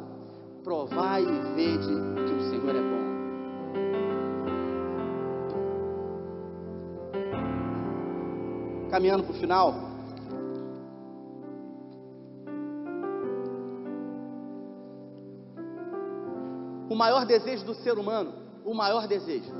provai 0.62 1.22
e 1.22 1.54
vede 1.54 1.94
que 2.26 2.34
o 2.34 2.50
Senhor 2.50 2.74
é 2.74 2.80
bom. 2.80 3.02
Caminhando 8.90 9.24
para 9.24 9.32
o 9.32 9.38
final. 9.38 9.74
O 16.88 16.94
maior 16.94 17.24
desejo 17.24 17.64
do 17.64 17.74
ser 17.74 17.98
humano 17.98 18.41
o 18.64 18.74
maior 18.74 19.06
desejo 19.06 19.52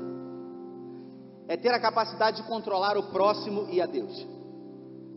é 1.47 1.57
ter 1.57 1.69
a 1.69 1.79
capacidade 1.79 2.41
de 2.41 2.47
controlar 2.47 2.97
o 2.97 3.03
próximo 3.11 3.67
e 3.69 3.81
a 3.81 3.85
Deus. 3.85 4.25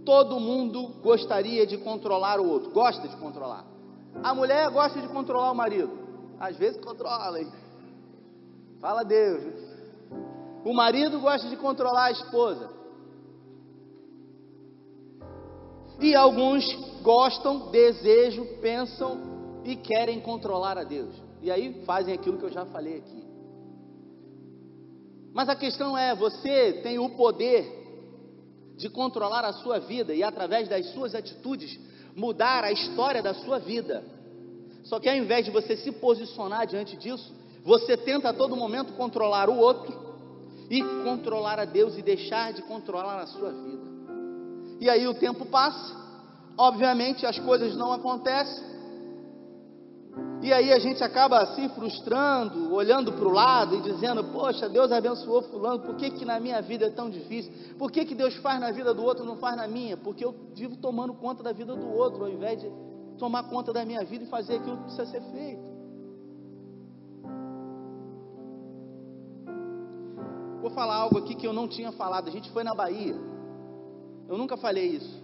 Todo 0.05 0.41
mundo 0.41 1.01
gostaria 1.03 1.67
de 1.67 1.79
controlar 1.79 2.41
o 2.41 2.49
outro, 2.49 2.71
gosta 2.71 3.09
de 3.09 3.17
controlar. 3.17 3.65
A 4.23 4.35
mulher 4.35 4.71
gosta 4.71 5.01
de 5.01 5.09
controlar 5.09 5.51
o 5.51 5.55
marido, 5.55 5.91
às 6.39 6.57
vezes 6.57 6.83
controla, 6.83 7.41
hein? 7.41 7.51
Fala 8.81 9.03
Deus. 9.03 9.43
O 10.65 10.73
marido 10.73 11.21
gosta 11.21 11.49
de 11.49 11.57
controlar 11.57 12.07
a 12.07 12.11
esposa. 12.11 12.71
E 16.01 16.15
alguns 16.15 16.65
gostam, 17.03 17.71
desejam, 17.71 18.47
pensam 18.61 19.19
e 19.65 19.77
querem 19.77 20.21
controlar 20.21 20.77
a 20.77 20.85
Deus. 20.85 21.15
E 21.41 21.51
aí 21.51 21.85
fazem 21.85 22.15
aquilo 22.15 22.39
que 22.39 22.45
eu 22.45 22.53
já 22.53 22.67
falei 22.67 22.99
aqui. 22.99 23.26
Mas 25.37 25.51
a 25.51 25.55
questão 25.55 25.99
é: 25.99 26.15
você 26.15 26.81
tem 26.83 26.99
o 26.99 27.11
poder 27.11 27.71
de 28.75 28.89
controlar 28.89 29.45
a 29.45 29.53
sua 29.53 29.79
vida 29.79 30.15
e, 30.15 30.23
através 30.23 30.67
das 30.67 30.87
suas 30.95 31.15
atitudes, 31.15 31.79
mudar 32.17 32.65
a 32.65 32.73
história 32.73 33.23
da 33.23 33.35
sua 33.35 33.59
vida. 33.59 34.03
Só 34.85 34.99
que 34.99 35.11
ao 35.11 35.15
invés 35.15 35.45
de 35.45 35.51
você 35.51 35.77
se 35.77 35.93
posicionar 35.93 36.67
diante 36.67 36.97
disso, 36.97 37.35
você 37.63 37.99
tenta 37.99 38.31
a 38.31 38.33
todo 38.33 38.57
momento 38.57 38.95
controlar 38.95 39.51
o 39.51 39.59
outro 39.59 40.17
e 40.71 40.83
controlar 41.05 41.61
a 41.61 41.67
Deus 41.67 41.99
e 41.99 42.03
deixar 42.03 42.55
de 42.55 42.63
controlar 42.63 43.21
a 43.21 43.27
sua 43.27 43.51
vida. 43.51 43.87
E 44.81 44.89
aí 44.89 45.07
o 45.07 45.13
tempo 45.13 45.45
passa, 45.45 45.95
obviamente 46.57 47.27
as 47.27 47.39
coisas 47.41 47.77
não 47.77 47.93
acontecem, 47.93 48.65
e 50.43 50.53
aí 50.53 50.73
a 50.73 50.79
gente 50.79 51.03
acaba 51.03 51.45
se 51.55 51.69
frustrando, 51.71 52.73
olhando 52.73 53.13
para 53.13 53.27
o 53.27 53.33
lado 53.33 53.77
e 53.77 53.81
dizendo: 53.81 54.23
Poxa, 54.25 54.69
Deus 54.69 54.93
abençoou 54.93 55.43
Fulano, 55.43 55.81
por 55.81 55.97
que, 55.97 56.11
que 56.11 56.25
na 56.25 56.39
minha 56.39 56.61
vida 56.61 56.87
é 56.87 56.91
tão 56.91 57.09
difícil? 57.09 57.53
Por 57.79 57.91
que, 57.91 58.05
que 58.05 58.15
Deus 58.15 58.37
faz 58.37 58.61
na 58.61 58.71
vida 58.71 58.93
do 58.93 59.03
outro 59.03 59.25
e 59.25 59.27
não 59.27 59.37
faz 59.37 59.57
na 59.57 59.67
minha? 59.67 59.97
Porque 59.97 60.25
eu 60.25 60.35
vivo 60.55 60.77
tomando 60.77 61.15
conta 61.15 61.43
da 61.43 61.53
vida 61.53 61.75
do 61.75 61.89
outro, 61.89 62.25
ao 62.25 62.31
invés 62.31 62.61
de 62.61 62.71
tomar 63.19 63.45
conta 63.45 63.73
da 63.73 63.85
minha 63.85 64.05
vida 64.05 64.25
e 64.25 64.29
fazer 64.29 64.57
aquilo 64.57 64.77
que 64.77 64.83
precisa 64.85 65.07
ser 65.07 65.23
feito. 65.33 65.77
Vou 70.61 70.71
falar 70.71 70.97
algo 70.97 71.19
aqui 71.19 71.35
que 71.35 71.47
eu 71.47 71.53
não 71.53 71.69
tinha 71.69 71.93
falado. 71.93 72.29
A 72.29 72.31
gente 72.31 72.51
foi 72.51 72.63
na 72.65 72.75
Bahia. 72.75 73.17
Eu 74.29 74.37
nunca 74.37 74.57
falei 74.57 74.87
isso. 74.87 75.23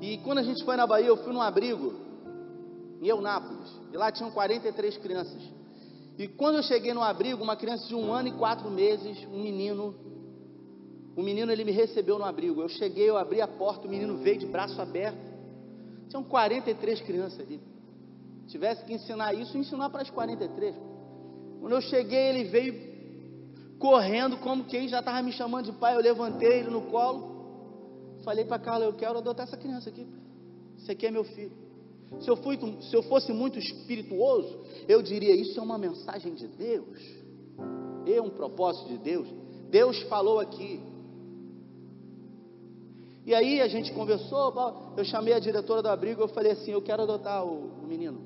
E 0.00 0.18
quando 0.18 0.38
a 0.38 0.42
gente 0.42 0.64
foi 0.64 0.76
na 0.76 0.86
Bahia, 0.86 1.06
eu 1.06 1.16
fui 1.18 1.32
num 1.32 1.40
abrigo 1.40 1.94
em 3.00 3.06
Eunápolis. 3.06 3.77
E 3.92 3.96
lá 3.96 4.10
tinham 4.12 4.30
43 4.30 4.96
crianças. 4.98 5.42
E 6.18 6.26
quando 6.26 6.56
eu 6.56 6.62
cheguei 6.62 6.92
no 6.92 7.02
abrigo, 7.02 7.42
uma 7.42 7.56
criança 7.56 7.86
de 7.86 7.94
um 7.94 8.12
ano 8.12 8.28
e 8.28 8.32
quatro 8.32 8.70
meses, 8.70 9.24
um 9.32 9.40
menino, 9.40 9.94
o 11.16 11.22
menino 11.22 11.52
ele 11.52 11.64
me 11.64 11.70
recebeu 11.70 12.18
no 12.18 12.24
abrigo. 12.24 12.60
Eu 12.60 12.68
cheguei, 12.68 13.08
eu 13.08 13.16
abri 13.16 13.40
a 13.40 13.46
porta, 13.46 13.86
o 13.86 13.90
menino 13.90 14.18
veio 14.18 14.38
de 14.38 14.46
braço 14.46 14.80
aberto. 14.80 15.18
Tinham 16.08 16.24
43 16.24 17.00
crianças 17.02 17.38
ali. 17.38 17.60
Se 18.42 18.48
tivesse 18.48 18.84
que 18.84 18.94
ensinar 18.94 19.32
isso, 19.34 19.56
ensinar 19.56 19.90
para 19.90 20.02
as 20.02 20.10
43. 20.10 20.74
Quando 21.60 21.72
eu 21.72 21.80
cheguei, 21.82 22.30
ele 22.30 22.44
veio 22.44 22.88
correndo 23.78 24.38
como 24.38 24.64
quem 24.64 24.88
já 24.88 24.98
estava 24.98 25.22
me 25.22 25.32
chamando 25.32 25.66
de 25.66 25.72
pai. 25.72 25.94
Eu 25.94 26.00
levantei 26.00 26.60
ele 26.60 26.70
no 26.70 26.82
colo. 26.82 27.38
Falei 28.24 28.44
para 28.44 28.58
Carla, 28.58 28.84
eu 28.86 28.92
quero 28.94 29.18
adotar 29.18 29.46
essa 29.46 29.56
criança 29.56 29.88
aqui. 29.88 30.06
Esse 30.78 30.90
aqui 30.90 31.06
é 31.06 31.10
meu 31.10 31.24
filho. 31.24 31.67
Se 32.20 32.28
eu, 32.28 32.36
fui, 32.36 32.58
se 32.82 32.96
eu 32.96 33.02
fosse 33.02 33.32
muito 33.32 33.58
espirituoso, 33.58 34.58
eu 34.88 35.02
diria: 35.02 35.34
Isso 35.34 35.58
é 35.58 35.62
uma 35.62 35.78
mensagem 35.78 36.34
de 36.34 36.48
Deus, 36.48 36.98
é 38.06 38.20
um 38.20 38.30
propósito 38.30 38.88
de 38.88 38.98
Deus. 38.98 39.28
Deus 39.70 40.00
falou 40.04 40.40
aqui. 40.40 40.80
E 43.26 43.34
aí 43.34 43.60
a 43.60 43.68
gente 43.68 43.92
conversou, 43.92 44.54
eu 44.96 45.04
chamei 45.04 45.34
a 45.34 45.38
diretora 45.38 45.82
do 45.82 45.88
abrigo, 45.88 46.22
eu 46.22 46.28
falei 46.28 46.52
assim: 46.52 46.72
Eu 46.72 46.80
quero 46.80 47.02
adotar 47.02 47.44
o, 47.44 47.70
o 47.82 47.86
menino. 47.86 48.20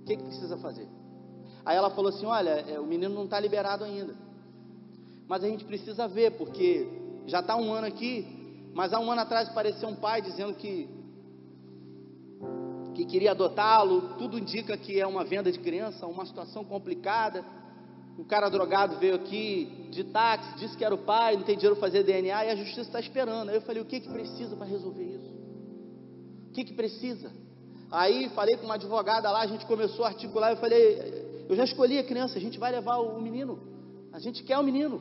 O 0.00 0.04
que, 0.04 0.16
que 0.16 0.22
precisa 0.22 0.56
fazer? 0.58 0.88
Aí 1.64 1.76
ela 1.76 1.90
falou 1.90 2.10
assim: 2.10 2.24
Olha, 2.24 2.50
é, 2.50 2.78
o 2.78 2.86
menino 2.86 3.12
não 3.12 3.24
está 3.24 3.40
liberado 3.40 3.82
ainda. 3.84 4.14
Mas 5.26 5.42
a 5.42 5.48
gente 5.48 5.64
precisa 5.64 6.06
ver, 6.06 6.32
porque 6.32 6.86
já 7.26 7.40
está 7.40 7.56
um 7.56 7.72
ano 7.72 7.86
aqui, 7.86 8.70
mas 8.74 8.92
há 8.92 9.00
um 9.00 9.10
ano 9.10 9.22
atrás 9.22 9.48
apareceu 9.48 9.88
um 9.88 9.96
pai 9.96 10.22
dizendo 10.22 10.54
que 10.54 10.88
que 12.94 13.04
queria 13.04 13.30
adotá-lo, 13.30 14.14
tudo 14.18 14.38
indica 14.38 14.76
que 14.76 15.00
é 15.00 15.06
uma 15.06 15.24
venda 15.24 15.50
de 15.50 15.58
criança, 15.58 16.06
uma 16.06 16.26
situação 16.26 16.64
complicada. 16.64 17.44
O 18.18 18.24
cara 18.24 18.48
drogado 18.48 18.98
veio 18.98 19.14
aqui 19.14 19.88
de 19.90 20.04
táxi, 20.04 20.54
disse 20.56 20.76
que 20.76 20.84
era 20.84 20.94
o 20.94 20.98
pai, 20.98 21.36
não 21.36 21.44
tem 21.44 21.56
dinheiro 21.56 21.76
para 21.76 21.88
fazer 21.88 22.02
DNA 22.02 22.46
e 22.46 22.50
a 22.50 22.56
justiça 22.56 22.82
está 22.82 23.00
esperando. 23.00 23.48
Aí 23.48 23.56
eu 23.56 23.62
falei: 23.62 23.82
o 23.82 23.86
que 23.86 24.00
que 24.00 24.08
precisa 24.08 24.54
para 24.54 24.66
resolver 24.66 25.02
isso? 25.02 25.32
O 26.48 26.52
que 26.52 26.64
que 26.64 26.74
precisa? 26.74 27.32
Aí 27.90 28.28
falei 28.30 28.56
com 28.56 28.66
uma 28.66 28.74
advogada 28.74 29.30
lá, 29.30 29.40
a 29.40 29.46
gente 29.46 29.64
começou 29.66 30.04
a 30.04 30.08
articular. 30.08 30.50
Eu 30.50 30.58
falei: 30.58 31.46
eu 31.48 31.56
já 31.56 31.64
escolhi 31.64 31.98
a 31.98 32.04
criança, 32.04 32.38
a 32.38 32.40
gente 32.40 32.58
vai 32.58 32.70
levar 32.70 32.98
o 32.98 33.20
menino, 33.20 33.58
a 34.12 34.18
gente 34.18 34.42
quer 34.42 34.58
o 34.58 34.62
menino. 34.62 35.00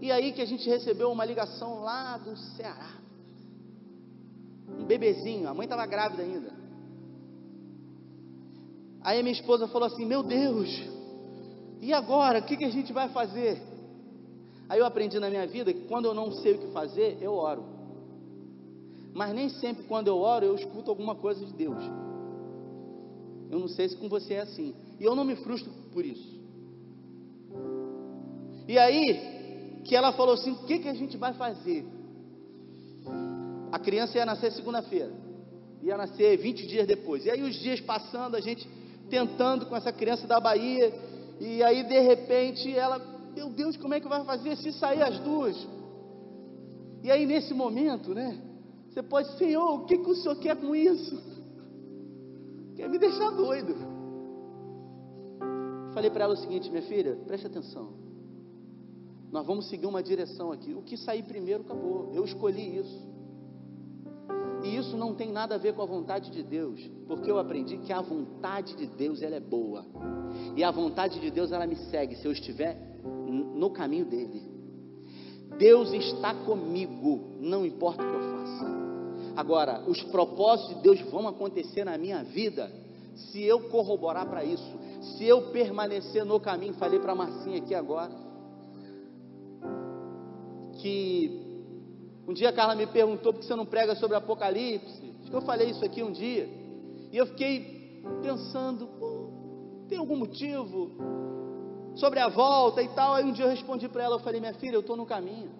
E 0.00 0.10
aí 0.10 0.32
que 0.32 0.42
a 0.42 0.46
gente 0.46 0.68
recebeu 0.68 1.10
uma 1.10 1.24
ligação 1.24 1.80
lá 1.80 2.16
do 2.16 2.36
Ceará 2.36 3.02
um 4.78 4.84
bebezinho, 4.84 5.48
a 5.48 5.54
mãe 5.54 5.64
estava 5.64 5.86
grávida 5.86 6.22
ainda. 6.22 6.52
Aí 9.02 9.22
minha 9.22 9.32
esposa 9.32 9.66
falou 9.68 9.86
assim: 9.86 10.04
Meu 10.06 10.22
Deus, 10.22 10.68
e 11.80 11.92
agora? 11.92 12.38
O 12.38 12.42
que, 12.42 12.56
que 12.56 12.64
a 12.64 12.70
gente 12.70 12.92
vai 12.92 13.08
fazer? 13.08 13.60
Aí 14.68 14.78
eu 14.78 14.86
aprendi 14.86 15.18
na 15.18 15.28
minha 15.28 15.46
vida 15.46 15.72
que 15.72 15.86
quando 15.86 16.06
eu 16.06 16.14
não 16.14 16.32
sei 16.32 16.54
o 16.54 16.58
que 16.58 16.72
fazer, 16.72 17.18
eu 17.20 17.32
oro. 17.34 17.64
Mas 19.12 19.34
nem 19.34 19.48
sempre 19.48 19.84
quando 19.84 20.08
eu 20.08 20.16
oro 20.16 20.46
eu 20.46 20.54
escuto 20.54 20.90
alguma 20.90 21.14
coisa 21.14 21.44
de 21.44 21.52
Deus. 21.52 21.82
Eu 23.50 23.58
não 23.58 23.68
sei 23.68 23.88
se 23.88 23.96
com 23.96 24.08
você 24.08 24.34
é 24.34 24.40
assim. 24.40 24.74
E 24.98 25.04
eu 25.04 25.14
não 25.14 25.24
me 25.24 25.36
frustro 25.36 25.70
por 25.92 26.04
isso. 26.04 26.40
E 28.66 28.78
aí, 28.78 29.82
que 29.84 29.94
ela 29.94 30.12
falou 30.12 30.34
assim: 30.34 30.52
o 30.52 30.64
que, 30.64 30.78
que 30.78 30.88
a 30.88 30.94
gente 30.94 31.16
vai 31.16 31.34
fazer? 31.34 31.84
A 33.72 33.78
criança 33.78 34.18
ia 34.18 34.26
nascer 34.26 34.52
segunda-feira, 34.52 35.10
ia 35.82 35.96
nascer 35.96 36.36
20 36.36 36.66
dias 36.66 36.86
depois. 36.86 37.24
E 37.24 37.30
aí 37.30 37.42
os 37.42 37.54
dias 37.56 37.80
passando, 37.80 38.36
a 38.36 38.40
gente 38.40 38.68
tentando 39.08 39.64
com 39.64 39.74
essa 39.74 39.90
criança 39.90 40.26
da 40.26 40.38
Bahia, 40.38 40.92
e 41.40 41.62
aí 41.62 41.82
de 41.82 41.98
repente 42.00 42.70
ela, 42.76 43.00
meu 43.34 43.48
Deus, 43.48 43.76
como 43.78 43.94
é 43.94 44.00
que 44.00 44.06
vai 44.06 44.22
fazer 44.24 44.56
se 44.58 44.72
sair 44.74 45.02
as 45.02 45.18
duas? 45.20 45.56
E 47.02 47.10
aí 47.10 47.24
nesse 47.24 47.54
momento, 47.54 48.14
né? 48.14 48.38
Você 48.90 49.02
pode, 49.02 49.38
Senhor, 49.38 49.80
o 49.80 49.86
que, 49.86 49.96
que 49.96 50.10
o 50.10 50.14
Senhor 50.14 50.36
quer 50.36 50.54
com 50.54 50.76
isso? 50.76 51.18
Quer 52.76 52.90
me 52.90 52.98
deixar 52.98 53.30
doido. 53.30 53.74
Falei 55.94 56.10
para 56.10 56.24
ela 56.24 56.34
o 56.34 56.36
seguinte, 56.36 56.70
minha 56.70 56.82
filha, 56.82 57.16
preste 57.26 57.46
atenção. 57.46 57.94
Nós 59.30 59.46
vamos 59.46 59.66
seguir 59.70 59.86
uma 59.86 60.02
direção 60.02 60.52
aqui. 60.52 60.74
O 60.74 60.82
que 60.82 60.98
sair 60.98 61.22
primeiro 61.22 61.62
acabou. 61.62 62.10
Eu 62.12 62.22
escolhi 62.22 62.76
isso. 62.76 63.11
E 64.62 64.76
isso 64.76 64.96
não 64.96 65.14
tem 65.14 65.32
nada 65.32 65.56
a 65.56 65.58
ver 65.58 65.74
com 65.74 65.82
a 65.82 65.86
vontade 65.86 66.30
de 66.30 66.42
Deus, 66.42 66.80
porque 67.06 67.30
eu 67.30 67.38
aprendi 67.38 67.78
que 67.78 67.92
a 67.92 68.00
vontade 68.00 68.76
de 68.76 68.86
Deus 68.86 69.20
ela 69.20 69.36
é 69.36 69.40
boa. 69.40 69.84
E 70.56 70.62
a 70.62 70.70
vontade 70.70 71.20
de 71.20 71.30
Deus 71.30 71.50
ela 71.50 71.66
me 71.66 71.76
segue 71.90 72.16
se 72.16 72.26
eu 72.26 72.32
estiver 72.32 72.76
no 73.02 73.70
caminho 73.70 74.04
dele. 74.04 74.42
Deus 75.58 75.92
está 75.92 76.34
comigo, 76.34 77.36
não 77.40 77.66
importa 77.66 78.02
o 78.02 78.08
que 78.08 78.14
eu 78.14 78.22
faça. 78.22 78.66
Agora, 79.36 79.82
os 79.88 80.02
propósitos 80.04 80.76
de 80.76 80.82
Deus 80.82 81.00
vão 81.10 81.26
acontecer 81.26 81.84
na 81.84 81.96
minha 81.98 82.22
vida 82.22 82.70
se 83.14 83.42
eu 83.42 83.68
corroborar 83.68 84.26
para 84.28 84.44
isso, 84.44 84.78
se 85.00 85.24
eu 85.24 85.50
permanecer 85.50 86.24
no 86.24 86.38
caminho. 86.38 86.74
Falei 86.74 87.00
para 87.00 87.14
Marcinha 87.14 87.58
aqui 87.58 87.74
agora 87.74 88.10
que 90.80 91.51
um 92.26 92.32
dia 92.32 92.50
a 92.50 92.52
Carla 92.52 92.74
me 92.74 92.86
perguntou 92.86 93.32
por 93.32 93.40
que 93.40 93.46
você 93.46 93.56
não 93.56 93.66
prega 93.66 93.96
sobre 93.96 94.16
Apocalipse. 94.16 95.14
Acho 95.20 95.30
que 95.30 95.36
eu 95.36 95.42
falei 95.42 95.70
isso 95.70 95.84
aqui 95.84 96.02
um 96.02 96.12
dia. 96.12 96.48
E 97.10 97.16
eu 97.16 97.26
fiquei 97.26 98.00
pensando, 98.22 98.88
tem 99.88 99.98
algum 99.98 100.16
motivo 100.16 100.90
sobre 101.96 102.20
a 102.20 102.28
volta 102.28 102.80
e 102.80 102.88
tal? 102.88 103.14
Aí 103.14 103.24
um 103.24 103.32
dia 103.32 103.44
eu 103.44 103.50
respondi 103.50 103.88
para 103.88 104.04
ela, 104.04 104.16
eu 104.16 104.20
falei, 104.20 104.40
minha 104.40 104.54
filha, 104.54 104.76
eu 104.76 104.80
estou 104.80 104.96
no 104.96 105.04
caminho. 105.04 105.50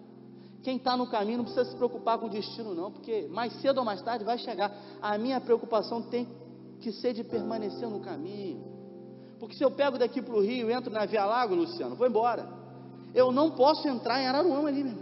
Quem 0.63 0.77
está 0.77 0.97
no 0.97 1.09
caminho 1.09 1.39
não 1.39 1.45
precisa 1.45 1.69
se 1.69 1.77
preocupar 1.77 2.19
com 2.19 2.27
o 2.27 2.31
destino, 2.31 2.73
não, 2.73 2.93
porque 2.93 3.27
mais 3.29 3.53
cedo 3.61 3.79
ou 3.79 3.85
mais 3.85 4.01
tarde 4.01 4.25
vai 4.25 4.39
chegar. 4.39 4.73
A 5.01 5.19
minha 5.19 5.41
preocupação 5.41 6.01
tem 6.03 6.29
que 6.81 6.93
ser 6.93 7.13
de 7.13 7.25
permanecer 7.25 7.89
no 7.89 7.99
caminho. 7.99 8.65
Porque 9.41 9.57
se 9.57 9.65
eu 9.65 9.71
pego 9.73 9.99
daqui 9.99 10.23
para 10.23 10.37
o 10.37 10.41
Rio 10.41 10.71
entro 10.71 10.93
na 10.93 11.05
Via 11.05 11.25
Lago, 11.25 11.57
Luciano, 11.57 11.97
vou 11.97 12.07
embora. 12.07 12.49
Eu 13.13 13.33
não 13.33 13.51
posso 13.51 13.89
entrar 13.89 14.23
em 14.23 14.27
Araruama 14.29 14.69
ali, 14.69 14.85
meu 14.85 14.93
irmão 14.93 15.02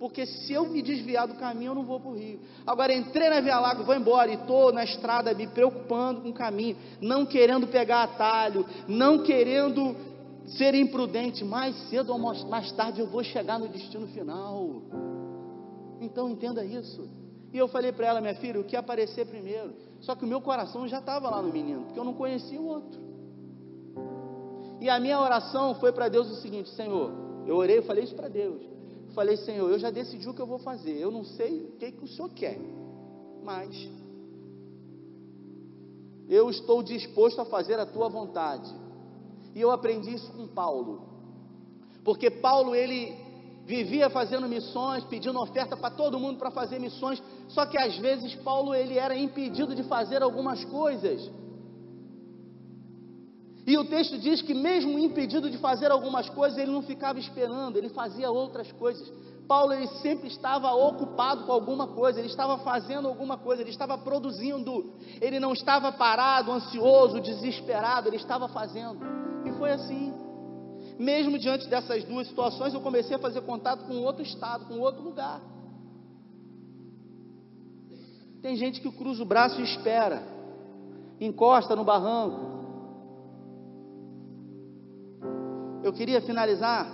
porque 0.00 0.24
se 0.24 0.54
eu 0.54 0.66
me 0.66 0.80
desviar 0.80 1.28
do 1.28 1.34
caminho, 1.34 1.72
eu 1.72 1.74
não 1.74 1.84
vou 1.84 2.00
para 2.00 2.10
o 2.10 2.16
rio. 2.16 2.40
Agora, 2.66 2.90
entrei 2.90 3.28
na 3.28 3.38
Via 3.42 3.60
Lago, 3.60 3.84
vou 3.84 3.94
embora 3.94 4.30
e 4.30 4.34
estou 4.34 4.72
na 4.72 4.82
estrada 4.82 5.34
me 5.34 5.46
preocupando 5.46 6.22
com 6.22 6.30
o 6.30 6.32
caminho, 6.32 6.74
não 7.02 7.26
querendo 7.26 7.66
pegar 7.66 8.04
atalho, 8.04 8.64
não 8.88 9.22
querendo 9.22 9.94
ser 10.56 10.74
imprudente. 10.74 11.44
Mais 11.44 11.76
cedo 11.90 12.14
ou 12.14 12.18
mais 12.18 12.72
tarde 12.72 13.02
eu 13.02 13.08
vou 13.08 13.22
chegar 13.22 13.58
no 13.58 13.68
destino 13.68 14.06
final. 14.06 14.80
Então, 16.00 16.30
entenda 16.30 16.64
isso. 16.64 17.06
E 17.52 17.58
eu 17.58 17.68
falei 17.68 17.92
para 17.92 18.06
ela, 18.06 18.22
minha 18.22 18.36
filha, 18.36 18.58
o 18.58 18.64
que 18.64 18.76
aparecer 18.76 19.26
primeiro. 19.26 19.74
Só 20.00 20.14
que 20.14 20.24
o 20.24 20.28
meu 20.28 20.40
coração 20.40 20.88
já 20.88 21.00
estava 21.00 21.28
lá 21.28 21.42
no 21.42 21.52
menino, 21.52 21.82
porque 21.82 22.00
eu 22.00 22.04
não 22.04 22.14
conhecia 22.14 22.58
o 22.58 22.66
outro. 22.66 22.98
E 24.80 24.88
a 24.88 24.98
minha 24.98 25.20
oração 25.20 25.74
foi 25.74 25.92
para 25.92 26.08
Deus 26.08 26.30
o 26.30 26.36
seguinte: 26.36 26.70
Senhor, 26.70 27.12
eu 27.46 27.54
orei, 27.54 27.76
eu 27.76 27.82
falei 27.82 28.04
isso 28.04 28.14
para 28.14 28.28
Deus. 28.28 28.69
Falei, 29.14 29.36
Senhor, 29.36 29.70
eu 29.70 29.78
já 29.78 29.90
decidi 29.90 30.28
o 30.28 30.34
que 30.34 30.40
eu 30.40 30.46
vou 30.46 30.58
fazer. 30.58 30.96
Eu 30.98 31.10
não 31.10 31.24
sei 31.24 31.62
o 31.62 31.72
que, 31.78 31.92
que 31.92 32.04
o 32.04 32.08
Senhor 32.08 32.30
quer, 32.30 32.58
mas 33.42 33.88
eu 36.28 36.48
estou 36.48 36.82
disposto 36.82 37.40
a 37.40 37.44
fazer 37.44 37.78
a 37.78 37.86
tua 37.86 38.08
vontade. 38.08 38.72
E 39.54 39.60
eu 39.60 39.70
aprendi 39.70 40.14
isso 40.14 40.30
com 40.32 40.46
Paulo. 40.46 41.02
Porque 42.04 42.30
Paulo, 42.30 42.74
ele 42.74 43.16
vivia 43.66 44.08
fazendo 44.08 44.48
missões, 44.48 45.04
pedindo 45.04 45.40
oferta 45.40 45.76
para 45.76 45.90
todo 45.90 46.18
mundo 46.18 46.38
para 46.38 46.50
fazer 46.50 46.78
missões, 46.78 47.22
só 47.48 47.66
que 47.66 47.78
às 47.78 47.96
vezes 47.98 48.34
Paulo 48.36 48.74
ele 48.74 48.98
era 48.98 49.16
impedido 49.16 49.74
de 49.74 49.82
fazer 49.84 50.22
algumas 50.22 50.64
coisas. 50.64 51.30
E 53.66 53.76
o 53.76 53.84
texto 53.84 54.18
diz 54.18 54.40
que, 54.42 54.54
mesmo 54.54 54.98
impedido 54.98 55.50
de 55.50 55.58
fazer 55.58 55.90
algumas 55.90 56.28
coisas, 56.30 56.58
ele 56.58 56.70
não 56.70 56.82
ficava 56.82 57.18
esperando, 57.18 57.76
ele 57.76 57.88
fazia 57.90 58.30
outras 58.30 58.70
coisas. 58.72 59.10
Paulo 59.46 59.72
ele 59.72 59.88
sempre 60.00 60.28
estava 60.28 60.72
ocupado 60.72 61.44
com 61.44 61.52
alguma 61.52 61.88
coisa, 61.88 62.20
ele 62.20 62.28
estava 62.28 62.58
fazendo 62.58 63.08
alguma 63.08 63.36
coisa, 63.36 63.62
ele 63.62 63.70
estava 63.70 63.98
produzindo, 63.98 64.92
ele 65.20 65.40
não 65.40 65.52
estava 65.52 65.90
parado, 65.90 66.52
ansioso, 66.52 67.20
desesperado, 67.20 68.08
ele 68.08 68.16
estava 68.16 68.48
fazendo. 68.48 69.00
E 69.44 69.52
foi 69.58 69.72
assim. 69.72 70.14
Mesmo 70.98 71.38
diante 71.38 71.66
dessas 71.66 72.04
duas 72.04 72.28
situações, 72.28 72.74
eu 72.74 72.80
comecei 72.80 73.16
a 73.16 73.18
fazer 73.18 73.40
contato 73.40 73.86
com 73.86 73.94
outro 74.02 74.22
estado, 74.22 74.66
com 74.66 74.78
outro 74.78 75.02
lugar. 75.02 75.40
Tem 78.40 78.54
gente 78.56 78.80
que 78.80 78.90
cruza 78.90 79.22
o 79.22 79.26
braço 79.26 79.60
e 79.60 79.64
espera, 79.64 80.22
encosta 81.20 81.74
no 81.74 81.84
barranco, 81.84 82.49
Eu 85.82 85.94
queria 85.94 86.20
finalizar, 86.20 86.86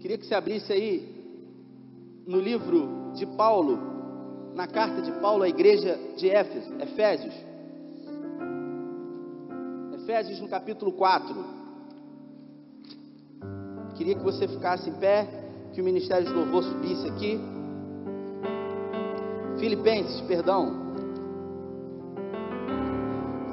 queria 0.00 0.18
que 0.18 0.26
você 0.26 0.34
abrisse 0.34 0.70
aí 0.70 1.14
no 2.26 2.38
livro 2.38 3.12
de 3.14 3.24
Paulo, 3.24 3.78
na 4.54 4.66
carta 4.66 5.00
de 5.00 5.10
Paulo 5.12 5.44
à 5.44 5.48
igreja 5.48 5.98
de 6.18 6.28
Éfeso, 6.28 6.74
Efésios. 6.78 7.34
Efésios 9.94 10.40
no 10.40 10.48
capítulo 10.48 10.92
4. 10.92 11.34
Queria 13.96 14.14
que 14.14 14.22
você 14.22 14.46
ficasse 14.46 14.90
em 14.90 14.94
pé, 14.94 15.26
que 15.72 15.80
o 15.80 15.84
ministério 15.84 16.26
de 16.26 16.32
louvor 16.34 16.64
subisse 16.64 17.08
aqui. 17.08 17.40
Filipenses, 19.58 20.20
perdão. 20.22 20.84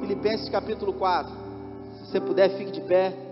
Filipenses 0.02 0.50
capítulo 0.50 0.92
4. 0.94 1.41
Se 2.12 2.20
puder, 2.20 2.58
fique 2.58 2.72
de 2.72 2.82
pé. 2.82 3.32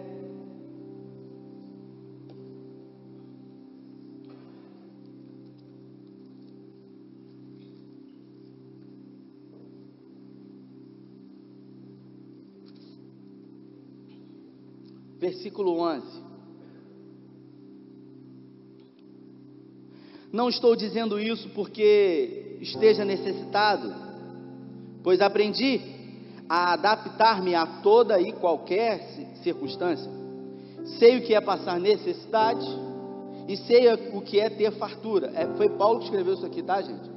versículo 15.19 15.77
11. 15.81 16.23
Não 20.31 20.47
estou 20.47 20.73
dizendo 20.77 21.19
isso 21.19 21.49
porque 21.49 22.57
esteja 22.61 23.03
necessitado, 23.03 23.93
pois 25.03 25.19
aprendi 25.19 25.98
a 26.49 26.73
adaptar-me 26.73 27.53
a 27.53 27.65
toda 27.83 28.19
e 28.19 28.31
qualquer 28.33 28.99
circunstância. 29.43 30.11
Sei 30.97 31.19
o 31.19 31.21
que 31.21 31.35
é 31.35 31.39
passar 31.39 31.79
necessidade 31.79 32.65
e 33.47 33.55
sei 33.55 33.93
o 34.13 34.21
que 34.21 34.39
é 34.39 34.49
ter 34.49 34.71
fartura. 34.71 35.31
É, 35.35 35.45
foi 35.55 35.69
Paulo 35.69 35.99
que 35.99 36.05
escreveu 36.05 36.33
isso 36.33 36.45
aqui, 36.45 36.63
tá, 36.63 36.81
gente? 36.81 37.09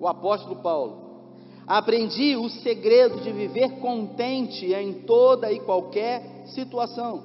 O 0.00 0.08
apóstolo 0.08 0.56
Paulo. 0.62 1.02
Aprendi 1.66 2.34
o 2.36 2.48
segredo 2.48 3.20
de 3.20 3.30
viver 3.30 3.78
contente 3.80 4.66
em 4.72 4.94
toda 5.02 5.52
e 5.52 5.60
qualquer 5.60 6.46
situação. 6.46 7.22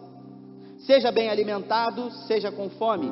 Seja 0.79 1.11
bem 1.11 1.29
alimentado, 1.29 2.11
seja 2.27 2.51
com 2.51 2.69
fome, 2.69 3.09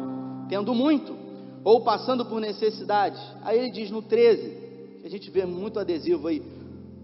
tendo 0.50 0.74
muito, 0.74 1.16
ou 1.64 1.82
passando 1.82 2.26
por 2.26 2.40
necessidade. 2.40 3.20
Aí 3.42 3.58
ele 3.58 3.72
diz 3.72 3.90
no 3.90 4.02
13, 4.02 5.00
que 5.02 5.08
a 5.08 5.10
gente 5.10 5.32
vê 5.32 5.46
muito 5.46 5.80
adesivo 5.80 6.28
aí: 6.28 6.42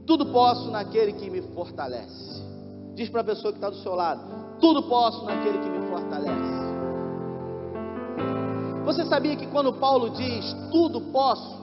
tudo 0.05 0.27
posso 0.27 0.69
naquele 0.71 1.13
que 1.13 1.29
me 1.29 1.41
fortalece. 1.53 2.41
Diz 2.95 3.09
para 3.09 3.21
a 3.21 3.23
pessoa 3.23 3.51
que 3.51 3.57
está 3.57 3.69
do 3.69 3.77
seu 3.77 3.95
lado: 3.95 4.21
tudo 4.59 4.83
posso 4.83 5.25
naquele 5.25 5.59
que 5.59 5.69
me 5.69 5.87
fortalece. 5.87 6.61
Você 8.85 9.05
sabia 9.05 9.35
que 9.35 9.47
quando 9.47 9.73
Paulo 9.73 10.09
diz 10.09 10.53
tudo 10.71 11.01
posso, 11.11 11.61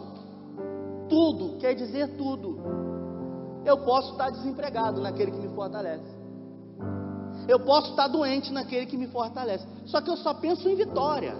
tudo 1.08 1.58
quer 1.58 1.74
dizer 1.74 2.16
tudo. 2.16 2.58
Eu 3.64 3.78
posso 3.78 4.12
estar 4.12 4.30
desempregado 4.30 5.00
naquele 5.00 5.32
que 5.32 5.38
me 5.38 5.48
fortalece. 5.48 6.16
Eu 7.46 7.60
posso 7.60 7.90
estar 7.90 8.08
doente 8.08 8.52
naquele 8.52 8.86
que 8.86 8.96
me 8.96 9.08
fortalece. 9.08 9.66
Só 9.86 10.00
que 10.00 10.10
eu 10.10 10.16
só 10.16 10.34
penso 10.34 10.68
em 10.68 10.74
vitória. 10.74 11.34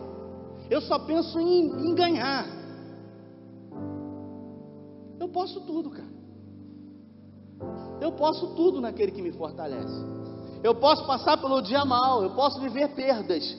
Eu 0.68 0.80
só 0.82 0.98
penso 0.98 1.38
em, 1.38 1.90
em 1.90 1.94
ganhar. 1.94 2.46
Eu 5.18 5.28
posso 5.28 5.60
tudo, 5.60 5.90
cara. 5.90 6.17
Eu 8.00 8.12
posso 8.12 8.48
tudo 8.54 8.80
naquele 8.80 9.12
que 9.12 9.22
me 9.22 9.32
fortalece. 9.32 10.04
Eu 10.62 10.74
posso 10.74 11.06
passar 11.06 11.38
pelo 11.38 11.60
dia 11.60 11.84
mal, 11.84 12.22
eu 12.22 12.30
posso 12.30 12.60
viver 12.60 12.88
perdas. 12.94 13.56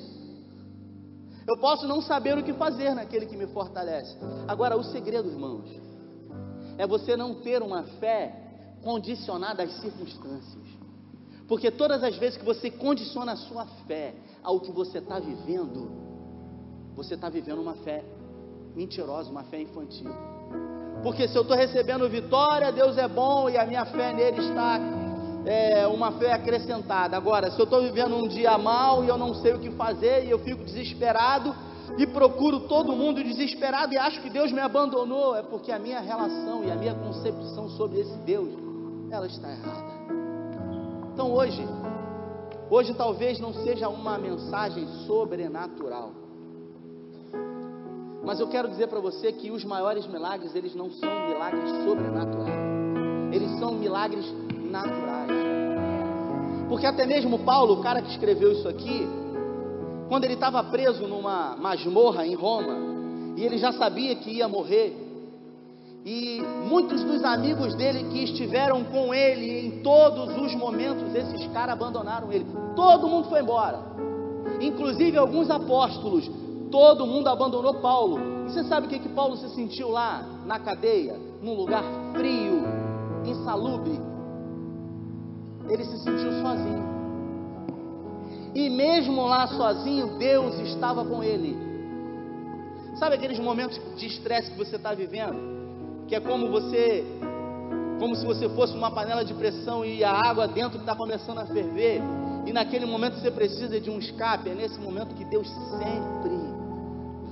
Eu 1.47 1.57
posso 1.57 1.87
não 1.87 2.01
saber 2.01 2.37
o 2.37 2.43
que 2.43 2.53
fazer 2.53 2.93
naquele 2.93 3.25
que 3.25 3.35
me 3.35 3.47
fortalece. 3.47 4.15
Agora, 4.47 4.77
o 4.77 4.83
segredo, 4.83 5.29
irmãos, 5.29 5.69
é 6.77 6.85
você 6.85 7.17
não 7.17 7.35
ter 7.35 7.61
uma 7.61 7.83
fé 7.99 8.75
condicionada 8.83 9.63
às 9.63 9.71
circunstâncias. 9.81 10.63
Porque 11.47 11.71
todas 11.71 12.03
as 12.03 12.15
vezes 12.17 12.37
que 12.37 12.45
você 12.45 12.69
condiciona 12.69 13.31
a 13.31 13.35
sua 13.35 13.65
fé 13.87 14.13
ao 14.43 14.59
que 14.59 14.71
você 14.71 14.99
está 14.99 15.19
vivendo, 15.19 15.91
você 16.95 17.15
está 17.15 17.29
vivendo 17.29 17.59
uma 17.59 17.73
fé 17.77 18.03
mentirosa, 18.75 19.31
uma 19.31 19.43
fé 19.45 19.59
infantil. 19.61 20.11
Porque 21.01 21.27
se 21.27 21.35
eu 21.35 21.43
estou 21.43 21.55
recebendo 21.55 22.09
vitória, 22.09 22.71
Deus 22.71 22.97
é 22.97 23.07
bom 23.07 23.49
e 23.49 23.57
a 23.57 23.65
minha 23.65 23.85
fé 23.85 24.13
nele 24.13 24.41
está 24.41 24.79
é, 25.45 25.87
uma 25.87 26.11
fé 26.13 26.33
acrescentada. 26.33 27.15
Agora, 27.15 27.49
se 27.51 27.59
eu 27.59 27.63
estou 27.63 27.81
vivendo 27.81 28.15
um 28.15 28.27
dia 28.27 28.57
mal 28.57 29.03
e 29.03 29.07
eu 29.07 29.17
não 29.17 29.33
sei 29.33 29.53
o 29.53 29.59
que 29.59 29.71
fazer 29.71 30.25
e 30.25 30.29
eu 30.29 30.39
fico 30.39 30.63
desesperado 30.63 31.55
e 31.97 32.05
procuro 32.05 32.61
todo 32.61 32.95
mundo 32.95 33.23
desesperado 33.23 33.93
e 33.93 33.97
acho 33.97 34.21
que 34.21 34.29
Deus 34.29 34.51
me 34.51 34.59
abandonou, 34.59 35.35
é 35.35 35.41
porque 35.41 35.71
a 35.71 35.79
minha 35.79 35.99
relação 35.99 36.63
e 36.63 36.71
a 36.71 36.75
minha 36.75 36.93
concepção 36.93 37.69
sobre 37.69 37.99
esse 37.99 38.17
Deus, 38.19 38.49
ela 39.09 39.25
está 39.25 39.49
errada. 39.49 39.99
Então 41.13 41.31
hoje, 41.31 41.65
hoje 42.69 42.93
talvez 42.93 43.39
não 43.39 43.53
seja 43.53 43.89
uma 43.89 44.17
mensagem 44.17 44.87
sobrenatural. 45.07 46.28
Mas 48.29 48.39
eu 48.39 48.47
quero 48.47 48.67
dizer 48.67 48.85
para 48.85 48.99
você 48.99 49.31
que 49.31 49.49
os 49.49 49.65
maiores 49.65 50.05
milagres, 50.05 50.53
eles 50.53 50.75
não 50.75 50.91
são 50.91 51.09
milagres 51.27 51.67
sobrenaturais. 51.83 53.33
Eles 53.33 53.57
são 53.57 53.73
milagres 53.73 54.23
naturais. 54.69 55.31
Porque 56.67 56.85
até 56.85 57.07
mesmo 57.07 57.39
Paulo, 57.39 57.73
o 57.73 57.81
cara 57.81 58.03
que 58.03 58.11
escreveu 58.11 58.51
isso 58.51 58.67
aqui, 58.67 59.07
quando 60.07 60.25
ele 60.25 60.35
estava 60.35 60.63
preso 60.63 61.07
numa 61.07 61.57
masmorra 61.57 62.23
em 62.23 62.35
Roma, 62.35 62.75
e 63.35 63.43
ele 63.43 63.57
já 63.57 63.71
sabia 63.71 64.15
que 64.17 64.29
ia 64.29 64.47
morrer, 64.47 64.95
e 66.05 66.39
muitos 66.69 67.03
dos 67.03 67.23
amigos 67.23 67.73
dele 67.73 68.11
que 68.11 68.25
estiveram 68.25 68.83
com 68.83 69.11
ele 69.11 69.65
em 69.65 69.81
todos 69.81 70.37
os 70.37 70.53
momentos, 70.53 71.15
esses 71.15 71.47
caras 71.47 71.73
abandonaram 71.73 72.31
ele. 72.31 72.45
Todo 72.75 73.07
mundo 73.07 73.27
foi 73.27 73.41
embora. 73.41 73.79
Inclusive 74.61 75.17
alguns 75.17 75.49
apóstolos. 75.49 76.29
Todo 76.71 77.05
mundo 77.05 77.27
abandonou 77.27 77.75
Paulo. 77.75 78.19
E 78.47 78.51
você 78.51 78.63
sabe 78.63 78.87
o 78.87 78.89
que, 78.89 78.99
que 78.99 79.09
Paulo 79.09 79.37
se 79.37 79.49
sentiu 79.49 79.89
lá 79.89 80.23
na 80.45 80.59
cadeia? 80.59 81.19
Num 81.41 81.53
lugar 81.53 81.83
frio, 82.13 82.63
insalubre. 83.25 83.99
Ele 85.69 85.83
se 85.83 85.97
sentiu 85.99 86.31
sozinho. 86.41 86.89
E 88.55 88.69
mesmo 88.69 89.25
lá 89.25 89.47
sozinho, 89.47 90.17
Deus 90.17 90.59
estava 90.59 91.05
com 91.05 91.23
ele. 91.23 91.57
Sabe 92.97 93.15
aqueles 93.15 93.39
momentos 93.39 93.79
de 93.95 94.07
estresse 94.07 94.51
que 94.51 94.57
você 94.57 94.75
está 94.75 94.93
vivendo? 94.93 95.59
que 96.09 96.15
é 96.15 96.19
como 96.19 96.49
você, 96.49 97.05
como 97.99 98.15
se 98.15 98.25
você 98.25 98.49
fosse 98.49 98.73
uma 98.73 98.89
panela 98.89 99.23
de 99.23 99.31
pressão 99.35 99.85
e 99.85 100.03
a 100.03 100.11
água 100.11 100.47
dentro 100.47 100.79
está 100.79 100.95
começando 100.95 101.37
a 101.37 101.45
ferver, 101.45 102.01
e 102.47 102.51
naquele 102.51 102.87
momento 102.87 103.19
você 103.19 103.29
precisa 103.29 103.79
de 103.79 103.91
um 103.91 103.99
escape, 103.99 104.49
é 104.49 104.55
nesse 104.55 104.79
momento 104.79 105.13
que 105.13 105.23
Deus 105.23 105.47
sempre 105.77 106.48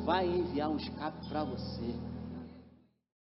vai 0.08 0.26
enviar 0.26 0.70
um 0.70 0.78
escape 0.78 1.28
para 1.28 1.44
você. 1.44 2.07